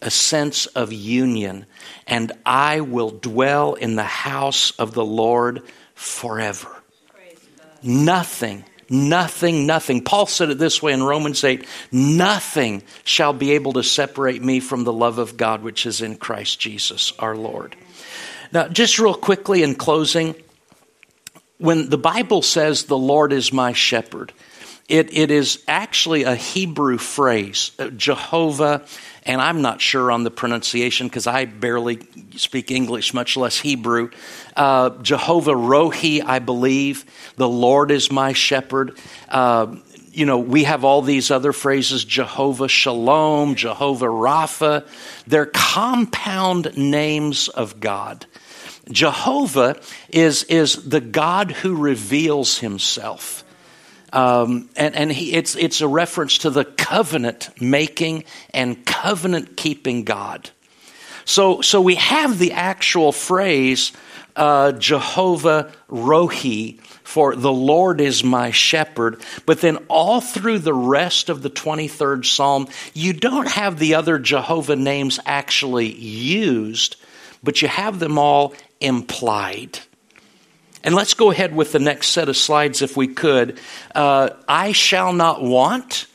A 0.00 0.10
sense 0.10 0.66
of 0.66 0.92
union. 0.92 1.66
And 2.06 2.32
I 2.46 2.80
will 2.80 3.10
dwell 3.10 3.74
in 3.74 3.96
the 3.96 4.02
house 4.02 4.70
of 4.72 4.94
the 4.94 5.04
Lord 5.04 5.62
forever. 5.94 6.74
Nothing, 7.82 8.64
nothing, 8.90 9.66
nothing. 9.66 10.02
Paul 10.02 10.26
said 10.26 10.50
it 10.50 10.58
this 10.58 10.82
way 10.82 10.92
in 10.92 11.02
Romans 11.02 11.44
8 11.44 11.66
nothing 11.92 12.82
shall 13.04 13.32
be 13.32 13.52
able 13.52 13.74
to 13.74 13.82
separate 13.82 14.42
me 14.42 14.60
from 14.60 14.84
the 14.84 14.92
love 14.92 15.18
of 15.18 15.36
God 15.36 15.62
which 15.62 15.86
is 15.86 16.00
in 16.00 16.16
Christ 16.16 16.58
Jesus 16.58 17.12
our 17.18 17.36
Lord. 17.36 17.76
Now, 18.52 18.68
just 18.68 18.98
real 18.98 19.14
quickly 19.14 19.62
in 19.62 19.74
closing, 19.74 20.34
when 21.58 21.90
the 21.90 21.98
Bible 21.98 22.42
says 22.42 22.84
the 22.84 22.98
Lord 22.98 23.32
is 23.32 23.52
my 23.52 23.72
shepherd, 23.72 24.32
it, 24.88 25.14
it 25.14 25.30
is 25.30 25.62
actually 25.68 26.22
a 26.22 26.34
Hebrew 26.34 26.96
phrase, 26.96 27.72
uh, 27.78 27.88
Jehovah, 27.90 28.86
and 29.28 29.42
I'm 29.42 29.60
not 29.60 29.82
sure 29.82 30.10
on 30.10 30.24
the 30.24 30.30
pronunciation 30.30 31.06
because 31.06 31.26
I 31.26 31.44
barely 31.44 32.00
speak 32.36 32.70
English, 32.70 33.12
much 33.12 33.36
less 33.36 33.58
Hebrew. 33.58 34.10
Uh, 34.56 34.90
Jehovah 35.02 35.52
Rohi, 35.52 36.24
I 36.24 36.38
believe. 36.38 37.04
The 37.36 37.48
Lord 37.48 37.90
is 37.90 38.10
my 38.10 38.32
shepherd. 38.32 38.98
Uh, 39.28 39.76
you 40.12 40.24
know, 40.24 40.38
we 40.38 40.64
have 40.64 40.82
all 40.82 41.02
these 41.02 41.30
other 41.30 41.52
phrases 41.52 42.04
Jehovah 42.04 42.68
Shalom, 42.68 43.54
Jehovah 43.54 44.06
Rapha. 44.06 44.88
They're 45.26 45.46
compound 45.46 46.76
names 46.78 47.48
of 47.48 47.80
God. 47.80 48.24
Jehovah 48.90 49.78
is, 50.08 50.44
is 50.44 50.88
the 50.88 51.02
God 51.02 51.50
who 51.50 51.76
reveals 51.76 52.58
himself. 52.58 53.44
Um, 54.12 54.70
and 54.76 54.94
and 54.94 55.12
he, 55.12 55.34
it's, 55.34 55.54
it's 55.56 55.80
a 55.80 55.88
reference 55.88 56.38
to 56.38 56.50
the 56.50 56.64
covenant 56.64 57.50
making 57.60 58.24
and 58.54 58.84
covenant 58.86 59.56
keeping 59.56 60.04
God. 60.04 60.50
So, 61.24 61.60
so 61.60 61.82
we 61.82 61.96
have 61.96 62.38
the 62.38 62.52
actual 62.52 63.12
phrase 63.12 63.92
uh, 64.34 64.72
Jehovah 64.72 65.72
Rohi 65.90 66.80
for 67.08 67.34
the 67.34 67.52
Lord 67.52 68.02
is 68.02 68.22
my 68.22 68.50
shepherd. 68.50 69.22
But 69.46 69.62
then 69.62 69.78
all 69.88 70.20
through 70.20 70.58
the 70.58 70.74
rest 70.74 71.30
of 71.30 71.40
the 71.40 71.48
23rd 71.48 72.26
Psalm, 72.26 72.68
you 72.92 73.14
don't 73.14 73.48
have 73.48 73.78
the 73.78 73.94
other 73.94 74.18
Jehovah 74.18 74.76
names 74.76 75.18
actually 75.24 75.90
used, 75.90 76.96
but 77.42 77.62
you 77.62 77.68
have 77.68 77.98
them 77.98 78.18
all 78.18 78.52
implied. 78.78 79.78
And 80.84 80.94
let's 80.94 81.14
go 81.14 81.30
ahead 81.30 81.54
with 81.54 81.72
the 81.72 81.78
next 81.78 82.08
set 82.08 82.28
of 82.28 82.36
slides 82.36 82.82
if 82.82 82.96
we 82.96 83.08
could. 83.08 83.58
Uh, 83.94 84.30
I 84.46 84.72
shall 84.72 85.12
not 85.12 85.42
want 85.42 86.06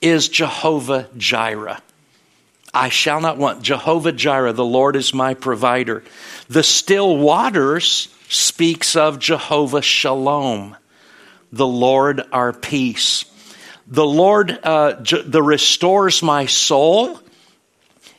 is 0.00 0.28
Jehovah 0.28 1.08
Jireh. 1.16 1.80
I 2.72 2.88
shall 2.88 3.20
not 3.20 3.36
want. 3.36 3.62
Jehovah 3.62 4.12
Jireh, 4.12 4.52
the 4.52 4.64
Lord 4.64 4.96
is 4.96 5.12
my 5.12 5.34
provider. 5.34 6.04
The 6.48 6.62
still 6.62 7.16
waters 7.16 8.08
speaks 8.28 8.94
of 8.96 9.18
Jehovah 9.18 9.82
Shalom, 9.82 10.76
the 11.52 11.66
Lord 11.66 12.22
our 12.32 12.52
peace. 12.52 13.24
The 13.88 14.06
Lord, 14.06 14.56
uh, 14.62 15.02
the 15.24 15.42
restores 15.42 16.22
my 16.22 16.46
soul 16.46 17.20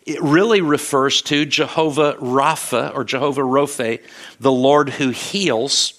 it 0.06 0.22
really 0.22 0.62
refers 0.62 1.22
to 1.24 1.46
Jehovah 1.46 2.14
Rapha 2.16 2.94
or 2.96 3.04
Jehovah 3.04 3.44
Rophe, 3.44 4.00
the 4.40 4.52
Lord 4.52 4.90
who 4.90 5.10
heals. 5.10 5.94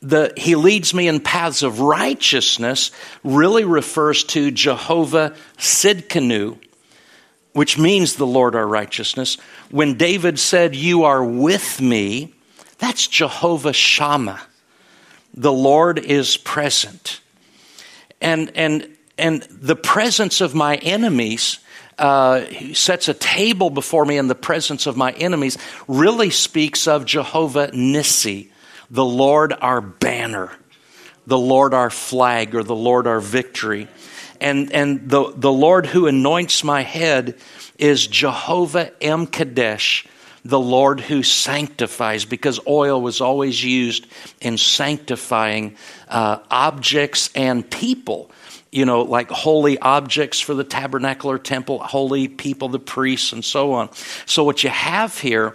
The, 0.00 0.32
he 0.36 0.54
leads 0.54 0.94
me 0.94 1.08
in 1.08 1.20
paths 1.20 1.62
of 1.62 1.80
righteousness 1.80 2.90
really 3.24 3.64
refers 3.64 4.24
to 4.24 4.50
Jehovah 4.50 5.34
Sidkenu, 5.58 6.58
which 7.52 7.78
means 7.78 8.14
the 8.14 8.26
Lord 8.26 8.54
our 8.54 8.66
righteousness. 8.66 9.36
When 9.70 9.94
David 9.94 10.38
said, 10.38 10.76
You 10.76 11.04
are 11.04 11.24
with 11.24 11.80
me, 11.80 12.32
that's 12.78 13.06
Jehovah 13.08 13.72
Shammah. 13.72 14.40
The 15.34 15.52
Lord 15.52 15.98
is 15.98 16.36
present. 16.36 17.20
And, 18.20 18.52
and, 18.54 18.96
and 19.18 19.42
the 19.50 19.76
presence 19.76 20.40
of 20.40 20.54
my 20.54 20.76
enemies 20.76 21.58
uh, 22.02 22.40
he 22.46 22.74
sets 22.74 23.08
a 23.08 23.14
table 23.14 23.70
before 23.70 24.04
me 24.04 24.18
in 24.18 24.26
the 24.26 24.34
presence 24.34 24.88
of 24.88 24.96
my 24.96 25.12
enemies 25.12 25.56
really 25.86 26.30
speaks 26.30 26.88
of 26.88 27.04
Jehovah 27.04 27.68
Nissi, 27.68 28.48
the 28.90 29.04
Lord 29.04 29.52
our 29.52 29.80
banner, 29.80 30.50
the 31.28 31.38
Lord 31.38 31.72
our 31.74 31.90
flag, 31.90 32.56
or 32.56 32.64
the 32.64 32.74
Lord 32.74 33.06
our 33.06 33.20
victory. 33.20 33.86
And, 34.40 34.72
and 34.72 35.08
the, 35.08 35.32
the 35.36 35.52
Lord 35.52 35.86
who 35.86 36.08
anoints 36.08 36.64
my 36.64 36.82
head 36.82 37.36
is 37.78 38.04
Jehovah 38.08 38.90
M'Kaddesh, 39.00 40.04
the 40.44 40.58
Lord 40.58 40.98
who 40.98 41.22
sanctifies, 41.22 42.24
because 42.24 42.58
oil 42.66 43.00
was 43.00 43.20
always 43.20 43.62
used 43.62 44.08
in 44.40 44.58
sanctifying 44.58 45.76
uh, 46.08 46.40
objects 46.50 47.30
and 47.36 47.70
people 47.70 48.32
you 48.72 48.86
know, 48.86 49.02
like 49.02 49.30
holy 49.30 49.78
objects 49.78 50.40
for 50.40 50.54
the 50.54 50.64
tabernacle 50.64 51.30
or 51.30 51.38
temple, 51.38 51.78
holy 51.78 52.26
people, 52.26 52.68
the 52.68 52.78
priests, 52.78 53.32
and 53.32 53.44
so 53.44 53.74
on. 53.74 53.90
So, 54.26 54.42
what 54.44 54.64
you 54.64 54.70
have 54.70 55.18
here 55.18 55.54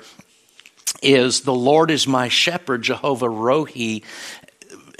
is 1.01 1.41
the 1.41 1.53
Lord 1.53 1.91
is 1.91 2.07
my 2.07 2.29
shepherd, 2.29 2.83
Jehovah 2.83 3.27
Rohi, 3.27 4.03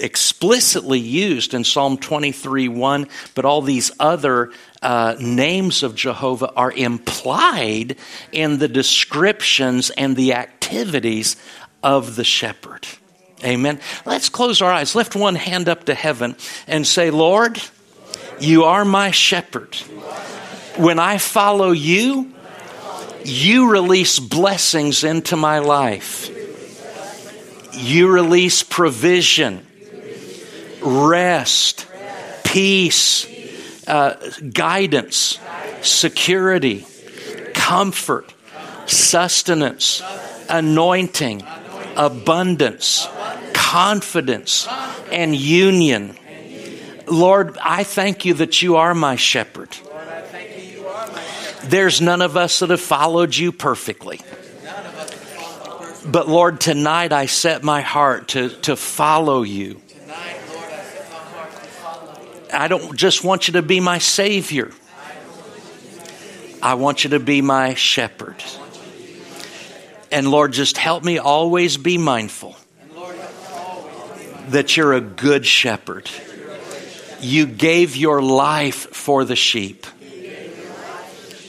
explicitly 0.00 0.98
used 0.98 1.54
in 1.54 1.62
Psalm 1.64 1.96
23 1.96 2.68
1, 2.68 3.08
but 3.34 3.44
all 3.44 3.62
these 3.62 3.92
other 4.00 4.50
uh, 4.82 5.16
names 5.20 5.84
of 5.84 5.94
Jehovah 5.94 6.52
are 6.54 6.72
implied 6.72 7.96
in 8.32 8.58
the 8.58 8.68
descriptions 8.68 9.90
and 9.90 10.16
the 10.16 10.34
activities 10.34 11.36
of 11.82 12.16
the 12.16 12.24
shepherd. 12.24 12.86
Amen. 13.44 13.78
Let's 14.04 14.28
close 14.28 14.60
our 14.60 14.72
eyes. 14.72 14.96
Lift 14.96 15.14
one 15.14 15.36
hand 15.36 15.68
up 15.68 15.84
to 15.84 15.94
heaven 15.94 16.36
and 16.66 16.84
say, 16.84 17.10
Lord, 17.10 17.60
you 18.40 18.64
are 18.64 18.84
my 18.84 19.10
shepherd. 19.10 19.74
When 20.76 20.98
I 20.98 21.18
follow 21.18 21.72
you, 21.72 22.32
you 23.24 23.70
release 23.70 24.18
blessings 24.18 25.04
into 25.04 25.36
my 25.36 25.58
life. 25.58 26.30
You 27.72 28.08
release 28.08 28.62
provision, 28.62 29.66
rest, 30.80 31.86
peace, 32.44 33.26
uh, 33.86 34.14
guidance, 34.52 35.38
security, 35.82 36.86
comfort, 37.54 38.32
sustenance, 38.86 40.02
anointing, 40.48 41.42
abundance, 41.96 43.06
confidence, 43.52 44.66
and 45.10 45.34
union 45.34 46.16
Lord, 47.10 47.58
I 47.62 47.84
thank 47.84 48.24
you 48.24 48.34
that 48.34 48.62
you 48.62 48.76
are 48.76 48.94
my 48.94 49.16
shepherd. 49.16 49.76
There's 51.64 52.00
none 52.00 52.22
of 52.22 52.36
us 52.36 52.60
that 52.60 52.70
have 52.70 52.80
followed 52.80 53.36
you 53.36 53.52
perfectly. 53.52 54.20
But 56.06 56.28
Lord, 56.28 56.60
tonight 56.60 57.12
I 57.12 57.26
set 57.26 57.62
my 57.62 57.82
heart 57.82 58.28
to, 58.28 58.48
to 58.62 58.76
follow 58.76 59.42
you. 59.42 59.80
I 62.52 62.68
don't 62.68 62.96
just 62.96 63.24
want 63.24 63.48
you 63.48 63.52
to 63.52 63.62
be 63.62 63.80
my 63.80 63.98
Savior. 63.98 64.70
I 66.62 66.74
want 66.74 67.04
you 67.04 67.10
to 67.10 67.20
be 67.20 67.42
my 67.42 67.74
shepherd. 67.74 68.42
And 70.10 70.30
Lord, 70.30 70.52
just 70.52 70.78
help 70.78 71.04
me 71.04 71.18
always 71.18 71.76
be 71.76 71.98
mindful 71.98 72.56
that 74.48 74.76
you're 74.76 74.94
a 74.94 75.00
good 75.00 75.44
shepherd. 75.44 76.10
You 77.20 77.46
gave 77.46 77.96
your 77.96 78.22
life 78.22 78.94
for 78.94 79.24
the 79.24 79.36
sheep. 79.36 79.86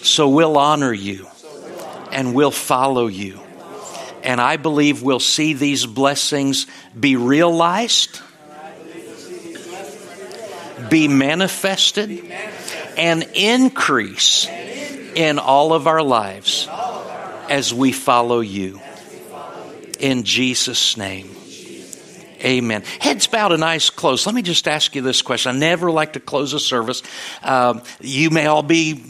So 0.02 0.30
we'll 0.30 0.58
honor 0.58 0.94
you 0.94 1.28
and 2.12 2.34
we'll 2.34 2.52
follow 2.52 3.08
you. 3.08 3.40
And 4.24 4.42
I 4.42 4.58
believe 4.58 5.02
we'll 5.02 5.20
see 5.20 5.54
these 5.54 5.86
blessings 5.86 6.68
be 6.98 7.16
realized, 7.16 8.20
be 10.90 11.08
manifested, 11.08 12.32
and 12.98 13.24
increase 13.34 14.48
in 15.16 15.40
all 15.40 15.74
of 15.74 15.88
our 15.88 16.04
lives 16.04 16.68
as 17.50 17.74
we 17.74 17.92
follow 17.92 18.42
you. 18.42 18.80
In 20.00 20.24
Jesus' 20.24 20.98
name. 20.98 21.39
Amen. 22.44 22.84
Heads 23.00 23.28
bowed 23.28 23.52
and 23.52 23.64
eyes 23.64 23.90
closed. 23.90 24.26
Let 24.26 24.36
me 24.36 24.42
just 24.42 24.68
ask 24.68 24.96
you 24.96 25.02
this 25.02 25.22
question. 25.22 25.56
I 25.56 25.60
never 25.60 25.92
like 25.92 26.14
to 26.14 26.20
close 26.20 26.54
a 26.54 26.60
service. 26.60 27.04
Um, 27.44 27.84
you 28.00 28.30
may 28.30 28.46
all 28.46 28.64
be 28.64 29.04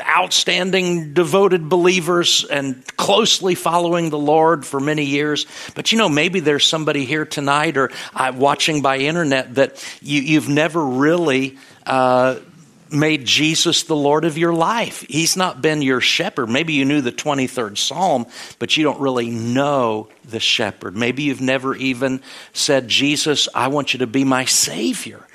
outstanding, 0.00 1.12
devoted 1.12 1.68
believers 1.68 2.44
and 2.44 2.84
closely 2.96 3.54
following 3.54 4.10
the 4.10 4.18
Lord 4.18 4.64
for 4.64 4.80
many 4.80 5.04
years. 5.04 5.46
But 5.74 5.92
you 5.92 5.98
know, 5.98 6.08
maybe 6.08 6.40
there's 6.40 6.64
somebody 6.64 7.04
here 7.04 7.24
tonight 7.24 7.76
or 7.76 7.90
uh, 8.14 8.32
watching 8.34 8.82
by 8.82 8.98
internet 8.98 9.56
that 9.56 9.84
you, 10.00 10.40
have 10.40 10.48
never 10.48 10.84
really 10.84 11.58
uh, 11.86 12.36
made 12.92 13.24
Jesus 13.24 13.84
the 13.84 13.96
Lord 13.96 14.24
of 14.24 14.38
your 14.38 14.52
life. 14.52 15.04
He's 15.08 15.36
not 15.36 15.62
been 15.62 15.82
your 15.82 16.00
shepherd. 16.00 16.48
Maybe 16.48 16.72
you 16.72 16.84
knew 16.84 17.00
the 17.00 17.12
23rd 17.12 17.78
Psalm, 17.78 18.26
but 18.58 18.76
you 18.76 18.84
don't 18.84 19.00
really 19.00 19.30
know 19.30 20.08
the 20.24 20.40
shepherd. 20.40 20.96
Maybe 20.96 21.24
you've 21.24 21.40
never 21.40 21.74
even 21.74 22.20
said, 22.52 22.88
Jesus, 22.88 23.48
I 23.54 23.68
want 23.68 23.92
you 23.92 24.00
to 24.00 24.06
be 24.06 24.24
my 24.24 24.44
Savior. 24.44 25.26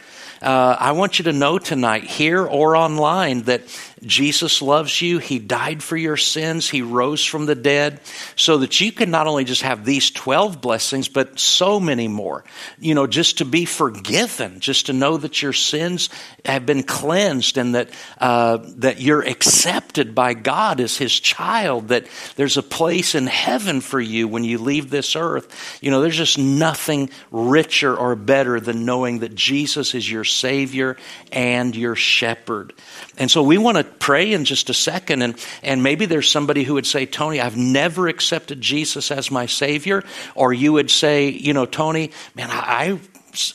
Uh, 0.42 0.76
I 0.78 0.92
want 0.92 1.20
you 1.20 1.24
to 1.26 1.34
know 1.34 1.58
tonight, 1.58 2.04
here 2.04 2.46
or 2.46 2.76
online, 2.76 3.44
that 3.44 3.62
Jesus 4.06 4.62
loves 4.62 5.02
you. 5.02 5.20
He 5.20 5.40
died 5.40 5.82
for 5.82 5.98
your 5.98 6.18
sins. 6.18 6.70
He 6.70 6.82
rose 6.82 7.24
from 7.24 7.46
the 7.46 7.56
dead 7.56 8.00
so 8.36 8.58
that 8.60 8.80
you 8.82 8.92
can 8.92 9.12
not 9.12 9.28
only 9.28 9.44
just 9.44 9.62
have 9.62 9.86
these 9.86 10.12
12 10.12 10.62
blessings, 10.62 11.08
but 11.08 11.40
so 11.40 11.80
many 11.80 12.08
more. 12.08 12.44
You 12.80 12.96
know, 12.96 13.08
just 13.08 13.40
to 13.40 13.46
be 13.46 13.66
forgiven, 13.66 14.60
just 14.60 14.88
to 14.88 14.94
know 14.94 15.18
that 15.18 15.42
your 15.42 15.54
sins 15.54 16.10
have 16.46 16.66
been 16.66 16.84
cleansed 16.84 17.58
and 17.58 17.76
that, 17.76 17.90
uh, 18.18 18.60
that 18.78 19.02
you're 19.02 19.22
accepted 19.22 20.14
by 20.14 20.34
God 20.34 20.80
as 20.80 20.98
His 20.98 21.18
child, 21.20 21.90
that 21.90 22.08
there's 22.36 22.58
a 22.58 22.64
place 22.64 23.16
in 23.16 23.28
heaven 23.28 23.82
for 23.82 24.00
you 24.00 24.28
when 24.28 24.44
you 24.44 24.58
leave 24.58 24.90
this 24.90 25.16
earth. 25.16 25.80
You 25.82 25.92
know, 25.92 26.02
there's 26.02 26.18
just 26.18 26.38
nothing 26.38 27.10
richer 27.32 27.96
or 27.96 28.16
better 28.16 28.60
than 28.60 28.86
knowing 28.86 29.20
that 29.20 29.36
Jesus 29.36 29.96
is 29.96 30.10
your 30.10 30.24
Savior 30.24 30.98
and 31.32 31.76
your 31.76 31.96
shepherd. 31.96 32.74
And 33.18 33.30
so 33.30 33.44
we 33.44 33.58
want 33.58 33.78
to 33.78 33.84
pray 34.00 34.34
in 34.34 34.46
just 34.46 34.70
a 34.70 34.74
second. 34.74 35.22
And, 35.22 35.36
and 35.62 35.84
maybe 35.84 36.06
there's 36.06 36.30
somebody 36.30 36.64
who 36.64 36.76
would 36.76 36.86
say, 36.86 37.06
Tony, 37.06 37.40
I've 37.40 37.58
never 37.58 38.08
accepted 38.08 38.62
Jesus 38.62 39.12
as 39.12 39.32
my 39.32 39.46
Savior. 39.46 40.04
Or 40.36 40.54
you 40.54 40.74
would 40.74 40.92
say, 40.92 41.30
you 41.30 41.54
know, 41.54 41.66
Tony, 41.66 42.12
man, 42.36 42.50
I, 42.52 42.58
I 42.58 43.00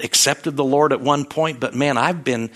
accepted 0.00 0.56
the 0.56 0.64
Lord 0.64 0.92
at 0.92 1.00
one 1.00 1.24
point, 1.24 1.60
but 1.60 1.74
man, 1.74 1.96
I've 1.96 2.24
been 2.24 2.50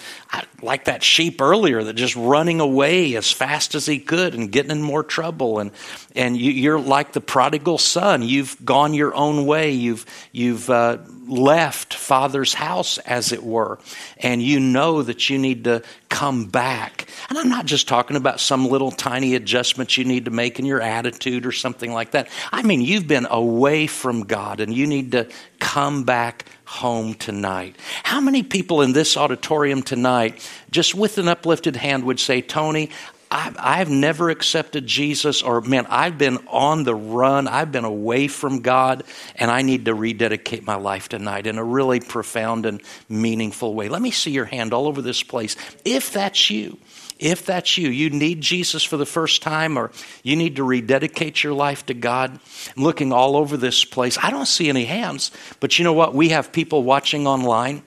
like 0.60 0.84
that 0.84 1.02
sheep 1.02 1.40
earlier 1.40 1.82
that 1.82 1.94
just 1.94 2.16
running 2.16 2.60
away 2.60 3.14
as 3.16 3.30
fast 3.30 3.74
as 3.74 3.86
he 3.86 3.98
could 3.98 4.34
and 4.34 4.50
getting 4.50 4.70
in 4.70 4.82
more 4.82 5.02
trouble. 5.02 5.58
And 5.58 5.70
and 6.14 6.36
you, 6.36 6.72
are 6.72 6.78
like 6.78 7.12
the 7.12 7.20
prodigal 7.20 7.78
son. 7.78 8.22
You've 8.22 8.56
gone 8.64 8.94
your 8.94 9.14
own 9.14 9.46
way. 9.46 9.72
You've 9.72 10.04
you've 10.30 10.68
uh, 10.68 10.98
left 11.26 11.94
Father's 11.94 12.54
house, 12.54 12.98
as 12.98 13.32
it 13.32 13.42
were, 13.42 13.78
and 14.18 14.42
you 14.42 14.60
know 14.60 15.02
that 15.02 15.30
you 15.30 15.38
need 15.38 15.64
to 15.64 15.82
come 16.08 16.46
back. 16.46 17.08
And 17.28 17.38
I'm 17.38 17.48
not 17.48 17.66
just 17.66 17.88
talking 17.88 18.16
about 18.16 18.40
some 18.40 18.68
little 18.68 18.90
tiny 18.90 19.34
adjustments 19.34 19.96
you 19.96 20.04
need 20.04 20.26
to 20.26 20.30
make 20.30 20.58
in 20.58 20.66
your 20.66 20.80
attitude 20.80 21.46
or 21.46 21.52
something 21.52 21.92
like 21.92 22.10
that. 22.10 22.28
I 22.52 22.62
mean, 22.62 22.82
you've 22.82 23.08
been 23.08 23.26
away 23.30 23.86
from 23.86 24.24
God, 24.24 24.60
and 24.60 24.74
you 24.74 24.86
need 24.86 25.12
to 25.12 25.28
come 25.62 26.02
back 26.02 26.44
home 26.64 27.14
tonight. 27.14 27.76
How 28.02 28.20
many 28.20 28.42
people 28.42 28.82
in 28.82 28.92
this 28.92 29.16
auditorium 29.16 29.82
tonight, 29.82 30.46
just 30.72 30.92
with 30.92 31.18
an 31.18 31.28
uplifted 31.28 31.76
hand, 31.76 32.02
would 32.04 32.18
say, 32.18 32.42
Tony, 32.42 32.90
I've, 33.30 33.88
never 33.88 34.28
accepted 34.28 34.86
Jesus, 34.86 35.40
or 35.40 35.60
man, 35.62 35.86
I've 35.88 36.18
been 36.18 36.38
on 36.48 36.82
the 36.84 36.94
run. 36.94 37.48
I've 37.48 37.72
been 37.72 37.84
away 37.84 38.28
from 38.28 38.60
God, 38.60 39.04
and 39.36 39.50
I 39.50 39.62
need 39.62 39.86
to 39.86 39.94
rededicate 39.94 40.66
my 40.66 40.74
life 40.74 41.08
tonight 41.08 41.46
in 41.46 41.56
a 41.56 41.64
really 41.64 42.00
profound 42.00 42.66
and 42.66 42.82
meaningful 43.08 43.74
way. 43.74 43.88
Let 43.88 44.02
me 44.02 44.10
see 44.10 44.32
your 44.32 44.44
hand 44.44 44.74
all 44.74 44.86
over 44.86 45.00
this 45.00 45.22
place. 45.22 45.56
If 45.84 46.12
that's 46.12 46.50
you, 46.50 46.76
if 47.22 47.46
that's 47.46 47.78
you, 47.78 47.88
you 47.88 48.10
need 48.10 48.40
Jesus 48.40 48.82
for 48.82 48.96
the 48.96 49.06
first 49.06 49.42
time, 49.42 49.78
or 49.78 49.90
you 50.22 50.36
need 50.36 50.56
to 50.56 50.64
rededicate 50.64 51.42
your 51.42 51.54
life 51.54 51.86
to 51.86 51.94
God. 51.94 52.38
I'm 52.76 52.82
looking 52.82 53.12
all 53.12 53.36
over 53.36 53.56
this 53.56 53.84
place. 53.84 54.18
I 54.20 54.30
don't 54.30 54.46
see 54.46 54.68
any 54.68 54.84
hands, 54.84 55.30
but 55.60 55.78
you 55.78 55.84
know 55.84 55.92
what? 55.92 56.14
We 56.14 56.30
have 56.30 56.52
people 56.52 56.82
watching 56.82 57.26
online 57.26 57.82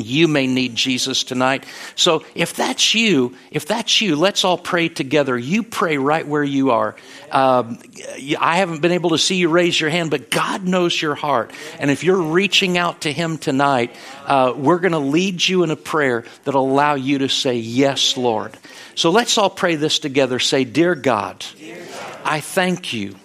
you 0.00 0.28
may 0.28 0.46
need 0.46 0.74
Jesus 0.74 1.24
tonight. 1.24 1.64
So 1.96 2.24
if 2.34 2.54
that's 2.54 2.94
you, 2.94 3.36
if 3.50 3.66
that's 3.66 4.00
you, 4.00 4.16
let's 4.16 4.44
all 4.44 4.58
pray 4.58 4.88
together. 4.88 5.38
You 5.38 5.62
pray 5.62 5.96
right 5.96 6.26
where 6.26 6.44
you 6.44 6.70
are. 6.70 6.96
Um, 7.30 7.78
I 8.38 8.58
haven't 8.58 8.80
been 8.80 8.92
able 8.92 9.10
to 9.10 9.18
see 9.18 9.36
you 9.36 9.48
raise 9.48 9.80
your 9.80 9.90
hand, 9.90 10.10
but 10.10 10.30
God 10.30 10.64
knows 10.64 11.00
your 11.00 11.14
heart. 11.14 11.52
And 11.78 11.90
if 11.90 12.04
you're 12.04 12.20
reaching 12.20 12.78
out 12.78 13.02
to 13.02 13.12
Him 13.12 13.38
tonight, 13.38 13.94
uh, 14.26 14.54
we're 14.56 14.78
going 14.78 14.92
to 14.92 14.98
lead 14.98 15.46
you 15.46 15.62
in 15.62 15.70
a 15.70 15.76
prayer 15.76 16.24
that'll 16.44 16.70
allow 16.70 16.94
you 16.94 17.18
to 17.18 17.28
say, 17.28 17.56
Yes, 17.56 18.16
Lord. 18.16 18.56
So 18.94 19.10
let's 19.10 19.36
all 19.38 19.50
pray 19.50 19.76
this 19.76 19.98
together. 19.98 20.38
Say, 20.38 20.64
Dear 20.64 20.94
God, 20.94 21.44
I 22.24 22.40
thank 22.40 22.92
you 22.92 23.16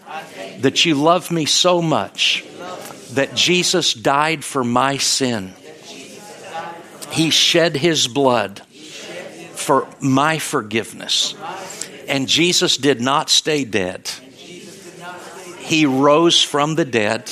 that 0.60 0.86
you 0.86 0.96
love 0.96 1.32
me 1.32 1.46
so 1.46 1.82
much 1.82 2.46
that 3.12 3.36
Jesus 3.36 3.94
died 3.94 4.44
for 4.44 4.64
my 4.64 4.98
sin 4.98 5.54
he 7.12 7.30
shed 7.30 7.76
his 7.76 8.08
blood 8.08 8.60
for 9.54 9.88
my 10.00 10.40
forgiveness. 10.40 11.36
And 12.08 12.28
Jesus 12.28 12.78
did 12.78 13.02
not 13.02 13.30
stay 13.30 13.66
dead. 13.66 14.10
He 15.60 15.86
rose 15.86 16.42
from 16.42 16.76
the 16.76 16.86
dead. 16.86 17.30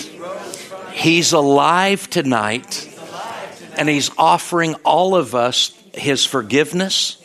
He's 0.94 1.34
alive 1.34 2.10
tonight. 2.10 2.94
And 3.78 3.88
he's 3.88 4.12
offering 4.18 4.76
all 4.86 5.16
of 5.16 5.36
us 5.36 5.72
his 5.94 6.26
forgiveness, 6.26 7.22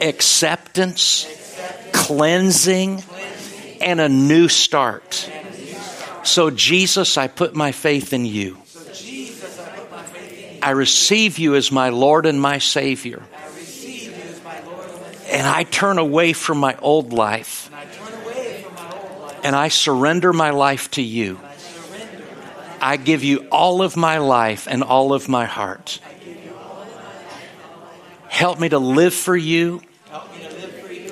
acceptance, 0.00 1.26
cleansing, 1.92 3.02
and 3.80 4.00
a 4.00 4.08
new 4.08 4.48
start. 4.48 5.30
So, 6.24 6.50
Jesus, 6.50 7.18
I 7.18 7.26
put 7.26 7.54
my 7.54 7.72
faith 7.72 8.12
in 8.12 8.24
you. 8.24 8.61
I 10.62 10.70
receive 10.70 11.38
you 11.38 11.56
as 11.56 11.72
my 11.72 11.88
Lord 11.88 12.24
and 12.24 12.40
my 12.40 12.58
Savior. 12.58 13.22
And 15.28 15.46
I 15.46 15.64
turn 15.64 15.98
away 15.98 16.32
from 16.32 16.58
my 16.58 16.76
old 16.80 17.12
life. 17.12 17.70
And 19.42 19.56
I 19.56 19.68
surrender 19.68 20.32
my 20.32 20.50
life 20.50 20.90
to 20.92 21.02
you. 21.02 21.40
I 22.80 22.96
give 22.96 23.24
you 23.24 23.46
all 23.50 23.82
of 23.82 23.96
my 23.96 24.18
life 24.18 24.68
and 24.68 24.82
all 24.82 25.12
of 25.12 25.28
my 25.28 25.46
heart. 25.46 26.00
Help 28.28 28.60
me 28.60 28.68
to 28.68 28.78
live 28.78 29.14
for 29.14 29.36
you 29.36 29.82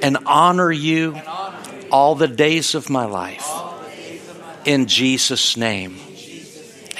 and 0.03 0.18
honor 0.26 0.70
you 0.70 1.20
all 1.90 2.14
the 2.14 2.28
days 2.28 2.74
of 2.74 2.88
my 2.88 3.07
life. 3.07 3.48
In 4.64 4.86
Jesus' 4.86 5.57
name. 5.57 5.98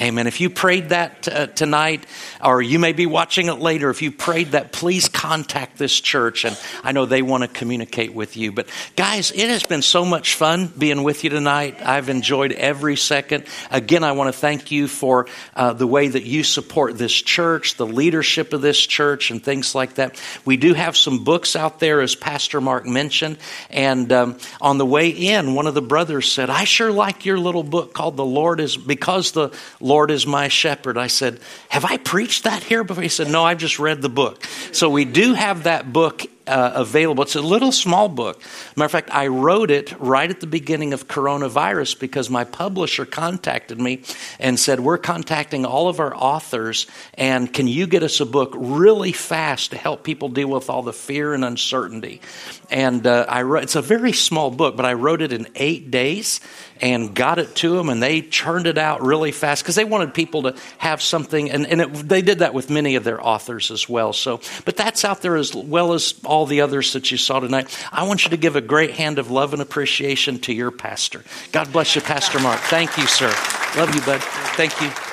Amen. 0.01 0.25
If 0.25 0.41
you 0.41 0.49
prayed 0.49 0.89
that 0.89 1.27
uh, 1.27 1.45
tonight, 1.45 2.07
or 2.43 2.59
you 2.59 2.79
may 2.79 2.91
be 2.91 3.05
watching 3.05 3.49
it 3.49 3.59
later, 3.59 3.91
if 3.91 4.01
you 4.01 4.11
prayed 4.11 4.53
that, 4.53 4.71
please 4.71 5.07
contact 5.07 5.77
this 5.77 6.01
church, 6.01 6.43
and 6.43 6.59
I 6.83 6.91
know 6.91 7.05
they 7.05 7.21
want 7.21 7.43
to 7.43 7.47
communicate 7.47 8.11
with 8.15 8.35
you. 8.35 8.51
But 8.51 8.67
guys, 8.95 9.29
it 9.29 9.49
has 9.49 9.61
been 9.61 9.83
so 9.83 10.03
much 10.03 10.33
fun 10.33 10.73
being 10.75 11.03
with 11.03 11.23
you 11.23 11.29
tonight. 11.29 11.85
I've 11.85 12.09
enjoyed 12.09 12.51
every 12.51 12.95
second. 12.97 13.43
Again, 13.69 14.03
I 14.03 14.13
want 14.13 14.33
to 14.33 14.39
thank 14.39 14.71
you 14.71 14.87
for 14.87 15.27
uh, 15.55 15.73
the 15.73 15.85
way 15.85 16.07
that 16.07 16.23
you 16.23 16.43
support 16.43 16.97
this 16.97 17.13
church, 17.13 17.75
the 17.75 17.85
leadership 17.85 18.53
of 18.53 18.61
this 18.63 18.79
church, 18.79 19.29
and 19.29 19.43
things 19.43 19.75
like 19.75 19.95
that. 19.95 20.19
We 20.45 20.57
do 20.57 20.73
have 20.73 20.97
some 20.97 21.23
books 21.23 21.55
out 21.55 21.79
there, 21.79 22.01
as 22.01 22.15
Pastor 22.15 22.59
Mark 22.59 22.87
mentioned, 22.87 23.37
and 23.69 24.11
um, 24.11 24.39
on 24.61 24.79
the 24.79 24.85
way 24.85 25.09
in, 25.09 25.53
one 25.53 25.67
of 25.67 25.75
the 25.75 25.81
brothers 25.83 26.31
said, 26.31 26.49
"I 26.49 26.63
sure 26.63 26.91
like 26.91 27.27
your 27.27 27.37
little 27.37 27.61
book 27.61 27.93
called 27.93 28.17
The 28.17 28.25
Lord 28.25 28.59
is 28.59 28.75
because 28.77 29.33
the." 29.33 29.55
Lord 29.91 30.09
is 30.09 30.25
my 30.25 30.47
shepherd. 30.47 30.97
I 30.97 31.07
said, 31.07 31.41
Have 31.67 31.83
I 31.83 31.97
preached 31.97 32.45
that 32.45 32.63
here 32.63 32.85
before? 32.85 33.03
He 33.03 33.09
said, 33.09 33.27
No, 33.27 33.43
I've 33.43 33.57
just 33.57 33.77
read 33.77 34.01
the 34.01 34.07
book. 34.07 34.47
So 34.71 34.89
we 34.89 35.03
do 35.03 35.33
have 35.33 35.63
that 35.63 35.91
book 35.91 36.23
uh, 36.47 36.71
available. 36.75 37.23
It's 37.23 37.35
a 37.35 37.41
little 37.41 37.71
small 37.71 38.09
book. 38.09 38.41
Matter 38.75 38.85
of 38.85 38.91
fact, 38.91 39.09
I 39.11 39.27
wrote 39.27 39.71
it 39.71 39.93
right 39.99 40.29
at 40.29 40.39
the 40.39 40.47
beginning 40.47 40.93
of 40.93 41.07
coronavirus 41.07 41.99
because 41.99 42.29
my 42.29 42.43
publisher 42.43 43.05
contacted 43.05 43.79
me 43.79 44.03
and 44.39 44.59
said, 44.59 44.79
We're 44.79 44.97
contacting 44.97 45.65
all 45.65 45.87
of 45.87 45.99
our 45.99 46.15
authors, 46.15 46.87
and 47.13 47.51
can 47.51 47.67
you 47.67 47.87
get 47.87 48.03
us 48.03 48.19
a 48.19 48.25
book 48.25 48.53
really 48.55 49.11
fast 49.11 49.71
to 49.71 49.77
help 49.77 50.03
people 50.03 50.29
deal 50.29 50.49
with 50.49 50.69
all 50.69 50.83
the 50.83 50.93
fear 50.93 51.33
and 51.33 51.45
uncertainty? 51.45 52.21
And 52.69 53.05
uh, 53.05 53.25
I 53.27 53.41
wrote, 53.41 53.63
it's 53.63 53.75
a 53.75 53.81
very 53.81 54.13
small 54.13 54.49
book, 54.49 54.77
but 54.77 54.85
I 54.85 54.93
wrote 54.93 55.21
it 55.21 55.33
in 55.33 55.47
eight 55.55 55.91
days 55.91 56.39
and 56.81 57.13
got 57.13 57.37
it 57.37 57.53
to 57.57 57.75
them, 57.75 57.89
and 57.89 58.01
they 58.01 58.21
churned 58.21 58.65
it 58.65 58.77
out 58.77 59.01
really 59.01 59.31
fast 59.31 59.63
because 59.63 59.75
they 59.75 59.83
wanted 59.83 60.13
people 60.13 60.43
to 60.43 60.55
have 60.79 61.01
something, 61.01 61.51
and, 61.51 61.67
and 61.67 61.81
it, 61.81 61.93
they 61.93 62.21
did 62.21 62.39
that 62.39 62.53
with 62.53 62.69
many 62.69 62.95
of 62.95 63.03
their 63.03 63.23
authors 63.25 63.69
as 63.69 63.87
well. 63.87 64.13
So, 64.13 64.39
but 64.65 64.77
that's 64.77 65.05
out 65.05 65.21
there 65.21 65.35
as 65.35 65.53
well 65.53 65.93
as 65.93 66.19
all 66.31 66.45
the 66.45 66.61
others 66.61 66.93
that 66.93 67.11
you 67.11 67.17
saw 67.17 67.41
tonight. 67.41 67.67
I 67.91 68.03
want 68.03 68.23
you 68.23 68.29
to 68.29 68.37
give 68.37 68.55
a 68.55 68.61
great 68.61 68.91
hand 68.91 69.19
of 69.19 69.29
love 69.29 69.51
and 69.51 69.61
appreciation 69.61 70.39
to 70.39 70.53
your 70.53 70.71
pastor. 70.71 71.25
God 71.51 71.73
bless 71.73 71.93
you, 71.93 72.01
Pastor 72.01 72.39
Mark. 72.39 72.61
Thank 72.61 72.97
you, 72.97 73.05
sir. 73.05 73.27
Love 73.75 73.93
you, 73.93 73.99
bud. 74.01 74.21
Thank 74.55 74.79
you. 74.79 75.10